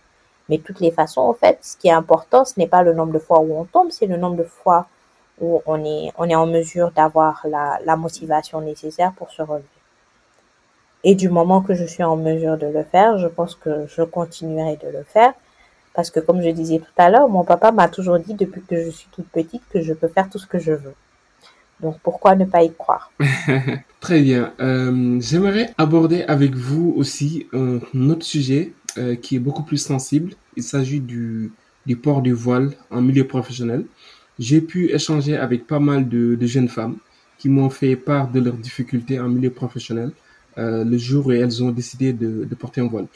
Mais 0.48 0.58
toutes 0.58 0.80
les 0.80 0.90
façons, 0.90 1.22
en 1.22 1.34
fait, 1.34 1.58
ce 1.62 1.76
qui 1.76 1.88
est 1.88 1.92
important, 1.92 2.44
ce 2.44 2.54
n'est 2.58 2.66
pas 2.66 2.82
le 2.82 2.92
nombre 2.92 3.12
de 3.12 3.18
fois 3.18 3.40
où 3.40 3.58
on 3.58 3.64
tombe, 3.64 3.90
c'est 3.90 4.06
le 4.06 4.16
nombre 4.16 4.36
de 4.36 4.44
fois 4.44 4.86
où 5.40 5.62
on 5.66 5.84
est, 5.84 6.12
en 6.16 6.46
mesure 6.46 6.90
d'avoir 6.92 7.44
la, 7.48 7.78
la 7.84 7.96
motivation 7.96 8.60
nécessaire 8.60 9.12
pour 9.12 9.30
se 9.30 9.42
relever. 9.42 9.64
Et 11.02 11.14
du 11.14 11.28
moment 11.28 11.60
que 11.60 11.74
je 11.74 11.84
suis 11.84 12.02
en 12.02 12.16
mesure 12.16 12.56
de 12.56 12.66
le 12.66 12.82
faire, 12.82 13.18
je 13.18 13.26
pense 13.26 13.54
que 13.54 13.86
je 13.86 14.02
continuerai 14.02 14.76
de 14.76 14.88
le 14.88 15.02
faire. 15.02 15.34
Parce 15.92 16.10
que 16.10 16.18
comme 16.18 16.42
je 16.42 16.50
disais 16.50 16.78
tout 16.78 16.96
à 16.96 17.10
l'heure, 17.10 17.28
mon 17.28 17.44
papa 17.44 17.70
m'a 17.70 17.88
toujours 17.88 18.18
dit 18.18 18.34
depuis 18.34 18.62
que 18.62 18.82
je 18.84 18.90
suis 18.90 19.08
toute 19.12 19.28
petite 19.28 19.62
que 19.70 19.80
je 19.80 19.92
peux 19.92 20.08
faire 20.08 20.28
tout 20.28 20.38
ce 20.38 20.46
que 20.46 20.58
je 20.58 20.72
veux. 20.72 20.94
Donc 21.80 21.98
pourquoi 22.02 22.34
ne 22.34 22.44
pas 22.44 22.62
y 22.62 22.72
croire? 22.72 23.12
Très 24.00 24.20
bien. 24.20 24.52
Euh, 24.60 25.18
J'aimerais 25.20 25.72
aborder 25.78 26.22
avec 26.22 26.54
vous 26.54 26.94
aussi 26.96 27.46
un 27.52 28.10
autre 28.10 28.24
sujet 28.24 28.72
euh, 28.96 29.16
qui 29.16 29.34
est 29.34 29.40
beaucoup 29.40 29.64
plus 29.64 29.78
sensible. 29.78 30.34
Il 30.56 30.62
s'agit 30.62 31.00
du, 31.00 31.50
port 32.02 32.22
du 32.22 32.32
voile 32.32 32.72
en 32.90 33.00
milieu 33.00 33.26
professionnel. 33.26 33.86
J'ai 34.38 34.60
pu 34.60 34.90
échanger 34.90 35.36
avec 35.36 35.66
pas 35.66 35.80
mal 35.80 36.08
de, 36.08 36.38
jeunes 36.46 36.68
femmes 36.68 36.96
qui 37.38 37.48
m'ont 37.48 37.70
fait 37.70 37.96
part 37.96 38.30
de 38.30 38.40
leurs 38.40 38.56
difficultés 38.56 39.18
en 39.18 39.28
milieu 39.28 39.50
professionnel 39.50 40.12
euh, 40.58 40.84
le 40.84 40.96
jour 40.96 41.26
où 41.26 41.32
elles 41.32 41.62
ont 41.64 41.72
décidé 41.72 42.12
de, 42.12 42.54
porter 42.54 42.80
un 42.80 42.86
voile. 42.86 43.06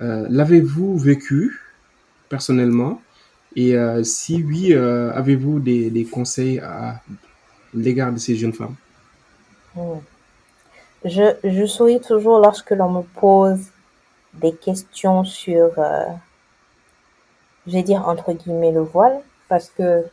Euh, 0.00 0.26
L'avez-vous 0.28 0.98
vécu 0.98 1.60
personnellement? 2.28 3.00
Et 3.54 3.74
si 4.04 4.42
oui, 4.42 4.74
avez-vous 4.74 5.60
des, 5.60 6.08
conseils 6.10 6.58
à 6.60 7.00
l'égard 7.74 8.12
de 8.12 8.18
ces 8.18 8.36
jeunes 8.36 8.52
femmes? 8.52 8.74
Hmm. 9.76 10.00
je 11.04 11.66
souris 11.66 12.00
toujours 12.00 12.40
lorsque 12.40 12.70
l'on 12.70 12.90
me 12.90 13.02
pose 13.02 13.60
des 14.34 14.54
questions 14.54 15.24
sur, 15.24 15.78
euh, 15.78 16.04
je 17.66 17.72
vais 17.72 17.82
dire 17.82 18.08
entre 18.08 18.32
guillemets, 18.32 18.72
le 18.72 18.82
voile, 18.82 19.20
parce 19.48 19.70
que 19.70 20.04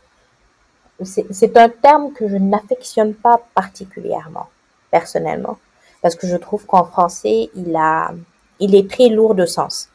c'est 1.03 1.57
un 1.57 1.69
terme 1.69 2.11
que 2.13 2.27
je 2.27 2.37
n'affectionne 2.37 3.13
pas 3.13 3.39
particulièrement, 3.53 4.47
personnellement, 4.89 5.57
parce 6.01 6.15
que 6.15 6.27
je 6.27 6.35
trouve 6.37 6.65
qu'en 6.65 6.85
français, 6.85 7.49
il 7.55 7.75
a, 7.75 8.11
il 8.59 8.75
est 8.75 8.89
très 8.89 9.09
lourd 9.09 9.35
de 9.35 9.45
sens 9.45 9.89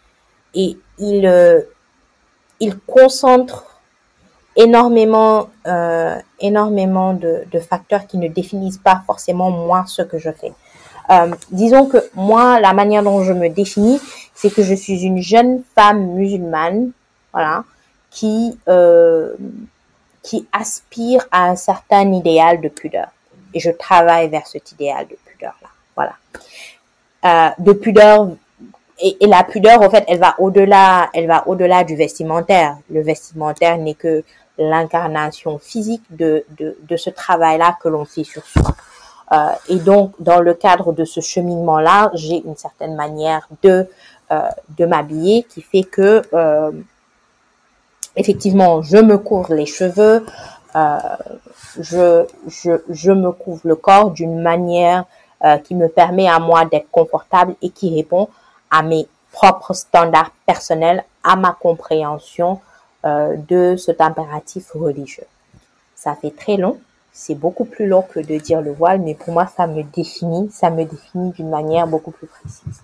et 0.55 0.79
il, 0.99 1.27
euh, 1.27 1.61
il 2.61 2.79
concentre 2.79 3.81
énormément, 4.55 5.49
euh, 5.67 6.17
énormément 6.39 7.15
de, 7.15 7.45
de 7.51 7.59
facteurs 7.59 8.07
qui 8.07 8.19
ne 8.19 8.29
définissent 8.29 8.79
pas 8.79 9.03
forcément 9.07 9.51
moi 9.51 9.85
ce 9.87 10.03
que 10.03 10.19
je 10.19 10.31
fais. 10.31 10.53
Euh, 11.11 11.35
disons 11.51 11.87
que 11.87 11.99
moi, 12.15 12.61
la 12.61 12.73
manière 12.73 13.03
dont 13.03 13.23
je 13.25 13.33
me 13.33 13.49
définis, 13.49 14.01
c'est 14.35 14.53
que 14.53 14.63
je 14.63 14.75
suis 14.75 15.03
une 15.03 15.21
jeune 15.21 15.63
femme 15.75 16.15
musulmane, 16.15 16.91
voilà, 17.33 17.65
qui 18.11 18.59
euh, 18.69 19.35
qui 20.23 20.47
aspire 20.53 21.27
à 21.31 21.49
un 21.49 21.57
certain 21.57 22.13
idéal 22.13 22.61
de 22.61 22.69
pudeur. 22.69 23.09
Et 23.55 23.61
je 23.61 23.71
travaille 23.71 24.29
vers 24.29 24.47
cet 24.47 24.73
idéal 24.73 25.07
de 25.09 25.17
pudeur 25.27 25.55
là, 25.63 25.69
voilà. 25.97 26.13
Euh, 27.25 27.51
de 27.59 27.73
pudeur 27.73 28.29
et, 28.99 29.17
et, 29.21 29.27
la 29.27 29.43
pudeur, 29.43 29.83
en 29.83 29.91
fait, 29.91 30.05
elle 30.07 30.19
va 30.19 30.37
au-delà, 30.39 31.11
elle 31.13 31.27
va 31.27 31.47
au-delà 31.49 31.83
du 31.83 31.97
vestimentaire. 31.97 32.77
Le 32.91 33.03
vestimentaire 33.03 33.77
n'est 33.79 33.95
que 33.95 34.23
l'incarnation 34.59 35.59
physique 35.59 36.03
de, 36.11 36.45
de, 36.59 36.77
de 36.83 36.97
ce 36.97 37.11
travail-là 37.11 37.77
que 37.83 37.89
l'on 37.89 38.05
fait 38.05 38.25
sur 38.25 38.45
soi. 38.45 38.77
Euh, 39.33 39.53
et 39.69 39.77
donc, 39.77 40.13
dans 40.19 40.41
le 40.41 40.55
cadre 40.55 40.93
de 40.93 41.05
ce 41.05 41.21
cheminement-là, 41.21 42.11
j'ai 42.15 42.43
une 42.45 42.57
certaine 42.57 42.95
manière 42.95 43.49
de 43.63 43.89
euh, 44.31 44.49
de 44.79 44.87
m'habiller 44.87 45.45
qui 45.45 45.63
fait 45.63 45.85
que 45.85 46.23
euh, 46.33 46.71
effectivement, 48.17 48.83
je 48.83 48.99
me 48.99 49.19
couvre 49.19 49.55
les 49.55 49.67
cheveux, 49.67 50.25
je, 50.75 52.25
je, 52.47 52.73
je 52.89 53.13
me 53.13 53.31
couvre 53.33 53.61
le 53.65 53.77
corps 53.77 54.11
d'une 54.11 54.41
manière 54.41 55.05
qui 55.65 55.75
me 55.75 55.89
permet 55.89 56.29
à 56.29 56.39
moi 56.39 56.65
d'être 56.65 56.91
confortable 56.91 57.57
et 57.61 57.71
qui 57.71 57.95
répond 57.95 58.29
à 58.71 58.83
mes 58.83 59.07
propres 59.33 59.75
standards 59.75 60.31
personnels, 60.47 61.05
à 61.25 61.37
ma 61.37 61.53
compréhension 61.53 62.61
de 63.05 63.77
cet 63.77 64.01
impératif 64.01 64.71
religieux. 64.73 65.27
Ça 65.95 66.15
fait 66.15 66.31
très 66.31 66.57
long, 66.57 66.79
c'est 67.13 67.35
beaucoup 67.35 67.67
plus 67.67 67.87
long 67.87 68.03
que 68.03 68.21
de 68.21 68.39
dire 68.39 68.63
le 68.63 68.73
voile, 68.73 69.01
mais 69.01 69.15
pour 69.15 69.35
moi, 69.35 69.47
ça 69.47 69.67
me 69.67 69.83
définit, 69.83 70.51
ça 70.51 70.71
me 70.71 70.85
définit 70.85 71.31
d'une 71.33 71.51
manière 71.51 71.87
beaucoup 71.87 72.11
plus 72.11 72.27
précise. 72.27 72.81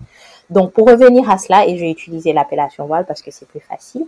Donc, 0.49 0.71
pour 0.71 0.87
revenir 0.87 1.29
à 1.29 1.37
cela, 1.37 1.65
et 1.65 1.75
je 1.75 1.81
vais 1.81 1.91
utiliser 1.91 2.31
l'appellation 2.31 2.85
voile 2.85 3.05
parce 3.05 3.21
que 3.21 3.31
c'est 3.31 3.47
plus 3.47 3.59
facile, 3.59 4.05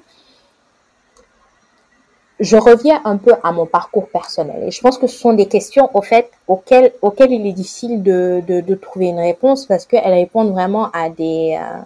je 2.39 2.57
reviens 2.57 3.01
un 3.05 3.17
peu 3.17 3.33
à 3.43 3.51
mon 3.51 3.65
parcours 3.65 4.09
personnel. 4.09 4.63
Et 4.63 4.71
je 4.71 4.81
pense 4.81 4.97
que 4.97 5.07
ce 5.07 5.17
sont 5.17 5.33
des 5.33 5.47
questions, 5.47 5.89
au 5.95 6.01
fait, 6.01 6.31
auxquelles, 6.47 6.91
il 7.31 7.47
est 7.47 7.53
difficile 7.53 8.01
de, 8.03 8.75
trouver 8.75 9.07
une 9.07 9.19
réponse 9.19 9.65
parce 9.65 9.85
qu'elles 9.85 10.13
répondent 10.13 10.51
vraiment 10.51 10.89
à 10.91 11.09
des... 11.09 11.59
Euh, 11.59 11.81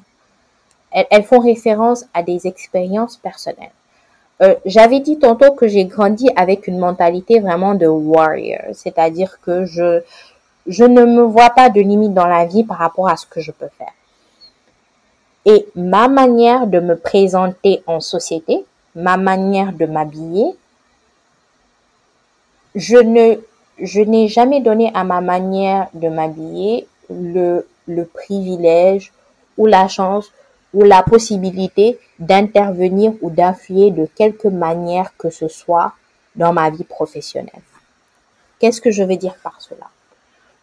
elles, 1.10 1.24
font 1.24 1.40
référence 1.40 2.06
à 2.14 2.24
des 2.24 2.48
expériences 2.48 3.18
personnelles. 3.18 3.72
Euh, 4.42 4.56
J'avais 4.66 5.00
dit 5.00 5.18
tantôt 5.18 5.54
que 5.54 5.68
j'ai 5.68 5.86
grandi 5.86 6.30
avec 6.36 6.68
une 6.68 6.78
mentalité 6.78 7.40
vraiment 7.40 7.74
de 7.74 7.88
warrior, 7.88 8.64
c'est-à-dire 8.74 9.40
que 9.42 9.66
je, 9.66 10.02
je 10.68 10.84
ne 10.84 11.06
me 11.06 11.22
vois 11.22 11.52
pas 11.52 11.70
de 11.70 11.80
limite 11.80 12.14
dans 12.14 12.28
la 12.28 12.46
vie 12.46 12.64
par 12.64 12.78
rapport 12.78 13.08
à 13.08 13.16
ce 13.16 13.26
que 13.26 13.40
je 13.40 13.52
peux 13.52 13.70
faire. 13.78 13.94
Et 15.46 15.68
ma 15.76 16.08
manière 16.08 16.68
de 16.68 16.80
me 16.80 16.96
présenter 16.98 17.84
en 17.88 18.00
société, 18.00 18.66
ma 18.96 19.16
manière 19.16 19.74
de 19.74 19.86
m'habiller, 19.86 20.56
je 22.74 22.98
ne, 22.98 23.36
je 23.80 24.02
n'ai 24.02 24.28
jamais 24.28 24.60
donné 24.60 24.92
à 24.94 25.04
ma 25.04 25.22
manière 25.22 25.88
de 25.94 26.10
m'habiller 26.10 26.88
le, 27.10 27.66
le 27.88 28.06
privilège 28.06 29.14
ou 29.58 29.66
la 29.66 29.88
chance 29.88 30.32
ou 30.74 30.82
la 30.84 31.04
possibilité 31.04 32.00
d'intervenir 32.20 33.14
ou 33.22 33.30
d'influer 33.30 33.92
de 33.92 34.06
quelque 34.16 34.48
manière 34.48 35.16
que 35.18 35.30
ce 35.30 35.48
soit 35.48 35.94
dans 36.36 36.54
ma 36.54 36.70
vie 36.70 36.84
professionnelle. 36.84 37.62
Qu'est-ce 38.60 38.82
que 38.82 38.92
je 38.92 39.04
veux 39.04 39.18
dire 39.18 39.36
par 39.44 39.62
cela? 39.62 39.90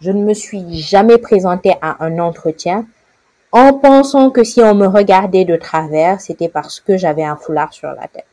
Je 0.01 0.11
ne 0.11 0.25
me 0.25 0.35
suis 0.35 0.77
jamais 0.77 1.19
présentée 1.19 1.75
à 1.81 2.03
un 2.05 2.19
entretien 2.19 2.87
en 3.53 3.75
pensant 3.75 4.31
que 4.31 4.45
si 4.45 4.61
on 4.61 4.75
me 4.75 4.87
regardait 4.87 5.45
de 5.45 5.57
travers, 5.57 6.21
c'était 6.21 6.49
parce 6.49 6.81
que 6.81 6.97
j'avais 6.97 7.23
un 7.23 7.37
foulard 7.37 7.73
sur 7.73 7.89
la 7.93 8.09
tête. 8.09 8.25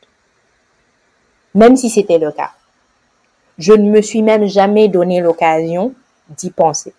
Même 1.54 1.76
si 1.76 1.90
c'était 1.90 2.18
le 2.18 2.32
cas. 2.32 2.52
Je 3.58 3.74
ne 3.74 3.90
me 3.90 4.00
suis 4.00 4.22
même 4.22 4.46
jamais 4.46 4.88
donné 4.88 5.20
l'occasion 5.20 5.94
d'y 6.30 6.50
penser. 6.50 6.94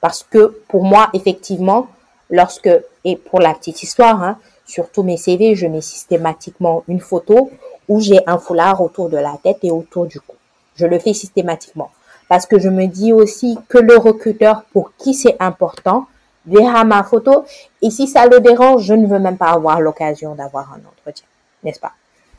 Parce 0.00 0.22
que 0.22 0.58
pour 0.68 0.84
moi, 0.84 1.10
effectivement, 1.12 1.88
lorsque, 2.30 2.70
et 3.04 3.16
pour 3.16 3.40
la 3.40 3.54
petite 3.54 3.82
histoire, 3.82 4.22
hein, 4.22 4.38
sur 4.66 4.90
tous 4.90 5.02
mes 5.02 5.16
CV, 5.16 5.54
je 5.54 5.66
mets 5.66 5.80
systématiquement 5.80 6.84
une 6.88 7.00
photo 7.00 7.50
où 7.88 8.00
j'ai 8.00 8.20
un 8.26 8.38
foulard 8.38 8.80
autour 8.80 9.08
de 9.08 9.16
la 9.16 9.38
tête 9.42 9.58
et 9.62 9.70
autour 9.70 10.06
du 10.06 10.20
cou. 10.20 10.36
Je 10.76 10.86
le 10.86 10.98
fais 10.98 11.14
systématiquement. 11.14 11.90
Parce 12.28 12.44
que 12.44 12.58
je 12.58 12.68
me 12.68 12.86
dis 12.86 13.12
aussi 13.12 13.58
que 13.68 13.78
le 13.78 13.96
recruteur 13.96 14.64
pour 14.72 14.92
qui 14.98 15.14
c'est 15.14 15.36
important 15.40 16.06
verra 16.46 16.84
ma 16.84 17.02
photo 17.02 17.44
et 17.80 17.90
si 17.90 18.06
ça 18.06 18.26
le 18.26 18.40
dérange, 18.40 18.84
je 18.84 18.94
ne 18.94 19.06
veux 19.06 19.18
même 19.18 19.38
pas 19.38 19.50
avoir 19.50 19.80
l'occasion 19.80 20.34
d'avoir 20.34 20.72
un 20.72 20.80
entretien, 20.86 21.26
n'est-ce 21.62 21.80
pas? 21.80 21.92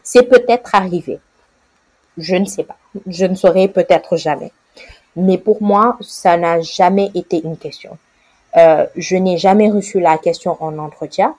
C'est 0.03 0.23
peut-être 0.23 0.75
arrivé. 0.75 1.19
Je 2.17 2.35
ne 2.35 2.45
sais 2.45 2.63
pas. 2.63 2.77
Je 3.07 3.25
ne 3.25 3.35
saurai 3.35 3.67
peut-être 3.67 4.17
jamais. 4.17 4.51
Mais 5.15 5.37
pour 5.37 5.61
moi, 5.61 5.97
ça 6.01 6.37
n'a 6.37 6.61
jamais 6.61 7.11
été 7.15 7.41
une 7.43 7.57
question. 7.57 7.97
Euh, 8.57 8.85
je 8.95 9.15
n'ai 9.15 9.37
jamais 9.37 9.69
reçu 9.69 9.99
la 9.99 10.17
question 10.17 10.57
en 10.59 10.77
entretien. 10.79 11.35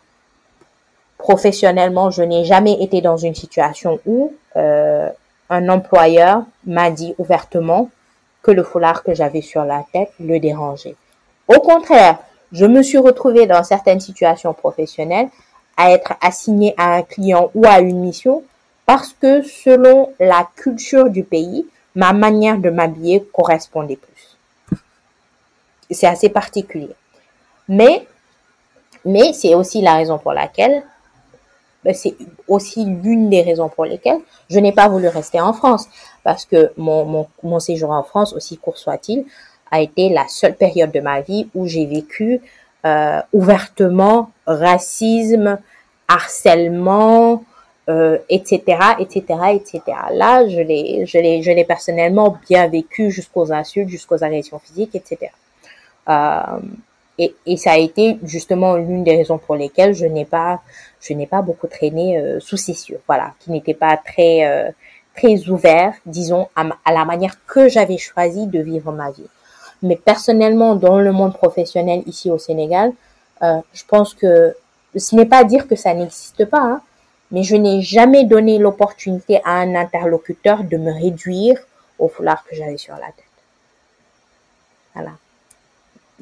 Professionnellement, 1.19 2.11
je 2.11 2.23
n'ai 2.23 2.45
jamais 2.45 2.83
été 2.83 3.01
dans 3.01 3.17
une 3.17 3.35
situation 3.35 4.01
où 4.07 4.33
euh, 4.57 5.09
un 5.51 5.69
employeur 5.69 6.45
m'a 6.67 6.91
dit 6.91 7.15
ouvertement 7.19 7.91
que 8.43 8.51
le 8.51 8.63
foulard 8.63 9.03
que 9.03 9.15
j'avais 9.15 9.43
sur 9.43 9.65
la 9.65 9.85
tête 9.93 10.13
le 10.19 10.39
dérangeait. 10.39 10.97
Au 11.49 11.61
contraire, 11.61 12.19
je 12.53 12.65
me 12.65 12.83
suis 12.83 12.99
retrouvée 12.99 13.47
dans 13.47 13.63
certaines 13.63 14.01
situations 14.01 14.55
professionnelles 14.55 15.29
à 15.77 15.91
être 15.91 16.15
assignée 16.21 16.75
à 16.79 16.95
un 16.95 17.03
client 17.03 17.51
ou 17.55 17.67
à 17.67 17.81
une 17.81 18.01
mission 18.01 18.43
parce 18.87 19.13
que 19.13 19.43
selon 19.43 20.13
la 20.19 20.49
culture 20.57 21.11
du 21.11 21.23
pays, 21.23 21.67
ma 21.95 22.13
manière 22.13 22.59
de 22.59 22.71
m'habiller 22.71 23.25
correspondait 23.33 23.97
plus. 23.97 24.81
C'est 25.91 26.07
assez 26.07 26.29
particulier. 26.29 26.95
Mais, 27.71 28.05
mais 29.05 29.33
c'est 29.33 29.55
aussi 29.55 29.81
la 29.81 29.95
raison 29.95 30.19
pour 30.19 30.33
laquelle, 30.33 30.83
ben, 31.85 31.95
c'est 31.95 32.17
aussi 32.49 32.85
l'une 32.85 33.31
des 33.31 33.43
raisons 33.43 33.69
pour 33.69 33.85
lesquelles 33.85 34.19
je 34.51 34.59
n'ai 34.59 34.73
pas 34.73 34.89
voulu 34.89 35.07
rester 35.07 35.41
en 35.41 35.53
France. 35.53 35.87
Parce 36.25 36.45
que 36.45 36.73
mon, 36.77 37.05
mon, 37.05 37.29
mon 37.45 37.61
séjour 37.61 37.91
en 37.91 38.03
France, 38.03 38.35
aussi 38.35 38.59
court 38.59 38.77
soit-il, 38.77 39.25
a 39.71 39.81
été 39.81 40.09
la 40.09 40.27
seule 40.27 40.57
période 40.57 40.91
de 40.91 40.99
ma 41.01 41.21
vie 41.21 41.49
où 41.55 41.69
j'ai 41.69 41.87
vécu 41.87 42.41
euh, 42.85 43.21
ouvertement 43.33 44.33
racisme, 44.47 45.59
harcèlement, 46.09 47.45
euh, 47.89 48.19
etc., 48.29 48.79
etc., 48.99 49.23
etc. 49.55 49.83
Là, 50.13 50.49
je 50.49 50.61
l'ai, 50.61 51.07
je 51.07 51.19
l'ai, 51.19 51.41
je 51.43 51.53
l'ai 51.53 51.65
personnellement 51.65 52.37
bien 52.49 52.67
vécu 52.67 53.13
jusqu'aux 53.13 53.53
insultes, 53.53 53.89
jusqu'aux 53.89 54.25
agressions 54.25 54.59
physiques, 54.59 54.97
etc. 54.97 55.31
Euh, 56.09 56.59
et, 57.19 57.35
et, 57.47 57.57
ça 57.57 57.73
a 57.73 57.77
été 57.79 58.19
justement 58.23 58.77
l'une 58.77 59.05
des 59.05 59.17
raisons 59.17 59.39
pour 59.39 59.55
lesquelles 59.55 59.95
je 59.95 60.07
n'ai 60.07 60.25
pas, 60.25 60.61
je 61.01 61.13
n'ai 61.13 61.27
pas 61.27 61.43
beaucoup 61.43 61.67
traîné 61.67 62.19
euh, 62.19 62.41
sous 62.41 62.57
ces 62.57 62.75
cieux, 62.75 63.01
voilà, 63.07 63.35
qui 63.41 63.51
n'était 63.51 63.75
pas 63.75 63.97
très, 63.97 64.47
euh, 64.47 64.71
très 65.15 65.49
ouvert, 65.49 65.95
disons, 66.07 66.49
à, 66.57 66.65
à 66.85 66.93
la 66.93 67.05
manière 67.05 67.37
que 67.47 67.69
j'avais 67.69 67.99
choisi 67.99 68.47
de 68.47 68.61
vivre 68.61 68.93
ma 68.93 69.11
vie. 69.11 69.29
Mais 69.83 69.97
personnellement, 69.97 70.77
dans 70.77 70.99
le 70.99 71.13
monde 71.13 71.35
professionnel 71.35 72.03
ici 72.07 72.31
au 72.31 72.39
Sénégal, 72.39 72.93
euh, 73.43 73.61
je 73.73 73.85
pense 73.87 74.15
que 74.15 74.55
ce 74.97 75.15
n'est 75.15 75.27
pas 75.27 75.45
dire 75.45 75.67
que 75.67 75.77
ça 75.77 75.95
n'existe 75.95 76.45
pas, 76.45 76.61
hein, 76.61 76.83
mais 77.31 77.43
je 77.43 77.57
n'ai 77.57 77.81
jamais 77.81 78.25
donné 78.25 78.59
l'opportunité 78.59 79.41
à 79.45 79.53
un 79.53 79.75
interlocuteur 79.75 80.65
de 80.65 80.77
me 80.77 80.93
réduire 80.93 81.59
au 81.99 82.09
foulard 82.09 82.45
que 82.45 82.57
j'avais 82.57 82.77
sur 82.77 82.95
la 82.95 83.07
tête. 83.07 83.25
Voilà. 84.95 85.13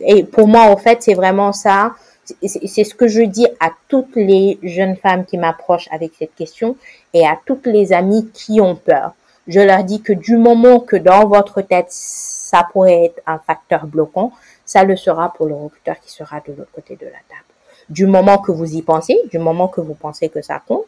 Et 0.00 0.24
pour 0.24 0.48
moi, 0.48 0.72
au 0.72 0.76
fait, 0.76 1.02
c'est 1.02 1.14
vraiment 1.14 1.52
ça. 1.52 1.92
C'est 2.42 2.84
ce 2.84 2.94
que 2.94 3.08
je 3.08 3.22
dis 3.22 3.46
à 3.58 3.70
toutes 3.88 4.14
les 4.16 4.58
jeunes 4.62 4.96
femmes 4.96 5.24
qui 5.24 5.38
m'approchent 5.38 5.88
avec 5.90 6.12
cette 6.18 6.34
question 6.34 6.76
et 7.14 7.26
à 7.26 7.38
toutes 7.46 7.66
les 7.66 7.92
amies 7.92 8.28
qui 8.34 8.60
ont 8.60 8.76
peur. 8.76 9.12
Je 9.46 9.60
leur 9.60 9.82
dis 9.82 10.02
que 10.02 10.12
du 10.12 10.36
moment 10.36 10.78
que 10.78 10.96
dans 10.96 11.26
votre 11.26 11.62
tête, 11.62 11.86
ça 11.88 12.66
pourrait 12.70 13.06
être 13.06 13.22
un 13.26 13.38
facteur 13.38 13.86
bloquant, 13.86 14.32
ça 14.66 14.84
le 14.84 14.94
sera 14.94 15.32
pour 15.32 15.46
le 15.46 15.54
recruteur 15.54 15.98
qui 16.00 16.12
sera 16.12 16.40
de 16.40 16.52
l'autre 16.52 16.70
côté 16.72 16.96
de 16.96 17.06
la 17.06 17.12
table. 17.12 17.48
Du 17.88 18.06
moment 18.06 18.36
que 18.36 18.52
vous 18.52 18.74
y 18.74 18.82
pensez, 18.82 19.18
du 19.30 19.38
moment 19.38 19.68
que 19.68 19.80
vous 19.80 19.94
pensez 19.94 20.28
que 20.28 20.42
ça 20.42 20.60
compte, 20.66 20.84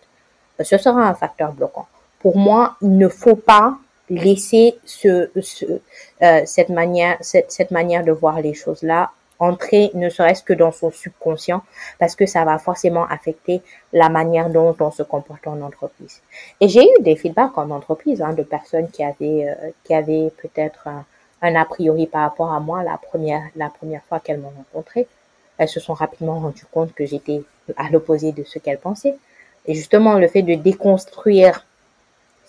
ce 0.60 0.76
sera 0.76 1.08
un 1.08 1.14
facteur 1.14 1.52
bloquant. 1.52 1.86
Pour 2.18 2.36
moi, 2.36 2.76
il 2.82 2.98
ne 2.98 3.08
faut 3.08 3.36
pas 3.36 3.78
laisser 4.10 4.74
ce, 4.84 5.30
ce 5.40 5.64
euh, 6.22 6.42
cette 6.44 6.68
manière 6.68 7.16
cette, 7.20 7.50
cette 7.50 7.70
manière 7.70 8.04
de 8.04 8.12
voir 8.12 8.40
les 8.40 8.54
choses 8.54 8.82
là 8.82 9.10
entrer 9.40 9.90
ne 9.94 10.08
serait-ce 10.10 10.42
que 10.42 10.52
dans 10.52 10.70
son 10.70 10.90
subconscient 10.90 11.62
parce 11.98 12.14
que 12.14 12.26
ça 12.26 12.44
va 12.44 12.58
forcément 12.58 13.06
affecter 13.06 13.62
la 13.92 14.08
manière 14.08 14.50
dont 14.50 14.76
on 14.78 14.90
se 14.90 15.02
comporte 15.02 15.46
en 15.48 15.60
entreprise. 15.62 16.20
Et 16.60 16.68
j'ai 16.68 16.84
eu 16.84 17.02
des 17.02 17.16
feedbacks 17.16 17.56
en 17.56 17.70
entreprise 17.70 18.20
hein, 18.20 18.34
de 18.34 18.42
personnes 18.42 18.88
qui 18.90 19.02
avaient 19.02 19.48
euh, 19.48 19.70
qui 19.84 19.94
avaient 19.94 20.30
peut-être 20.42 20.86
un, 20.86 21.04
un, 21.42 21.54
a 21.56 21.64
priori 21.64 22.06
par 22.06 22.22
rapport 22.22 22.52
à 22.52 22.60
moi 22.60 22.84
la 22.84 22.98
première 22.98 23.42
la 23.56 23.70
première 23.70 24.02
fois 24.08 24.20
qu'elles 24.20 24.40
m'ont 24.40 24.52
rencontré. 24.54 25.08
Elles 25.56 25.68
se 25.68 25.80
sont 25.80 25.94
rapidement 25.94 26.38
rendues 26.38 26.66
compte 26.70 26.92
que 26.94 27.06
j'étais 27.06 27.42
à 27.76 27.90
l'opposé 27.90 28.32
de 28.32 28.44
ce 28.44 28.58
qu'elles 28.58 28.78
pensaient. 28.78 29.16
Et 29.66 29.74
justement, 29.74 30.14
le 30.14 30.26
fait 30.26 30.42
de 30.42 30.54
déconstruire 30.54 31.66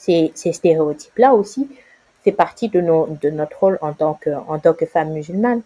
ces, 0.01 0.53
stéréotypes-là 0.53 1.33
aussi 1.33 1.69
fait 2.23 2.31
partie 2.31 2.69
de, 2.69 2.81
notre 2.81 3.59
rôle 3.59 3.77
en 3.81 3.93
tant 3.93 4.15
que, 4.15 4.29
tant 4.59 4.73
que 4.73 4.85
femme 4.85 5.11
musulmane. 5.11 5.61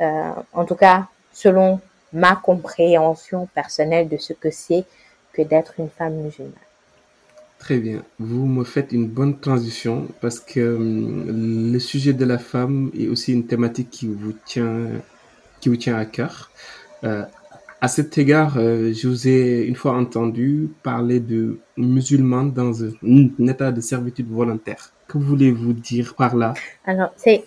Euh, 0.00 0.30
en 0.52 0.64
tout 0.64 0.74
cas, 0.74 1.06
selon 1.32 1.80
ma 2.12 2.36
compréhension 2.36 3.46
personnelle 3.54 4.08
de 4.08 4.16
ce 4.16 4.32
que 4.32 4.50
c'est 4.50 4.84
que 5.32 5.42
d'être 5.42 5.74
une 5.78 5.90
femme 5.90 6.14
musulmane. 6.14 6.52
Très 7.58 7.78
bien. 7.78 8.02
Vous 8.18 8.46
me 8.46 8.64
faites 8.64 8.92
une 8.92 9.06
bonne 9.06 9.38
transition 9.38 10.08
parce 10.20 10.40
que 10.40 10.60
euh, 10.60 11.72
le 11.72 11.78
sujet 11.78 12.12
de 12.12 12.24
la 12.24 12.38
femme 12.38 12.90
est 12.98 13.08
aussi 13.08 13.32
une 13.32 13.46
thématique 13.46 13.90
qui 13.90 14.06
vous 14.06 14.32
tient, 14.44 14.86
qui 15.60 15.68
vous 15.68 15.76
tient 15.76 15.96
à 15.96 16.04
cœur. 16.04 16.50
Euh, 17.04 17.24
à 17.84 17.88
cet 17.88 18.16
égard, 18.16 18.54
euh, 18.56 18.94
je 18.94 19.06
vous 19.06 19.28
ai 19.28 19.60
une 19.64 19.76
fois 19.76 19.92
entendu 19.92 20.70
parler 20.82 21.20
de 21.20 21.60
musulmans 21.76 22.44
dans 22.44 22.82
un, 22.82 23.46
état 23.46 23.70
de 23.72 23.82
servitude 23.82 24.30
volontaire. 24.30 24.90
Que 25.06 25.18
voulez-vous 25.18 25.74
dire 25.74 26.14
par 26.14 26.34
là? 26.34 26.54
C'est 27.14 27.44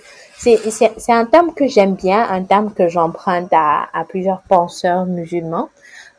un 1.10 1.26
terme 1.26 1.56
que 1.56 1.66
j'aime 1.66 1.96
bien, 1.96 2.22
un 2.30 2.44
terme 2.44 2.72
que 2.72 2.88
j'emprunte 2.88 3.52
à, 3.52 3.88
à 3.92 4.06
plusieurs 4.06 4.42
penseurs 4.44 5.08
musulmans. 5.08 5.70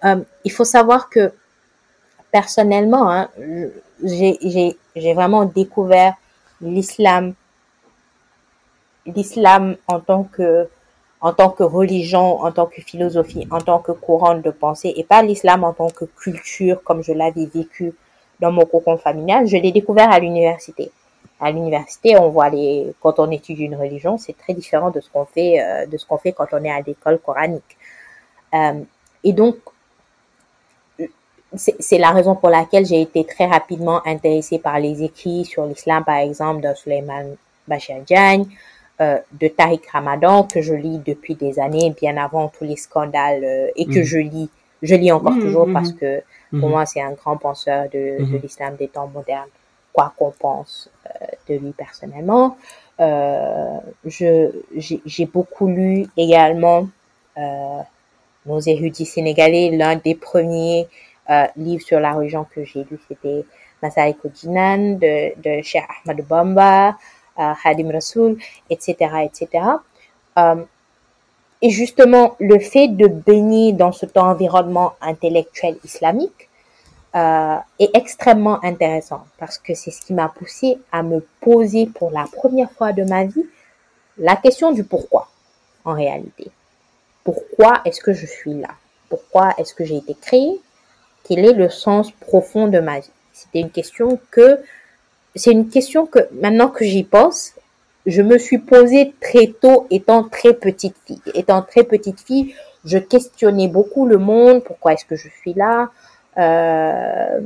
Euh, 0.05 0.17
il 0.45 0.51
faut 0.51 0.65
savoir 0.65 1.11
que 1.11 1.33
personnellement, 2.33 3.09
hein, 3.13 3.29
j'ai 4.03 5.15
vraiment 5.15 5.45
découvert 5.45 6.15
l'islam, 6.61 7.35
l'islam 9.07 9.77
en 9.87 10.01
tant 10.01 10.25
que 10.25 10.67
en 11.21 11.33
tant 11.33 11.51
que 11.51 11.65
religion, 11.65 12.41
en 12.43 12.53
tant 12.53 12.67
que 12.67 12.81
philosophie, 12.81 13.47
en 13.51 13.61
tant 13.61 13.81
que 13.81 13.93
courant 13.93 14.37
de 14.37 14.51
pensée, 14.51 14.93
et 14.97 15.05
pas 15.05 15.23
l'islam 15.23 15.65
en 15.65 15.73
tant 15.73 15.91
que 15.91 16.05
culture 16.05 16.83
comme 16.85 17.03
je 17.03 17.13
l'avais 17.13 17.47
vécu 17.47 17.93
dans 18.41 18.53
mon 18.53 18.65
cocon 18.65 18.97
familial. 18.99 19.47
Je 19.47 19.57
l'ai 19.57 19.73
découvert 19.73 20.11
à 20.13 20.21
l'université 20.21 20.93
à 21.41 21.51
l'université, 21.51 22.17
on 22.19 22.31
voit 22.31 22.51
les, 22.51 22.93
quand 23.01 23.19
on 23.19 23.31
étudie 23.31 23.65
une 23.65 23.77
religion, 23.77 24.19
c'est 24.19 24.37
très 24.37 24.55
différent 24.55 24.91
de 24.91 25.01
ce 25.01 25.09
qu'on 25.09 25.25
fait, 25.25 25.61
euh, 25.61 25.87
de 25.87 25.97
ce 25.97 26.05
qu'on 26.05 26.19
fait 26.19 26.33
quand 26.33 26.47
on 26.53 26.65
est 26.65 26.71
à 26.71 26.81
l'école 26.81 27.19
coranique. 27.19 27.77
Euh, 28.55 28.81
et 29.23 29.33
donc, 29.33 29.57
c'est 31.55 31.99
la 31.99 32.11
raison 32.11 32.35
pour 32.35 32.51
laquelle 32.51 32.85
j'ai 32.85 33.01
été 33.01 33.25
très 33.25 33.47
rapidement 33.47 34.07
intéressée 34.07 34.59
par 34.59 34.79
les 34.79 35.03
écrits 35.03 35.45
sur 35.47 35.65
l'islam, 35.65 36.05
par 36.05 36.17
exemple, 36.17 36.61
de 36.61 36.75
Suleiman 36.75 37.37
Bachir 37.67 37.97
euh, 39.01 39.19
de 39.33 39.49
Tariq 39.49 39.83
Ramadan, 39.93 40.45
que 40.45 40.61
je 40.61 40.75
lis 40.75 41.01
depuis 41.05 41.35
des 41.35 41.59
années, 41.59 41.95
bien 42.01 42.17
avant 42.17 42.49
tous 42.49 42.65
les 42.65 42.77
scandales, 42.77 43.45
euh, 43.45 43.69
et 43.77 43.87
que 43.87 44.01
mmh. 44.01 44.05
je 44.05 44.19
lis, 44.19 44.51
je 44.83 44.95
lis 44.95 45.13
encore 45.13 45.33
mmh, 45.33 45.41
toujours 45.41 45.67
mmh, 45.67 45.73
parce 45.73 45.93
que 45.93 46.23
pour 46.59 46.69
moi, 46.69 46.87
c'est 46.87 47.01
un 47.03 47.13
grand 47.13 47.37
penseur 47.37 47.85
de, 47.93 48.25
de 48.25 48.39
l'islam 48.39 48.77
des 48.77 48.89
temps 48.89 49.09
modernes 49.09 49.49
quoi 49.93 50.13
qu'on 50.17 50.31
pense 50.31 50.91
euh, 51.07 51.27
de 51.49 51.55
lui 51.59 51.73
personnellement. 51.73 52.57
Euh, 53.01 53.79
je 54.05 54.51
j'ai 54.77 55.27
beaucoup 55.27 55.69
lu 55.69 56.07
également 56.17 56.89
euh, 57.37 57.81
nos 58.47 58.61
érudits 58.61 59.07
sénégalais. 59.07 59.71
L'un 59.71 59.97
des 59.97 60.15
premiers 60.15 60.89
euh, 61.31 61.47
livres 61.57 61.85
sur 61.85 62.01
la 62.01 62.13
religion 62.13 62.47
que 62.55 62.65
j'ai 62.65 62.85
lu, 62.91 62.99
c'était 63.09 63.45
Masariko 63.83 64.31
Jinan 64.35 64.99
de, 64.99 65.41
de 65.41 65.63
Cheikh 65.63 65.85
Ahmad 66.05 66.25
Bamba, 66.27 66.97
Hadim 67.39 67.91
Rasoul, 67.91 68.37
etc., 68.71 68.97
etc. 69.25 69.65
Euh, 70.39 70.57
et 71.61 71.71
justement, 71.71 72.37
le 72.39 72.59
fait 72.59 72.89
de 72.89 73.09
baigner 73.09 73.73
dans 73.73 73.93
cet 73.93 74.17
environnement 74.17 74.95
intellectuel 75.01 75.77
islamique 75.85 76.49
euh, 77.17 77.57
est 77.81 77.91
extrêmement 77.95 78.63
intéressant 78.65 79.25
parce 79.39 79.59
que 79.59 79.75
c'est 79.75 79.91
ce 79.91 80.03
qui 80.03 80.13
m'a 80.13 80.29
poussé 80.29 80.79
à 80.93 81.03
me 81.03 81.27
poser 81.41 81.87
pour 81.87 82.11
la 82.11 82.27
première 82.31 82.71
fois 82.71 82.93
de 82.93 83.03
ma 83.03 83.25
vie 83.25 83.47
la 84.19 84.37
question 84.37 84.73
du 84.73 84.85
pourquoi 84.85 85.29
en 85.85 85.95
réalité. 85.95 86.51
Pourquoi 87.25 87.81
est-ce 87.85 88.01
que 88.01 88.13
je 88.13 88.27
suis 88.27 88.55
là? 88.55 88.69
Pourquoi 89.09 89.55
est-ce 89.59 89.75
que 89.75 89.85
j'ai 89.85 89.97
été 89.97 90.15
créé 90.15 90.61
Quel 91.25 91.45
est 91.45 91.55
le 91.55 91.71
sens 91.71 92.11
profond 92.13 92.69
de 92.69 92.79
ma 92.79 93.01
vie? 93.01 93.11
C'était 93.33 93.61
une 93.61 93.71
question 93.71 94.21
que 94.31 94.61
c'est 95.35 95.53
une 95.53 95.69
question 95.69 96.07
que 96.07 96.21
maintenant 96.41 96.69
que 96.69 96.85
j'y 96.85 97.05
pense, 97.05 97.53
je 98.07 98.23
me 98.23 98.39
suis 98.39 98.59
posée 98.59 99.15
très 99.21 99.49
tôt 99.49 99.87
étant 99.91 100.25
très 100.25 100.55
petite 100.55 100.97
fille. 101.07 101.21
Étant 101.35 101.63
très 101.63 101.85
petite 101.85 102.21
fille, 102.21 102.55
je 102.85 102.99
questionnais 102.99 103.69
beaucoup 103.69 104.07
le 104.07 104.19
monde, 104.19 104.65
pourquoi 104.65 104.95
est-ce 104.95 105.05
que 105.05 105.17
je 105.17 105.29
suis 105.41 105.55
là 105.55 105.91
euh, 106.39 107.41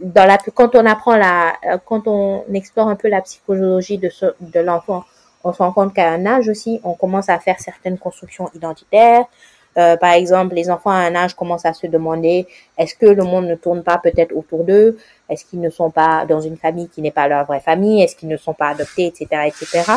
dans 0.00 0.24
la, 0.24 0.38
quand 0.38 0.76
on 0.76 0.86
apprend 0.86 1.16
la, 1.16 1.54
quand 1.84 2.06
on 2.06 2.44
explore 2.54 2.88
un 2.88 2.94
peu 2.94 3.08
la 3.08 3.20
psychologie 3.20 3.98
de, 3.98 4.08
de 4.40 4.60
l'enfant, 4.60 5.04
on 5.42 5.52
se 5.52 5.58
rend 5.58 5.72
compte 5.72 5.94
qu'à 5.94 6.10
un 6.10 6.26
âge 6.26 6.48
aussi, 6.48 6.80
on 6.84 6.94
commence 6.94 7.28
à 7.28 7.38
faire 7.38 7.58
certaines 7.58 7.98
constructions 7.98 8.48
identitaires. 8.54 9.24
Euh, 9.78 9.96
par 9.96 10.12
exemple, 10.12 10.54
les 10.54 10.70
enfants 10.70 10.90
à 10.90 11.00
un 11.00 11.14
âge 11.14 11.34
commencent 11.34 11.66
à 11.66 11.74
se 11.74 11.86
demander 11.86 12.46
est-ce 12.78 12.94
que 12.94 13.06
le 13.06 13.24
monde 13.24 13.46
ne 13.46 13.54
tourne 13.54 13.82
pas 13.82 13.98
peut-être 13.98 14.34
autour 14.34 14.64
d'eux? 14.64 14.96
Est-ce 15.28 15.44
qu'ils 15.44 15.60
ne 15.60 15.70
sont 15.70 15.90
pas 15.90 16.24
dans 16.24 16.40
une 16.40 16.56
famille 16.56 16.88
qui 16.88 17.02
n'est 17.02 17.10
pas 17.10 17.28
leur 17.28 17.44
vraie 17.44 17.60
famille? 17.60 18.02
Est-ce 18.02 18.16
qu'ils 18.16 18.28
ne 18.28 18.36
sont 18.36 18.54
pas 18.54 18.68
adoptés, 18.68 19.06
etc., 19.06 19.26
etc. 19.46 19.92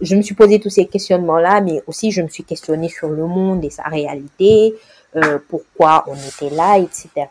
Je 0.00 0.16
me 0.16 0.22
suis 0.22 0.34
posé 0.34 0.58
tous 0.58 0.70
ces 0.70 0.86
questionnements-là, 0.86 1.60
mais 1.60 1.82
aussi 1.86 2.10
je 2.10 2.22
me 2.22 2.28
suis 2.28 2.42
questionnée 2.42 2.88
sur 2.88 3.08
le 3.08 3.26
monde 3.26 3.64
et 3.64 3.70
sa 3.70 3.84
réalité, 3.84 4.74
euh, 5.14 5.38
pourquoi 5.48 6.04
on 6.08 6.16
était 6.16 6.54
là, 6.54 6.78
etc. 6.78 7.28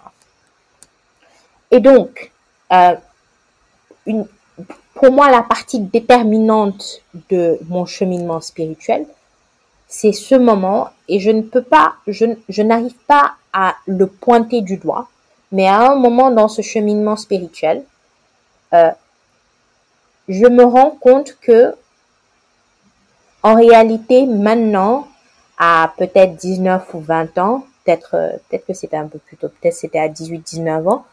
Et 1.70 1.82
donc, 1.82 2.32
euh, 2.72 2.96
pour 4.94 5.12
moi, 5.12 5.30
la 5.30 5.42
partie 5.42 5.80
déterminante 5.80 7.02
de 7.30 7.60
mon 7.68 7.86
cheminement 7.86 8.40
spirituel, 8.40 9.06
c'est 9.88 10.12
ce 10.12 10.36
moment, 10.36 10.90
et 11.08 11.20
je 11.20 11.30
ne 11.30 11.42
peux 11.42 11.62
pas, 11.62 11.96
je, 12.08 12.62
n'arrive 12.62 12.96
pas 13.08 13.36
à 13.54 13.76
le 13.86 14.08
pointer 14.08 14.62
du 14.62 14.78
doigt, 14.78 15.08
mais 15.52 15.68
à 15.68 15.92
un 15.92 15.96
moment 15.96 16.32
dans 16.32 16.48
ce 16.48 16.62
cheminement 16.62 17.16
spirituel, 17.16 17.84
euh, 18.74 18.92
je 20.28 20.48
me 20.48 20.64
rends 20.64 20.92
compte 20.92 21.38
que, 21.42 21.76
en 23.44 23.56
réalité, 23.56 24.26
maintenant, 24.26 25.08
à 25.58 25.94
peut-être 25.98 26.36
19 26.38 26.94
ou 26.94 27.00
20 27.00 27.38
ans, 27.38 27.66
peut-être, 27.84 28.16
euh, 28.16 28.32
peut-être 28.50 28.66
que 28.66 28.74
c'était 28.74 28.98
un 28.98 29.08
peu 29.08 29.20
plus 29.20 29.38
tôt, 29.38 29.50
peut-être 29.50 29.76
c'était 29.76 30.00
à 30.00 30.08
18, 30.08 30.40
19 30.40 30.88
ans, 30.88 31.06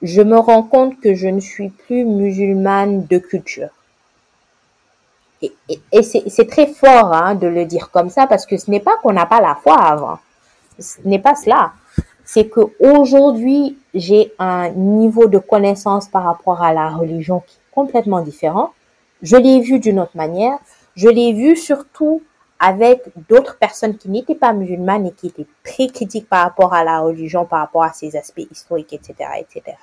je 0.00 0.22
me 0.22 0.38
rends 0.38 0.62
compte 0.62 0.98
que 1.00 1.14
je 1.14 1.28
ne 1.28 1.40
suis 1.40 1.68
plus 1.68 2.04
musulmane 2.04 3.06
de 3.06 3.18
culture. 3.18 3.68
Et, 5.42 6.02
c'est 6.02 6.46
très 6.48 6.66
fort 6.66 7.12
hein, 7.12 7.34
de 7.34 7.46
le 7.46 7.64
dire 7.64 7.90
comme 7.90 8.10
ça 8.10 8.26
parce 8.26 8.46
que 8.46 8.56
ce 8.56 8.70
n'est 8.70 8.80
pas 8.80 8.96
qu'on 9.02 9.12
n'a 9.12 9.26
pas 9.26 9.40
la 9.40 9.56
foi 9.56 9.76
avant. 9.76 10.18
Ce 10.78 10.98
n'est 11.04 11.18
pas 11.18 11.34
cela. 11.34 11.72
C'est 12.24 12.48
que 12.48 12.60
aujourd'hui 12.80 13.78
j'ai 13.94 14.32
un 14.38 14.70
niveau 14.70 15.26
de 15.26 15.38
connaissance 15.38 16.08
par 16.08 16.24
rapport 16.24 16.62
à 16.62 16.72
la 16.72 16.90
religion 16.90 17.40
qui 17.40 17.56
est 17.56 17.74
complètement 17.74 18.20
différent. 18.20 18.72
Je 19.22 19.36
l'ai 19.36 19.60
vu 19.60 19.80
d'une 19.80 20.00
autre 20.00 20.16
manière. 20.16 20.58
Je 20.94 21.08
l'ai 21.08 21.32
vu 21.32 21.56
surtout 21.56 22.22
avec 22.58 23.02
d'autres 23.28 23.58
personnes 23.58 23.96
qui 23.96 24.08
n'étaient 24.08 24.36
pas 24.36 24.52
musulmanes 24.52 25.06
et 25.06 25.12
qui 25.12 25.26
étaient 25.26 25.46
très 25.64 25.88
critiques 25.88 26.28
par 26.28 26.44
rapport 26.44 26.72
à 26.74 26.84
la 26.84 27.00
religion, 27.00 27.44
par 27.44 27.58
rapport 27.58 27.82
à 27.82 27.92
ses 27.92 28.14
aspects 28.16 28.46
historiques, 28.52 28.92
etc., 28.92 29.14
etc. 29.40 29.76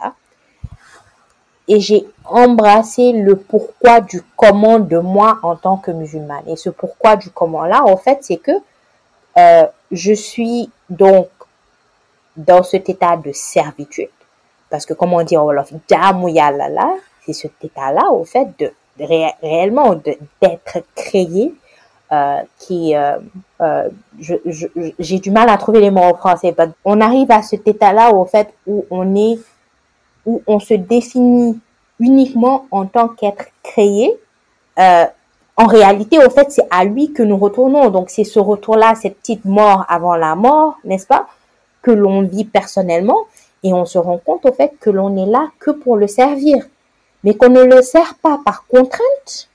Et 1.69 1.79
j'ai 1.79 2.05
embrassé 2.25 3.13
le 3.13 3.37
pourquoi 3.37 4.01
du 4.01 4.21
comment 4.35 4.79
de 4.79 4.97
moi 4.97 5.39
en 5.43 5.55
tant 5.55 5.77
que 5.77 5.91
musulmane. 5.91 6.43
Et 6.47 6.57
ce 6.57 6.69
pourquoi 6.69 7.15
du 7.15 7.29
comment 7.29 7.63
là, 7.63 7.83
en 7.85 7.95
fait, 7.95 8.19
c'est 8.21 8.37
que 8.37 8.51
euh, 9.37 9.65
je 9.91 10.13
suis 10.13 10.69
donc 10.89 11.29
dans 12.35 12.63
cet 12.63 12.89
état 12.89 13.15
de 13.15 13.31
servitude. 13.31 14.09
Parce 14.69 14.85
que, 14.85 14.93
comme 14.93 15.13
on 15.13 15.23
dit 15.23 15.37
en 15.37 15.45
Wolof, 15.45 15.71
c'est 17.25 17.33
cet 17.33 17.53
état-là, 17.63 18.11
au 18.11 18.23
fait, 18.23 18.47
de, 18.59 18.73
réellement 18.99 19.95
d'être 19.95 20.79
créé 20.95 21.53
euh, 22.11 22.41
qui, 22.57 22.95
euh, 22.95 23.17
euh, 23.61 23.89
j'ai 24.19 25.19
du 25.19 25.31
mal 25.31 25.49
à 25.49 25.57
trouver 25.57 25.79
les 25.79 25.91
mots 25.91 26.01
en 26.01 26.15
français. 26.15 26.55
On 26.85 27.01
arrive 27.01 27.31
à 27.31 27.41
cet 27.41 27.67
état-là 27.67 28.11
au 28.11 28.25
fait 28.25 28.53
où 28.65 28.85
on 28.89 29.15
est, 29.15 29.39
où 30.29 30.41
on 30.47 30.59
se 30.59 30.73
définit 30.75 31.59
uniquement 31.99 32.65
en 32.71 32.85
tant 32.85 33.07
qu'être 33.07 33.47
créé. 33.63 34.17
en 34.77 35.65
réalité, 35.67 36.17
au 36.25 36.29
fait, 36.29 36.51
c'est 36.51 36.67
à 36.71 36.85
lui 36.85 37.11
que 37.11 37.23
nous 37.23 37.37
retournons. 37.37 37.89
Donc, 37.89 38.09
c'est 38.09 38.23
ce 38.23 38.39
retour-là, 38.39 38.95
cette 38.95 39.17
petite 39.17 39.43
mort 39.43 39.85
avant 39.89 40.15
la 40.15 40.35
mort, 40.35 40.77
n'est-ce 40.85 41.07
pas, 41.07 41.27
que 41.81 41.91
l'on 41.91 42.21
vit 42.21 42.45
personnellement. 42.45 43.25
Et 43.63 43.73
on 43.73 43.85
se 43.85 43.97
rend 43.97 44.19
compte, 44.19 44.45
au 44.45 44.53
fait, 44.53 44.71
que 44.79 44.89
l'on 44.89 45.17
est 45.17 45.29
là 45.29 45.49
que 45.59 45.71
pour 45.71 45.97
le 45.97 46.07
servir. 46.07 46.65
Mais 47.23 47.33
qu'on 47.33 47.49
ne 47.49 47.63
le 47.63 47.81
sert 47.81 48.15
pas 48.21 48.39
par 48.45 48.65
contrainte. 48.67 49.49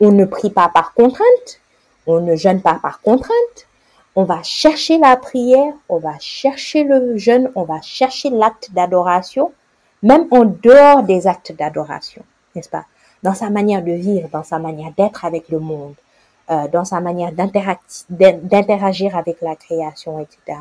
On 0.00 0.12
ne 0.12 0.24
prie 0.24 0.50
pas 0.50 0.68
par 0.68 0.94
contrainte 0.94 1.58
on 2.06 2.20
ne 2.20 2.36
jeûne 2.36 2.60
pas 2.60 2.78
par 2.80 3.00
contrainte. 3.00 3.68
On 4.16 4.24
va 4.24 4.42
chercher 4.42 4.98
la 4.98 5.16
prière, 5.16 5.72
on 5.88 5.98
va 5.98 6.18
chercher 6.20 6.84
le 6.84 7.16
jeûne, 7.16 7.50
on 7.56 7.64
va 7.64 7.80
chercher 7.82 8.30
l'acte 8.30 8.70
d'adoration, 8.72 9.52
même 10.04 10.26
en 10.30 10.44
dehors 10.44 11.02
des 11.02 11.26
actes 11.26 11.52
d'adoration, 11.52 12.22
n'est-ce 12.54 12.68
pas? 12.68 12.84
Dans 13.22 13.34
sa 13.34 13.48
manière 13.48 13.82
de 13.82 13.92
vivre, 13.92 14.28
dans 14.28 14.44
sa 14.44 14.58
manière 14.58 14.92
d'être 14.96 15.24
avec 15.24 15.48
le 15.48 15.58
monde, 15.58 15.94
euh, 16.50 16.68
dans 16.68 16.84
sa 16.84 17.00
manière 17.00 17.32
d'interagir 17.32 19.16
avec 19.16 19.40
la 19.40 19.56
création, 19.56 20.20
etc. 20.20 20.60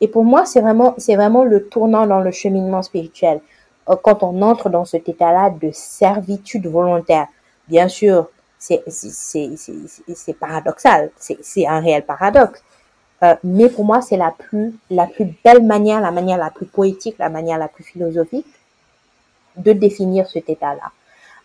Et 0.00 0.08
pour 0.08 0.24
moi, 0.24 0.46
c'est 0.46 0.60
vraiment, 0.60 0.94
c'est 0.98 1.14
vraiment 1.14 1.44
le 1.44 1.68
tournant 1.68 2.06
dans 2.06 2.18
le 2.18 2.32
cheminement 2.32 2.82
spirituel. 2.82 3.40
Euh, 3.88 3.94
quand 4.02 4.24
on 4.24 4.42
entre 4.42 4.68
dans 4.68 4.84
cet 4.84 5.08
état-là 5.08 5.50
de 5.50 5.70
servitude 5.72 6.66
volontaire, 6.66 7.28
bien 7.68 7.86
sûr, 7.86 8.28
c'est 8.58 8.82
paradoxal, 10.40 11.10
c'est 11.16 11.66
un 11.68 11.78
réel 11.78 12.04
paradoxe. 12.04 12.64
Euh, 13.22 13.34
mais 13.42 13.68
pour 13.68 13.84
moi, 13.84 14.00
c'est 14.00 14.16
la 14.16 14.30
plus, 14.30 14.78
la 14.90 15.06
plus 15.06 15.34
belle 15.44 15.64
manière, 15.64 16.00
la 16.00 16.10
manière 16.10 16.38
la 16.38 16.50
plus 16.50 16.66
poétique, 16.66 17.16
la 17.18 17.28
manière 17.28 17.58
la 17.58 17.68
plus 17.68 17.84
philosophique 17.84 18.46
de 19.56 19.72
définir 19.72 20.28
cet 20.28 20.48
état-là. 20.48 20.90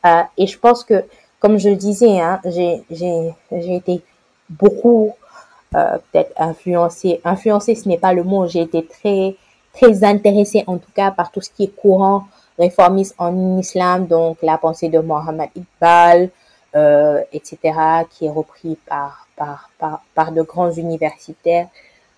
Euh, 0.06 0.24
et 0.38 0.48
je 0.48 0.60
pense 0.60 0.84
que, 0.84 1.04
comme 1.40 1.58
je 1.58 1.70
le 1.70 1.76
disais, 1.76 2.20
hein, 2.20 2.40
j'ai 2.46 3.76
été 3.76 4.02
beaucoup 4.50 5.14
euh, 5.76 5.98
peut-être 6.12 6.34
influencée. 6.38 7.22
Influencée, 7.24 7.76
ce 7.76 7.88
n'est 7.88 7.98
pas 7.98 8.14
le 8.14 8.24
mot. 8.24 8.48
J'ai 8.48 8.62
été 8.62 8.86
très, 8.86 9.36
très 9.74 10.04
intéressée, 10.04 10.64
en 10.68 10.78
tout 10.78 10.92
cas, 10.94 11.10
par 11.10 11.32
tout 11.32 11.42
ce 11.42 11.50
qui 11.50 11.64
est 11.64 11.76
courant 11.76 12.26
réformiste 12.58 13.16
en 13.18 13.58
islam, 13.58 14.06
donc 14.08 14.38
la 14.42 14.58
pensée 14.58 14.90
de 14.90 15.00
Mohammed 15.00 15.50
Iqbal, 15.56 16.30
euh, 16.76 17.22
etc., 17.32 17.58
qui 18.10 18.26
est 18.26 18.30
repris 18.30 18.78
par, 18.88 19.23
par, 19.36 19.70
par, 19.80 20.04
par 20.16 20.32
de 20.32 20.42
grands 20.42 20.72
universitaires 20.72 21.68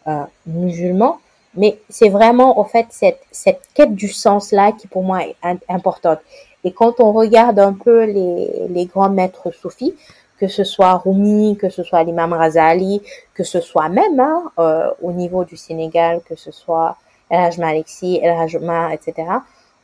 euh, 0.08 0.24
musulmans. 0.46 1.20
Mais 1.58 1.80
c'est 1.90 2.10
vraiment, 2.10 2.60
en 2.60 2.66
fait, 2.66 2.88
cette, 2.90 3.22
cette 3.32 3.62
quête 3.74 3.96
du 3.96 4.10
sens-là 4.10 4.74
qui, 4.74 4.88
pour 4.88 5.04
moi, 5.04 5.22
est 5.24 5.36
importante. 5.70 6.20
Et 6.64 6.72
quand 6.72 7.00
on 7.00 7.14
regarde 7.14 7.60
un 7.60 7.74
peu 7.74 8.04
les, 8.04 8.68
les 8.70 8.86
grands 8.86 9.10
maîtres 9.10 9.52
soufis, 9.52 9.96
que 10.40 10.48
ce 10.48 10.64
soit 10.64 10.96
Rumi, 10.96 11.58
que 11.58 11.70
ce 11.70 11.84
soit 11.84 12.04
l'imam 12.04 12.34
Razali, 12.34 13.02
que 13.34 13.44
ce 13.44 13.62
soit 13.62 13.88
même 13.88 14.20
hein, 14.20 14.52
euh, 14.60 14.90
au 15.02 15.12
niveau 15.12 15.46
du 15.46 15.56
Sénégal, 15.56 16.22
que 16.28 16.36
ce 16.36 16.52
soit 16.52 16.98
El 17.30 17.40
Hajj 17.40 17.58
Maliksi, 17.58 18.20
El 18.22 18.38
Hajma, 18.38 18.94
etc. 18.94 19.14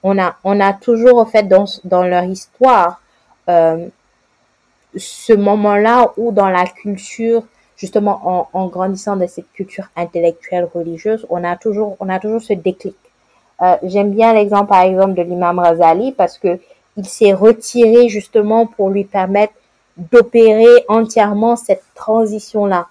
On 0.04 0.20
a, 0.20 0.36
on 0.44 0.60
a 0.60 0.74
toujours, 0.74 1.20
en 1.20 1.26
fait, 1.26 1.44
dans, 1.44 1.66
dans 1.86 2.04
leur 2.04 2.24
histoire, 2.24 3.02
euh, 3.50 3.88
ce 4.96 5.34
moment-là 5.34 6.14
où 6.18 6.32
dans 6.32 6.50
la 6.50 6.66
culture, 6.66 7.44
justement 7.78 8.22
en, 8.24 8.48
en, 8.54 8.68
grandissant 8.68 9.16
de 9.16 9.26
cette 9.28 9.52
culture 9.54 9.88
intellectuelle 9.96 10.68
religieuse, 10.74 11.26
on 11.30 11.44
a 11.44 11.56
toujours, 11.56 11.96
on 12.00 12.10
a 12.10 12.20
toujours 12.20 12.42
ce 12.42 12.54
déclic. 12.54 12.96
Euh, 13.62 13.76
J'aime 13.84 14.12
bien 14.12 14.34
l'exemple 14.34 14.70
par 14.70 14.82
exemple 14.82 15.14
de 15.14 15.22
l'imam 15.22 15.60
Razali 15.60 16.12
parce 16.12 16.38
que 16.38 16.60
il 16.98 17.06
s'est 17.06 17.34
retiré 17.34 18.10
justement 18.10 18.66
pour 18.66 18.90
lui 18.90 19.06
permettre 19.06 19.54
d'opérer 19.98 20.86
entièrement 20.90 21.56
cette 21.56 21.84
transition-là. 21.96 22.88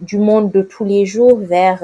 du 0.00 0.18
monde 0.18 0.50
de 0.50 0.62
tous 0.62 0.84
les 0.84 1.04
jours 1.06 1.36
vers 1.38 1.80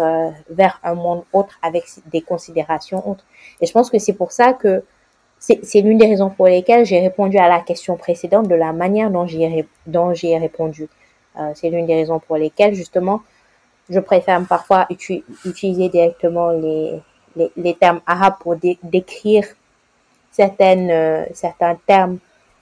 vers 0.48 0.80
un 0.82 0.94
monde 0.94 1.22
autre 1.32 1.54
avec 1.62 1.84
des 2.10 2.22
considérations 2.22 3.00
autres. 3.08 3.24
Et 3.60 3.66
je 3.66 3.72
pense 3.72 3.90
que 3.90 3.98
c'est 3.98 4.14
pour 4.14 4.32
ça 4.32 4.54
que 4.54 4.82
c'est 5.40 5.80
l'une 5.80 5.98
des 5.98 6.06
raisons 6.06 6.30
pour 6.30 6.46
lesquelles 6.46 6.84
j'ai 6.84 7.00
répondu 7.00 7.38
à 7.38 7.48
la 7.48 7.60
question 7.60 7.96
précédente 7.96 8.46
de 8.46 8.54
la 8.54 8.72
manière 8.72 9.10
dont 9.10 9.26
j'y 9.26 9.42
ai, 9.42 9.66
ai 9.86 10.38
répondu. 10.38 10.88
Euh, 11.38 11.52
c'est 11.54 11.70
l'une 11.70 11.86
des 11.86 11.94
raisons 11.94 12.18
pour 12.20 12.36
lesquelles, 12.36 12.74
justement, 12.74 13.22
je 13.88 13.98
préfère 14.00 14.44
parfois 14.46 14.86
utiliser 14.90 15.88
directement 15.88 16.50
les, 16.50 17.00
les, 17.36 17.50
les, 17.56 17.74
termes 17.74 18.00
arabes 18.06 18.36
pour 18.40 18.56
décrire 18.56 19.44
certaines, 20.30 20.90
euh, 20.90 21.24
certains 21.34 21.76
termes, 21.86 22.18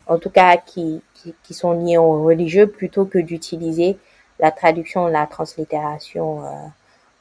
en 0.07 0.19
tout 0.19 0.31
cas 0.31 0.57
qui, 0.57 1.03
qui, 1.15 1.35
qui, 1.43 1.55
sont 1.55 1.73
liés 1.73 1.99
aux 1.99 2.23
religieux, 2.23 2.67
plutôt 2.69 3.05
que 3.05 3.19
d'utiliser 3.19 3.99
la 4.39 4.51
traduction, 4.51 5.07
la 5.07 5.27
translittération 5.27 6.45
euh, 6.45 6.49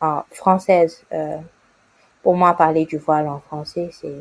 en 0.02 0.22
française. 0.32 1.04
Euh, 1.12 1.38
pour 2.24 2.36
moi, 2.36 2.54
parler 2.54 2.86
du 2.86 2.98
voile 2.98 3.28
en 3.28 3.40
français, 3.40 3.90
c'est 3.92 4.16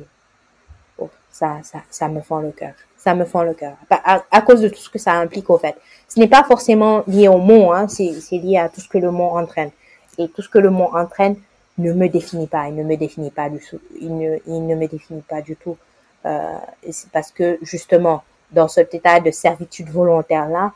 ça, 1.38 1.60
ça, 1.90 2.08
me 2.08 2.20
fend 2.20 2.40
le 2.40 2.50
cœur. 2.50 2.72
Ça 2.96 3.14
me 3.14 3.24
fend 3.24 3.42
le 3.42 3.52
cœur. 3.54 3.74
À, 3.90 4.22
à, 4.30 4.40
cause 4.40 4.60
de 4.62 4.68
tout 4.68 4.78
ce 4.78 4.88
que 4.88 4.98
ça 4.98 5.12
implique, 5.12 5.50
au 5.50 5.58
fait. 5.58 5.76
Ce 6.08 6.18
n'est 6.18 6.28
pas 6.28 6.44
forcément 6.44 7.04
lié 7.06 7.28
au 7.28 7.38
mot, 7.38 7.72
hein, 7.72 7.88
c'est 7.88 8.14
lié 8.32 8.58
à 8.58 8.68
tout 8.68 8.80
ce 8.80 8.88
que 8.88 8.98
le 8.98 9.10
mot 9.10 9.36
entraîne. 9.36 9.70
Et 10.18 10.28
tout 10.28 10.40
ce 10.40 10.48
que 10.48 10.58
le 10.58 10.70
mot 10.70 10.88
entraîne 10.94 11.36
ne 11.76 11.92
me 11.92 12.08
définit 12.08 12.46
pas. 12.46 12.68
Il 12.68 12.74
ne 12.74 12.84
me 12.84 12.96
définit 12.96 13.30
pas 13.30 13.50
du 13.50 13.58
tout. 13.58 13.80
Il 14.00 14.16
ne, 14.16 14.38
il 14.46 14.66
ne 14.66 14.74
me 14.74 14.86
définit 14.86 15.20
pas 15.20 15.42
du 15.42 15.56
tout. 15.56 15.76
Euh, 16.24 16.58
parce 17.12 17.30
que, 17.30 17.58
justement, 17.60 18.22
dans 18.50 18.68
cet 18.68 18.94
état 18.94 19.20
de 19.20 19.30
servitude 19.30 19.90
volontaire-là, 19.90 20.72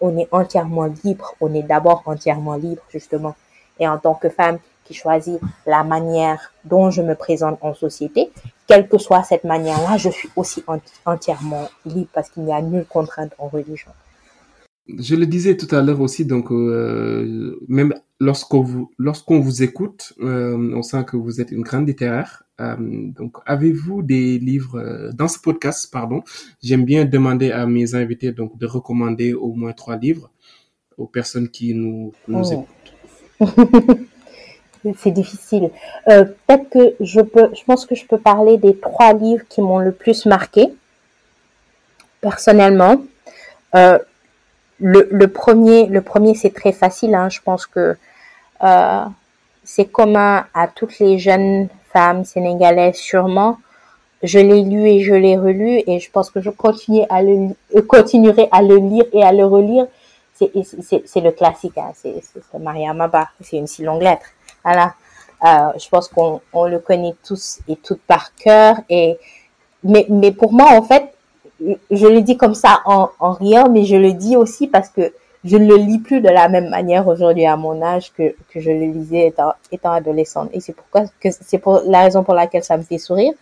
on 0.00 0.18
est 0.18 0.28
entièrement 0.30 0.90
libre. 1.04 1.34
On 1.40 1.54
est 1.54 1.62
d'abord 1.62 2.02
entièrement 2.04 2.56
libre, 2.56 2.82
justement. 2.90 3.34
Et 3.80 3.88
en 3.88 3.96
tant 3.96 4.14
que 4.14 4.28
femme, 4.28 4.58
qui 4.92 4.98
choisit 4.98 5.40
la 5.66 5.84
manière 5.84 6.52
dont 6.64 6.90
je 6.90 7.02
me 7.02 7.14
présente 7.14 7.58
en 7.62 7.74
société. 7.74 8.30
Quelle 8.66 8.88
que 8.88 8.98
soit 8.98 9.22
cette 9.22 9.44
manière-là, 9.44 9.96
je 9.96 10.10
suis 10.10 10.28
aussi 10.36 10.62
entièrement 11.04 11.68
libre 11.86 12.08
parce 12.12 12.28
qu'il 12.30 12.44
n'y 12.44 12.52
a 12.52 12.60
nulle 12.60 12.86
contrainte 12.86 13.32
en 13.38 13.48
religion. 13.48 13.90
Je 14.98 15.14
le 15.14 15.26
disais 15.26 15.56
tout 15.56 15.72
à 15.74 15.80
l'heure 15.80 16.00
aussi, 16.00 16.24
donc 16.26 16.50
euh, 16.50 17.56
même 17.68 17.94
lorsqu'on 18.18 18.62
vous 18.62 18.90
lorsqu'on 18.98 19.38
vous 19.38 19.62
écoute, 19.62 20.12
euh, 20.20 20.74
on 20.74 20.82
sent 20.82 21.04
que 21.04 21.16
vous 21.16 21.40
êtes 21.40 21.52
une 21.52 21.62
grande 21.62 21.86
littéraire. 21.86 22.42
Euh, 22.60 22.76
donc, 22.78 23.36
avez-vous 23.46 24.02
des 24.02 24.38
livres 24.38 25.10
dans 25.14 25.28
ce 25.28 25.38
podcast 25.38 25.88
Pardon, 25.90 26.22
j'aime 26.62 26.84
bien 26.84 27.04
demander 27.04 27.52
à 27.52 27.64
mes 27.66 27.94
invités 27.94 28.32
donc 28.32 28.58
de 28.58 28.66
recommander 28.66 29.34
au 29.34 29.52
moins 29.54 29.72
trois 29.72 29.96
livres 29.96 30.30
aux 30.98 31.06
personnes 31.06 31.48
qui 31.48 31.74
nous, 31.74 32.12
nous 32.28 32.52
oh. 32.52 32.66
écoutent. 33.40 34.08
c'est 34.98 35.10
difficile. 35.10 35.70
Euh, 36.08 36.24
Peut-être 36.46 36.68
que 36.70 36.94
je 37.00 37.20
peux, 37.20 37.50
je 37.54 37.64
pense 37.64 37.86
que 37.86 37.94
je 37.94 38.04
peux 38.06 38.18
parler 38.18 38.56
des 38.56 38.76
trois 38.76 39.12
livres 39.12 39.44
qui 39.48 39.60
m'ont 39.60 39.78
le 39.78 39.92
plus 39.92 40.26
marqué 40.26 40.72
personnellement. 42.20 42.96
Euh, 43.74 43.98
le, 44.78 45.08
le, 45.10 45.28
premier, 45.28 45.86
le 45.86 46.02
premier 46.02 46.34
c'est 46.34 46.52
très 46.54 46.72
facile. 46.72 47.14
Hein, 47.14 47.28
je 47.28 47.40
pense 47.40 47.66
que 47.66 47.96
euh, 48.62 49.04
c'est 49.64 49.86
commun 49.86 50.46
à 50.54 50.68
toutes 50.68 50.98
les 50.98 51.18
jeunes 51.18 51.68
femmes 51.92 52.24
sénégalaises 52.24 52.96
sûrement. 52.96 53.58
Je 54.22 54.38
l'ai 54.38 54.62
lu 54.62 54.86
et 54.88 55.00
je 55.00 55.14
l'ai 55.14 55.36
relu 55.36 55.82
et 55.86 55.98
je 55.98 56.10
pense 56.10 56.30
que 56.30 56.40
je 56.40 56.50
à 57.08 57.22
le, 57.22 57.82
continuerai 57.82 58.48
à 58.52 58.62
le 58.62 58.76
lire 58.76 59.04
et 59.12 59.22
à 59.22 59.32
le 59.32 59.44
relire. 59.44 59.86
C'est 60.34 61.20
le 61.20 61.30
classique, 61.30 61.76
hein, 61.76 61.92
c'est 61.94 62.20
Maria 62.58 62.92
Maba, 62.94 63.28
c'est 63.40 63.56
une 63.58 63.66
si 63.68 63.82
longue 63.84 64.02
lettre. 64.02 64.26
Voilà. 64.64 64.94
Euh, 65.44 65.72
je 65.78 65.88
pense 65.88 66.08
qu'on 66.08 66.40
on 66.52 66.66
le 66.66 66.78
connaît 66.78 67.14
tous 67.26 67.58
et 67.68 67.76
toutes 67.76 68.02
par 68.02 68.34
cœur. 68.34 68.76
Et 68.88 69.18
mais, 69.82 70.06
mais 70.08 70.30
pour 70.30 70.52
moi, 70.52 70.70
en 70.72 70.82
fait, 70.82 71.12
je 71.90 72.06
le 72.06 72.20
dis 72.22 72.36
comme 72.36 72.54
ça 72.54 72.80
en, 72.84 73.08
en 73.18 73.32
riant, 73.32 73.68
mais 73.68 73.84
je 73.84 73.96
le 73.96 74.12
dis 74.12 74.36
aussi 74.36 74.68
parce 74.68 74.88
que 74.88 75.12
je 75.44 75.56
ne 75.56 75.66
le 75.66 75.76
lis 75.76 75.98
plus 75.98 76.20
de 76.20 76.28
la 76.28 76.48
même 76.48 76.68
manière 76.68 77.08
aujourd'hui 77.08 77.46
à 77.46 77.56
mon 77.56 77.82
âge 77.82 78.12
que, 78.12 78.34
que 78.50 78.60
je 78.60 78.70
le 78.70 78.92
lisais 78.92 79.26
étant, 79.26 79.54
étant 79.72 79.92
adolescente. 79.92 80.50
Et 80.52 80.60
c'est 80.60 80.72
pourquoi 80.72 81.04
que 81.20 81.30
c'est 81.32 81.58
pour 81.58 81.82
la 81.86 82.02
raison 82.02 82.22
pour 82.22 82.34
laquelle 82.34 82.62
ça 82.62 82.76
me 82.76 82.82
fait 82.82 82.98
sourire, 82.98 83.32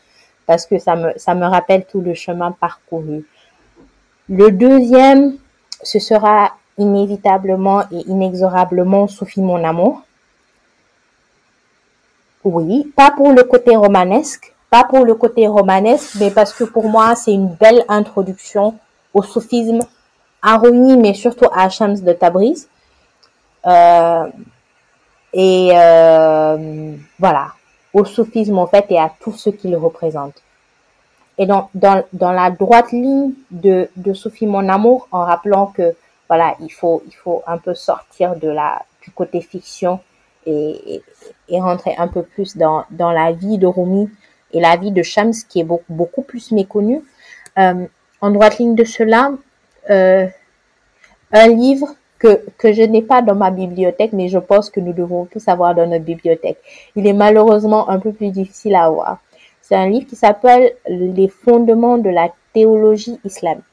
parce 0.46 0.64
que 0.64 0.78
ça 0.78 0.96
me, 0.96 1.12
ça 1.16 1.34
me 1.34 1.46
rappelle 1.46 1.84
tout 1.84 2.00
le 2.00 2.14
chemin 2.14 2.52
parcouru. 2.52 3.26
Le 4.30 4.50
deuxième, 4.50 5.36
ce 5.82 5.98
sera 5.98 6.52
inévitablement 6.78 7.82
et 7.92 8.08
inexorablement 8.08 9.06
Sophie 9.06 9.42
mon 9.42 9.62
amour. 9.62 10.02
Oui, 12.44 12.90
pas 12.96 13.10
pour 13.10 13.32
le 13.32 13.44
côté 13.44 13.76
romanesque, 13.76 14.54
pas 14.70 14.84
pour 14.84 15.04
le 15.04 15.14
côté 15.14 15.46
romanesque, 15.46 16.16
mais 16.18 16.30
parce 16.30 16.52
que 16.52 16.64
pour 16.64 16.88
moi, 16.88 17.14
c'est 17.14 17.32
une 17.32 17.48
belle 17.48 17.84
introduction 17.88 18.76
au 19.12 19.22
soufisme 19.22 19.80
à 20.40 20.56
Rumi, 20.56 20.96
mais 20.96 21.12
surtout 21.12 21.48
à 21.52 21.68
Shams 21.68 22.00
de 22.00 22.12
Tabriz. 22.12 22.68
Euh, 23.66 24.26
et 25.34 25.70
euh, 25.74 26.96
voilà, 27.18 27.48
au 27.92 28.04
soufisme 28.04 28.58
en 28.58 28.66
fait 28.66 28.86
et 28.90 28.98
à 28.98 29.12
tout 29.20 29.32
ce 29.32 29.50
qu'il 29.50 29.76
représente. 29.76 30.34
Et 31.36 31.46
dans, 31.46 31.68
dans, 31.74 32.02
dans 32.12 32.32
la 32.32 32.50
droite 32.50 32.92
ligne 32.92 33.32
de, 33.50 33.88
de 33.96 34.12
Sophie 34.14 34.46
Mon 34.46 34.68
Amour, 34.68 35.08
en 35.12 35.24
rappelant 35.24 35.66
que 35.66 35.94
voilà, 36.28 36.54
il 36.60 36.70
faut, 36.70 37.02
il 37.06 37.14
faut 37.14 37.42
un 37.46 37.58
peu 37.58 37.74
sortir 37.74 38.36
de 38.36 38.48
la, 38.48 38.82
du 39.02 39.10
côté 39.10 39.40
fiction 39.40 40.00
et, 40.46 41.02
et, 41.48 41.60
rentrer 41.60 41.94
un 41.98 42.08
peu 42.08 42.22
plus 42.22 42.56
dans, 42.56 42.84
dans 42.90 43.12
la 43.12 43.32
vie 43.32 43.58
de 43.58 43.66
Rumi 43.66 44.08
et 44.52 44.60
la 44.60 44.76
vie 44.76 44.90
de 44.90 45.02
Shams 45.02 45.32
qui 45.48 45.60
est 45.60 45.64
beaucoup, 45.64 45.92
beaucoup 45.92 46.22
plus 46.22 46.52
méconnue. 46.52 47.02
Euh, 47.58 47.86
en 48.20 48.30
droite 48.30 48.58
ligne 48.58 48.74
de 48.74 48.84
cela, 48.84 49.32
euh, 49.90 50.26
un 51.32 51.48
livre 51.48 51.94
que, 52.18 52.44
que 52.58 52.72
je 52.72 52.82
n'ai 52.82 53.02
pas 53.02 53.22
dans 53.22 53.34
ma 53.34 53.50
bibliothèque, 53.50 54.12
mais 54.12 54.28
je 54.28 54.38
pense 54.38 54.70
que 54.70 54.80
nous 54.80 54.92
devons 54.92 55.24
tous 55.26 55.46
avoir 55.48 55.74
dans 55.74 55.86
notre 55.86 56.04
bibliothèque. 56.04 56.58
Il 56.96 57.06
est 57.06 57.12
malheureusement 57.12 57.88
un 57.88 57.98
peu 57.98 58.12
plus 58.12 58.30
difficile 58.30 58.74
à 58.74 58.84
avoir. 58.84 59.18
C'est 59.62 59.76
un 59.76 59.88
livre 59.88 60.06
qui 60.06 60.16
s'appelle 60.16 60.72
Les 60.86 61.28
fondements 61.28 61.98
de 61.98 62.10
la 62.10 62.30
théologie 62.52 63.18
islamique 63.24 63.64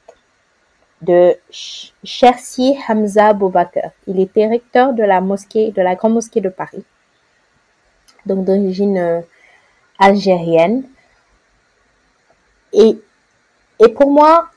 de 1.02 1.36
Chersi 1.50 2.76
Hamza 2.88 3.32
Boubaker. 3.32 3.90
Il 4.06 4.18
était 4.20 4.48
recteur 4.48 4.92
de 4.92 5.02
la 5.02 5.20
mosquée, 5.20 5.70
de 5.70 5.82
la 5.82 5.94
grande 5.94 6.14
mosquée 6.14 6.40
de 6.40 6.48
Paris, 6.48 6.84
donc 8.26 8.44
d'origine 8.44 8.98
euh, 8.98 9.20
algérienne. 9.98 10.84
Et, 12.72 12.98
et 13.78 13.88
pour 13.88 14.10
moi, 14.10 14.48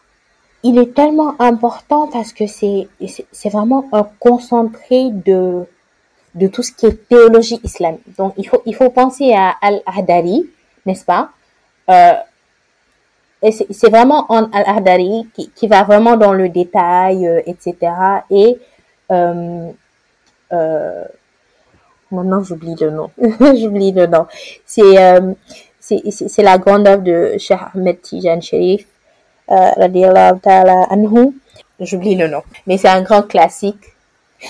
il 0.64 0.78
est 0.78 0.94
tellement 0.94 1.40
important 1.40 2.08
parce 2.08 2.34
que 2.34 2.48
c'est, 2.48 2.88
c'est 3.32 3.50
vraiment 3.50 3.88
un 3.92 4.08
concentré 4.20 5.10
de, 5.12 5.66
de 6.36 6.48
tout 6.48 6.64
ce 6.64 6.72
qui 6.72 6.88
est 6.88 7.08
théologie 7.08 7.60
islamique. 7.64 8.16
Donc, 8.18 8.34
il 8.38 8.48
faut, 8.48 8.62
il 8.66 8.76
faut 8.76 8.90
penser 8.90 9.34
à 9.34 9.56
Al-Hadari, 9.62 10.50
n'est-ce 10.86 11.06
pas? 11.06 11.30
Euh, 11.90 12.14
c'est 13.50 13.90
vraiment 13.90 14.26
en 14.30 14.52
Al-Ardari 14.52 15.28
qui, 15.34 15.50
qui, 15.50 15.68
va 15.68 15.84
vraiment 15.84 16.16
dans 16.16 16.34
le 16.34 16.50
détail, 16.50 17.28
euh, 17.28 17.42
etc. 17.48 17.76
Et 18.30 18.58
euh, 19.12 19.72
euh, 20.54 21.06
maintenant 22.12 22.44
j'oublie 22.44 22.76
le 22.80 22.92
nom, 22.92 23.10
j'oublie 23.40 23.92
le 23.92 24.06
nom. 24.06 24.28
C'est 24.66 24.98
euh, 24.98 25.34
c'est 25.80 26.44
la 26.44 26.58
grande 26.58 26.88
œuvre 26.88 27.02
de 27.02 27.38
Cheikh 27.40 27.60
Ahmed 27.74 28.02
Tijan 28.02 28.42
Sharif, 28.42 28.86
euh, 29.50 29.72
anhu. 30.90 31.34
J'oublie 31.80 32.16
le 32.16 32.28
nom, 32.28 32.44
mais 32.68 32.78
c'est 32.78 32.90
un 32.90 33.02
grand 33.02 33.24
classique 33.24 33.91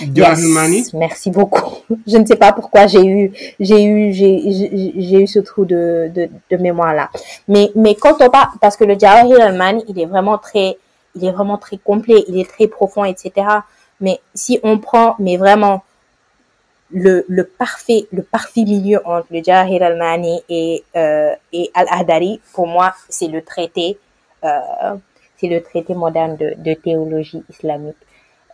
Yes, 0.00 0.94
merci 0.94 1.30
beaucoup. 1.30 1.74
Je 2.06 2.16
ne 2.16 2.24
sais 2.24 2.36
pas 2.36 2.52
pourquoi 2.52 2.86
j'ai 2.86 3.04
eu, 3.04 3.32
j'ai 3.60 3.84
eu, 3.84 4.12
j'ai 4.12 5.22
eu 5.22 5.26
ce 5.26 5.38
trou 5.38 5.64
de, 5.64 6.10
de, 6.14 6.30
de, 6.50 6.56
mémoire 6.56 6.94
là. 6.94 7.10
Mais, 7.46 7.70
mais 7.74 7.94
quand 7.94 8.16
on 8.20 8.30
parle, 8.30 8.48
parce 8.60 8.76
que 8.76 8.84
le 8.84 8.98
Jawahir 8.98 9.40
al 9.42 9.82
il 9.88 10.00
est 10.00 10.06
vraiment 10.06 10.38
très, 10.38 10.78
il 11.14 11.24
est 11.24 11.30
vraiment 11.30 11.58
très 11.58 11.76
complet, 11.76 12.24
il 12.28 12.38
est 12.38 12.48
très 12.48 12.68
profond, 12.68 13.04
etc. 13.04 13.46
Mais 14.00 14.20
si 14.34 14.58
on 14.62 14.78
prend, 14.78 15.14
mais 15.18 15.36
vraiment, 15.36 15.82
le, 16.90 17.24
le 17.28 17.44
parfait, 17.44 18.06
le 18.12 18.22
parfait 18.22 18.64
milieu 18.64 19.00
entre 19.04 19.26
le 19.30 19.42
Jawahir 19.42 19.82
al-Mani 19.82 20.40
et, 20.48 20.84
euh, 20.96 21.34
et 21.52 21.70
Al-Adari, 21.74 22.40
pour 22.54 22.66
moi, 22.66 22.94
c'est 23.08 23.28
le 23.28 23.42
traité, 23.42 23.98
euh, 24.44 24.94
c'est 25.36 25.48
le 25.48 25.62
traité 25.62 25.94
moderne 25.94 26.36
de, 26.36 26.54
de 26.56 26.74
théologie 26.74 27.42
islamique. 27.50 27.96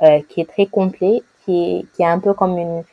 Euh, 0.01 0.21
qui 0.29 0.41
est 0.41 0.49
très 0.49 0.67
complet, 0.67 1.25
qui 1.45 1.81
est, 1.81 1.87
qui 1.93 2.03
est 2.03 2.07
un 2.07 2.21
peu 2.21 2.33
comme 2.33 2.57
une 2.57 2.85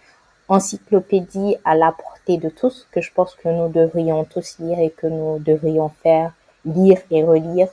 encyclopédie 0.47 1.56
à 1.64 1.76
la 1.76 1.91
portée 1.91 2.38
de 2.38 2.49
tous, 2.49 2.88
que 2.91 2.99
je 2.99 3.12
pense 3.14 3.36
que 3.36 3.47
nous 3.47 3.70
devrions 3.70 4.24
tous 4.24 4.58
lire 4.58 4.80
et 4.80 4.89
que 4.89 5.06
nous 5.06 5.38
devrions 5.38 5.89
faire 6.01 6.34
lire 6.66 6.97
et 7.12 7.24
relire 7.24 7.68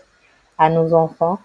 à 0.59 0.69
nos 0.69 0.93
enfants, 0.93 1.39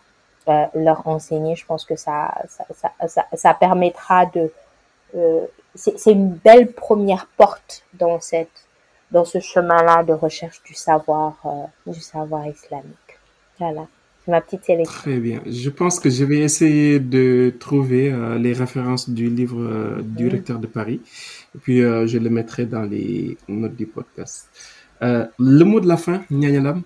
euh, 0.49 0.65
leur 0.73 1.07
enseigner. 1.07 1.55
Je 1.55 1.65
pense 1.65 1.85
que 1.85 1.95
ça, 1.95 2.33
ça, 2.49 2.65
ça, 2.73 3.07
ça, 3.07 3.25
ça 3.33 3.53
permettra 3.53 4.25
de, 4.25 4.51
c'est 5.73 6.11
une 6.11 6.31
belle 6.31 6.73
première 6.73 7.27
porte 7.37 7.83
dans 7.93 8.19
cette 8.19 8.65
dans 9.11 9.23
ce 9.23 9.39
chemin-là 9.39 10.03
de 10.03 10.11
recherche 10.11 10.61
du 10.63 10.73
savoir 10.73 11.35
du 11.85 12.01
savoir 12.01 12.45
islamique. 12.45 13.17
Voilà 13.57 13.87
ma 14.27 14.41
petite 14.41 14.65
sélection. 14.65 14.93
Très 14.93 15.17
bien. 15.17 15.41
Je 15.45 15.69
pense 15.69 15.99
que 15.99 16.09
je 16.09 16.23
vais 16.23 16.39
essayer 16.39 16.99
de 16.99 17.53
trouver 17.59 18.13
les 18.39 18.53
références 18.53 19.09
du 19.09 19.29
livre 19.29 20.01
du 20.01 20.27
recteur 20.27 20.59
de 20.59 20.67
Paris. 20.67 21.01
Et 21.55 21.59
puis, 21.59 21.79
je 21.81 22.17
le 22.17 22.29
mettrai 22.29 22.65
dans 22.65 22.83
les 22.83 23.37
notes 23.47 23.75
du 23.75 23.85
podcast. 23.85 24.49
le 25.01 25.63
mot 25.63 25.79
de 25.79 25.87
la 25.87 25.97
fin, 25.97 26.21
Nyanyalam 26.29 26.83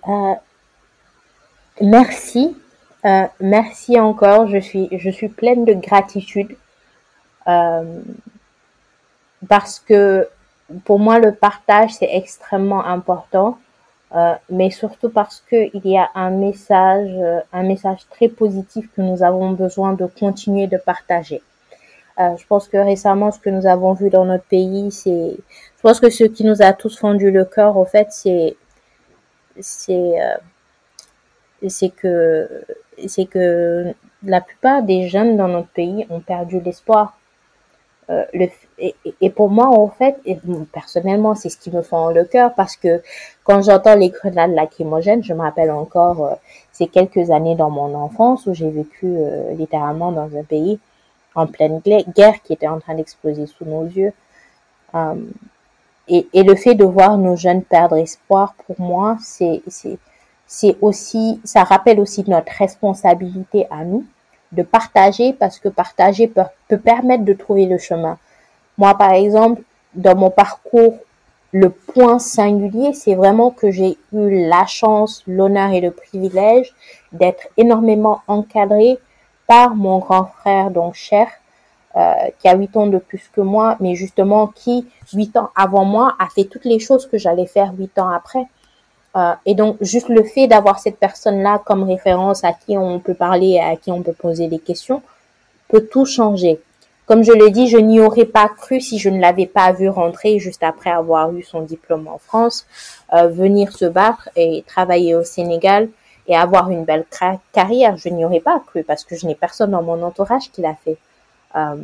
Merci. 1.80 2.54
Euh, 3.04 3.26
merci 3.40 3.98
encore. 3.98 4.48
Je 4.48 4.58
suis, 4.58 4.88
je 4.92 5.10
suis 5.10 5.28
pleine 5.28 5.64
de 5.64 5.74
gratitude 5.74 6.56
euh, 7.48 8.00
parce 9.48 9.80
que 9.80 10.28
pour 10.84 11.00
moi 11.00 11.18
le 11.18 11.34
partage 11.34 11.94
c'est 11.94 12.08
extrêmement 12.14 12.84
important, 12.84 13.58
euh, 14.14 14.34
mais 14.50 14.70
surtout 14.70 15.08
parce 15.10 15.42
que 15.48 15.70
il 15.74 15.90
y 15.90 15.96
a 15.96 16.10
un 16.14 16.30
message, 16.30 17.10
un 17.52 17.62
message 17.62 18.06
très 18.10 18.28
positif 18.28 18.88
que 18.94 19.02
nous 19.02 19.22
avons 19.22 19.52
besoin 19.52 19.94
de 19.94 20.06
continuer 20.06 20.66
de 20.66 20.76
partager. 20.76 21.42
je 22.18 22.46
pense 22.46 22.68
que 22.68 22.76
récemment 22.76 23.32
ce 23.32 23.38
que 23.40 23.50
nous 23.50 23.66
avons 23.66 23.94
vu 23.94 24.10
dans 24.10 24.24
notre 24.26 24.44
pays, 24.44 24.90
c'est, 24.92 25.36
je 25.76 25.82
pense 25.82 25.98
que 26.00 26.10
ce 26.10 26.24
qui 26.24 26.44
nous 26.44 26.62
a 26.62 26.72
tous 26.72 26.98
fendu 26.98 27.30
le 27.30 27.44
cœur, 27.44 27.76
au 27.76 27.84
fait, 27.84 28.08
c'est, 28.10 28.56
c'est 29.60 30.14
c'est 31.68 31.90
que 31.90 32.48
c'est 33.06 33.26
que 33.26 33.94
la 34.24 34.40
plupart 34.40 34.82
des 34.82 35.08
jeunes 35.08 35.36
dans 35.36 35.48
notre 35.48 35.68
pays 35.68 36.06
ont 36.10 36.20
perdu 36.20 36.60
l'espoir. 36.60 37.18
Euh, 38.10 38.24
le, 38.34 38.48
et, 39.20 39.30
pour 39.30 39.48
moi, 39.48 39.68
en 39.68 39.88
fait, 39.88 40.16
personnellement, 40.72 41.36
c'est 41.36 41.48
ce 41.48 41.56
qui 41.56 41.70
me 41.70 41.82
fend 41.82 42.10
le 42.10 42.24
cœur 42.24 42.52
parce 42.54 42.76
que 42.76 43.00
quand 43.44 43.62
j'entends 43.62 43.94
les 43.94 44.10
grenades 44.10 44.52
lacrymogènes, 44.52 45.22
je 45.22 45.32
me 45.34 45.40
rappelle 45.40 45.70
encore 45.70 46.24
euh, 46.24 46.34
ces 46.72 46.88
quelques 46.88 47.30
années 47.30 47.54
dans 47.54 47.70
mon 47.70 47.94
enfance 47.94 48.46
où 48.46 48.54
j'ai 48.54 48.70
vécu 48.70 49.04
euh, 49.04 49.52
littéralement 49.54 50.10
dans 50.10 50.36
un 50.36 50.42
pays 50.42 50.80
en 51.36 51.46
pleine 51.46 51.80
guerre 51.80 52.42
qui 52.42 52.52
était 52.52 52.66
en 52.66 52.80
train 52.80 52.94
d'exploser 52.94 53.46
sous 53.46 53.64
nos 53.64 53.84
yeux. 53.84 54.12
Euh, 54.96 55.14
et, 56.08 56.42
le 56.42 56.54
fait 56.56 56.74
de 56.74 56.84
voir 56.84 57.16
nos 57.16 57.36
jeunes 57.36 57.62
perdre 57.62 57.96
espoir, 57.96 58.54
pour 58.66 58.80
moi, 58.80 59.16
c'est 59.20 59.62
aussi, 60.80 61.40
ça 61.44 61.62
rappelle 61.62 62.00
aussi 62.00 62.24
notre 62.28 62.52
responsabilité 62.58 63.66
à 63.70 63.84
nous 63.84 64.04
de 64.50 64.62
partager 64.62 65.32
parce 65.32 65.60
que 65.60 65.68
partager 65.68 66.26
peut 66.26 66.78
permettre 66.78 67.24
de 67.24 67.32
trouver 67.32 67.66
le 67.66 67.78
chemin. 67.78 68.18
Moi, 68.78 68.94
par 68.96 69.12
exemple, 69.12 69.62
dans 69.94 70.16
mon 70.16 70.30
parcours, 70.30 70.94
le 71.52 71.68
point 71.68 72.18
singulier, 72.18 72.94
c'est 72.94 73.14
vraiment 73.14 73.50
que 73.50 73.70
j'ai 73.70 73.98
eu 74.12 74.46
la 74.48 74.64
chance, 74.66 75.22
l'honneur 75.26 75.70
et 75.72 75.80
le 75.80 75.90
privilège 75.90 76.72
d'être 77.12 77.48
énormément 77.58 78.22
encadré 78.26 78.98
par 79.46 79.74
mon 79.74 79.98
grand 79.98 80.24
frère, 80.24 80.70
donc 80.70 80.94
cher, 80.94 81.28
euh, 81.94 82.14
qui 82.38 82.48
a 82.48 82.56
huit 82.56 82.74
ans 82.74 82.86
de 82.86 82.96
plus 82.96 83.28
que 83.34 83.42
moi, 83.42 83.76
mais 83.80 83.94
justement 83.94 84.46
qui, 84.46 84.86
huit 85.12 85.36
ans 85.36 85.50
avant 85.54 85.84
moi, 85.84 86.14
a 86.18 86.26
fait 86.28 86.44
toutes 86.44 86.64
les 86.64 86.78
choses 86.78 87.06
que 87.06 87.18
j'allais 87.18 87.46
faire 87.46 87.74
huit 87.78 87.98
ans 87.98 88.08
après. 88.08 88.46
Euh, 89.14 89.34
et 89.44 89.54
donc, 89.54 89.76
juste 89.82 90.08
le 90.08 90.24
fait 90.24 90.46
d'avoir 90.46 90.78
cette 90.78 90.96
personne-là 90.96 91.60
comme 91.66 91.82
référence 91.82 92.44
à 92.44 92.54
qui 92.54 92.78
on 92.78 92.98
peut 92.98 93.12
parler, 93.12 93.58
à 93.58 93.76
qui 93.76 93.92
on 93.92 94.02
peut 94.02 94.14
poser 94.14 94.48
des 94.48 94.58
questions, 94.58 95.02
peut 95.68 95.86
tout 95.86 96.06
changer. 96.06 96.60
Comme 97.06 97.24
je 97.24 97.32
l'ai 97.32 97.50
dit, 97.50 97.68
je 97.68 97.78
n'y 97.78 98.00
aurais 98.00 98.24
pas 98.24 98.48
cru 98.48 98.80
si 98.80 98.98
je 98.98 99.08
ne 99.08 99.20
l'avais 99.20 99.46
pas 99.46 99.72
vu 99.72 99.88
rentrer 99.88 100.38
juste 100.38 100.62
après 100.62 100.90
avoir 100.90 101.34
eu 101.34 101.42
son 101.42 101.62
diplôme 101.62 102.06
en 102.08 102.18
France, 102.18 102.66
euh, 103.12 103.28
venir 103.28 103.72
se 103.72 103.84
battre 103.84 104.28
et 104.36 104.64
travailler 104.66 105.14
au 105.14 105.24
Sénégal 105.24 105.88
et 106.28 106.36
avoir 106.36 106.70
une 106.70 106.84
belle 106.84 107.04
carrière. 107.52 107.96
Je 107.96 108.08
n'y 108.08 108.24
aurais 108.24 108.40
pas 108.40 108.60
cru 108.60 108.84
parce 108.84 109.04
que 109.04 109.16
je 109.16 109.26
n'ai 109.26 109.34
personne 109.34 109.72
dans 109.72 109.82
mon 109.82 110.02
entourage 110.02 110.50
qui 110.52 110.62
l'a 110.62 110.76
fait. 110.84 110.96
Euh, 111.56 111.76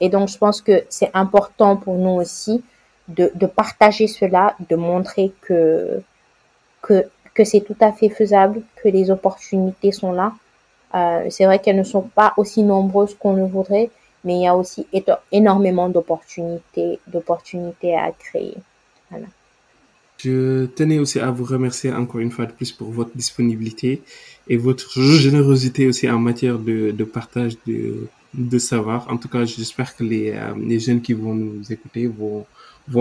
et 0.00 0.08
donc, 0.08 0.28
je 0.28 0.38
pense 0.38 0.60
que 0.60 0.84
c'est 0.88 1.10
important 1.14 1.76
pour 1.76 1.94
nous 1.94 2.20
aussi 2.20 2.64
de, 3.08 3.30
de 3.34 3.46
partager 3.46 4.08
cela, 4.08 4.56
de 4.68 4.76
montrer 4.76 5.32
que 5.42 6.02
que, 6.82 7.06
que 7.34 7.44
c'est 7.44 7.60
tout 7.60 7.76
à 7.80 7.92
fait 7.92 8.08
faisable, 8.08 8.62
que 8.82 8.88
les 8.88 9.10
opportunités 9.10 9.92
sont 9.92 10.12
là. 10.12 10.32
Euh, 10.94 11.26
c'est 11.30 11.44
vrai 11.44 11.58
qu'elles 11.58 11.76
ne 11.76 11.84
sont 11.84 12.02
pas 12.02 12.32
aussi 12.36 12.62
nombreuses 12.62 13.14
qu'on 13.14 13.34
le 13.34 13.44
voudrait, 13.44 13.90
mais 14.24 14.34
il 14.34 14.42
y 14.42 14.46
a 14.46 14.54
aussi 14.56 14.86
énormément 15.32 15.88
d'opportunités, 15.88 16.98
à 17.96 18.12
créer. 18.12 18.54
Je 20.18 20.66
tenais 20.66 20.98
aussi 20.98 21.18
à 21.18 21.30
vous 21.30 21.44
remercier 21.44 21.92
encore 21.92 22.20
une 22.20 22.30
fois 22.30 22.44
de 22.44 22.52
plus 22.52 22.72
pour 22.72 22.90
votre 22.90 23.16
disponibilité 23.16 24.02
et 24.48 24.58
votre 24.58 25.00
générosité 25.00 25.86
aussi 25.86 26.10
en 26.10 26.18
matière 26.18 26.58
de, 26.58 27.04
partage 27.04 27.54
de, 27.66 28.08
de 28.34 28.58
savoir. 28.58 29.10
En 29.10 29.16
tout 29.16 29.28
cas, 29.28 29.46
j'espère 29.46 29.96
que 29.96 30.04
les, 30.04 30.32
euh, 30.32 30.78
jeunes 30.78 31.00
qui 31.00 31.14
vont 31.14 31.34
nous 31.34 31.72
écouter 31.72 32.06
vont, 32.06 32.46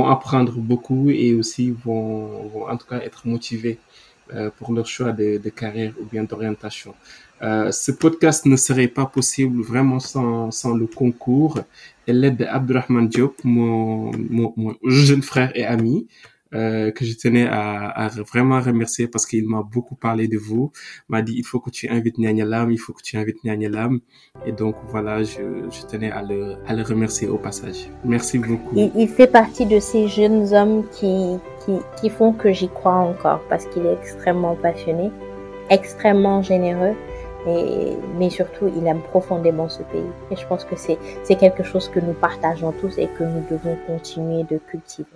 apprendre 0.07 0.53
beaucoup 0.53 1.09
et 1.09 1.33
aussi 1.33 1.71
vont, 1.71 2.67
en 2.69 2.77
tout 2.77 2.87
cas 2.87 2.99
être 2.99 3.27
motivés 3.27 3.79
euh, 4.33 4.49
pour 4.57 4.71
leur 4.71 4.85
choix 4.85 5.11
de 5.11 5.49
carrière 5.49 5.93
ou 5.99 6.05
bien 6.05 6.23
d'orientation. 6.23 6.93
Euh, 7.41 7.71
ce 7.71 7.91
podcast 7.91 8.45
ne 8.45 8.55
serait 8.55 8.87
pas 8.87 9.05
possible 9.05 9.61
vraiment 9.61 9.99
sans, 9.99 10.51
sans 10.51 10.73
le 10.75 10.87
concours 10.87 11.59
et 12.07 12.13
l'aide 12.13 12.37
d'Abdurrahman 12.37 13.07
Diop, 13.07 13.35
mon, 13.43 14.11
mon, 14.29 14.53
mon 14.57 14.75
jeune 14.83 15.21
frère 15.21 15.51
et 15.55 15.65
ami, 15.65 16.07
euh, 16.55 16.89
que 16.89 17.05
je 17.05 17.15
tenais 17.15 17.47
à, 17.47 17.89
à, 17.89 18.07
vraiment 18.07 18.59
remercier 18.59 19.07
parce 19.07 19.27
qu'il 19.27 19.47
m'a 19.47 19.61
beaucoup 19.61 19.93
parlé 19.93 20.27
de 20.27 20.37
vous. 20.37 20.71
M'a 21.07 21.21
dit 21.21 21.35
il 21.37 21.45
faut 21.45 21.59
que 21.59 21.69
tu 21.69 21.87
invites 21.87 22.17
Lam, 22.17 22.71
il 22.71 22.79
faut 22.79 22.91
que 22.93 23.03
tu 23.03 23.17
invites 23.17 23.37
Lam. 23.43 23.99
Et 24.47 24.51
donc 24.51 24.75
voilà, 24.87 25.21
je, 25.21 25.69
je 25.69 25.85
tenais 25.85 26.09
à 26.11 26.23
le, 26.23 26.55
à 26.65 26.73
le 26.73 26.81
remercier 26.81 27.27
au 27.27 27.37
passage. 27.37 27.89
Merci 28.03 28.39
beaucoup. 28.39 28.75
Il, 28.75 28.91
il 28.95 29.07
fait 29.07 29.27
partie 29.27 29.67
de 29.67 29.79
ces 29.79 30.07
jeunes 30.07 30.51
hommes 30.53 30.83
qui, 30.91 31.37
qui, 31.63 31.73
qui 32.01 32.09
font 32.09 32.33
que 32.33 32.51
j'y 32.51 32.69
crois 32.69 32.95
encore 32.95 33.41
parce 33.47 33.67
qu'il 33.67 33.85
est 33.85 33.93
extrêmement 33.93 34.55
passionné, 34.55 35.11
extrêmement 35.69 36.41
généreux. 36.41 36.95
Mais 37.45 38.29
surtout, 38.29 38.71
il 38.75 38.85
aime 38.87 39.01
profondément 39.01 39.69
ce 39.69 39.83
pays. 39.83 40.11
Et 40.31 40.35
je 40.35 40.45
pense 40.47 40.65
que 40.65 40.75
c'est 40.75 41.35
quelque 41.35 41.63
chose 41.63 41.89
que 41.89 41.99
nous 41.99 42.13
partageons 42.13 42.71
tous 42.73 42.97
et 42.97 43.07
que 43.07 43.23
nous 43.23 43.45
devons 43.49 43.77
continuer 43.87 44.43
de 44.43 44.57
cultiver. 44.57 45.07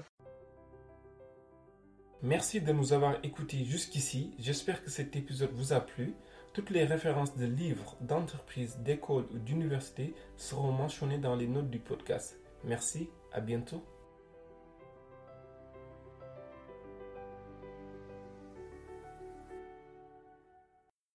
Merci 2.22 2.62
de 2.62 2.72
nous 2.72 2.94
avoir 2.94 3.18
écoutés 3.24 3.66
jusqu'ici. 3.66 4.34
J'espère 4.40 4.82
que 4.82 4.90
cet 4.90 5.16
épisode 5.18 5.52
vous 5.54 5.74
a 5.74 5.82
plu. 5.82 6.14
Toutes 6.54 6.70
les 6.70 6.86
références 6.86 7.36
de 7.36 7.46
livres, 7.46 7.98
d'entreprises, 8.00 8.78
d'écoles 8.80 9.26
ou 9.34 9.40
d'universités 9.40 10.14
seront 10.38 10.72
mentionnées 10.72 11.18
dans 11.18 11.36
les 11.36 11.48
notes 11.48 11.70
du 11.70 11.80
podcast. 11.80 12.40
Merci, 12.64 13.10
à 13.34 13.42
bientôt. 13.42 13.84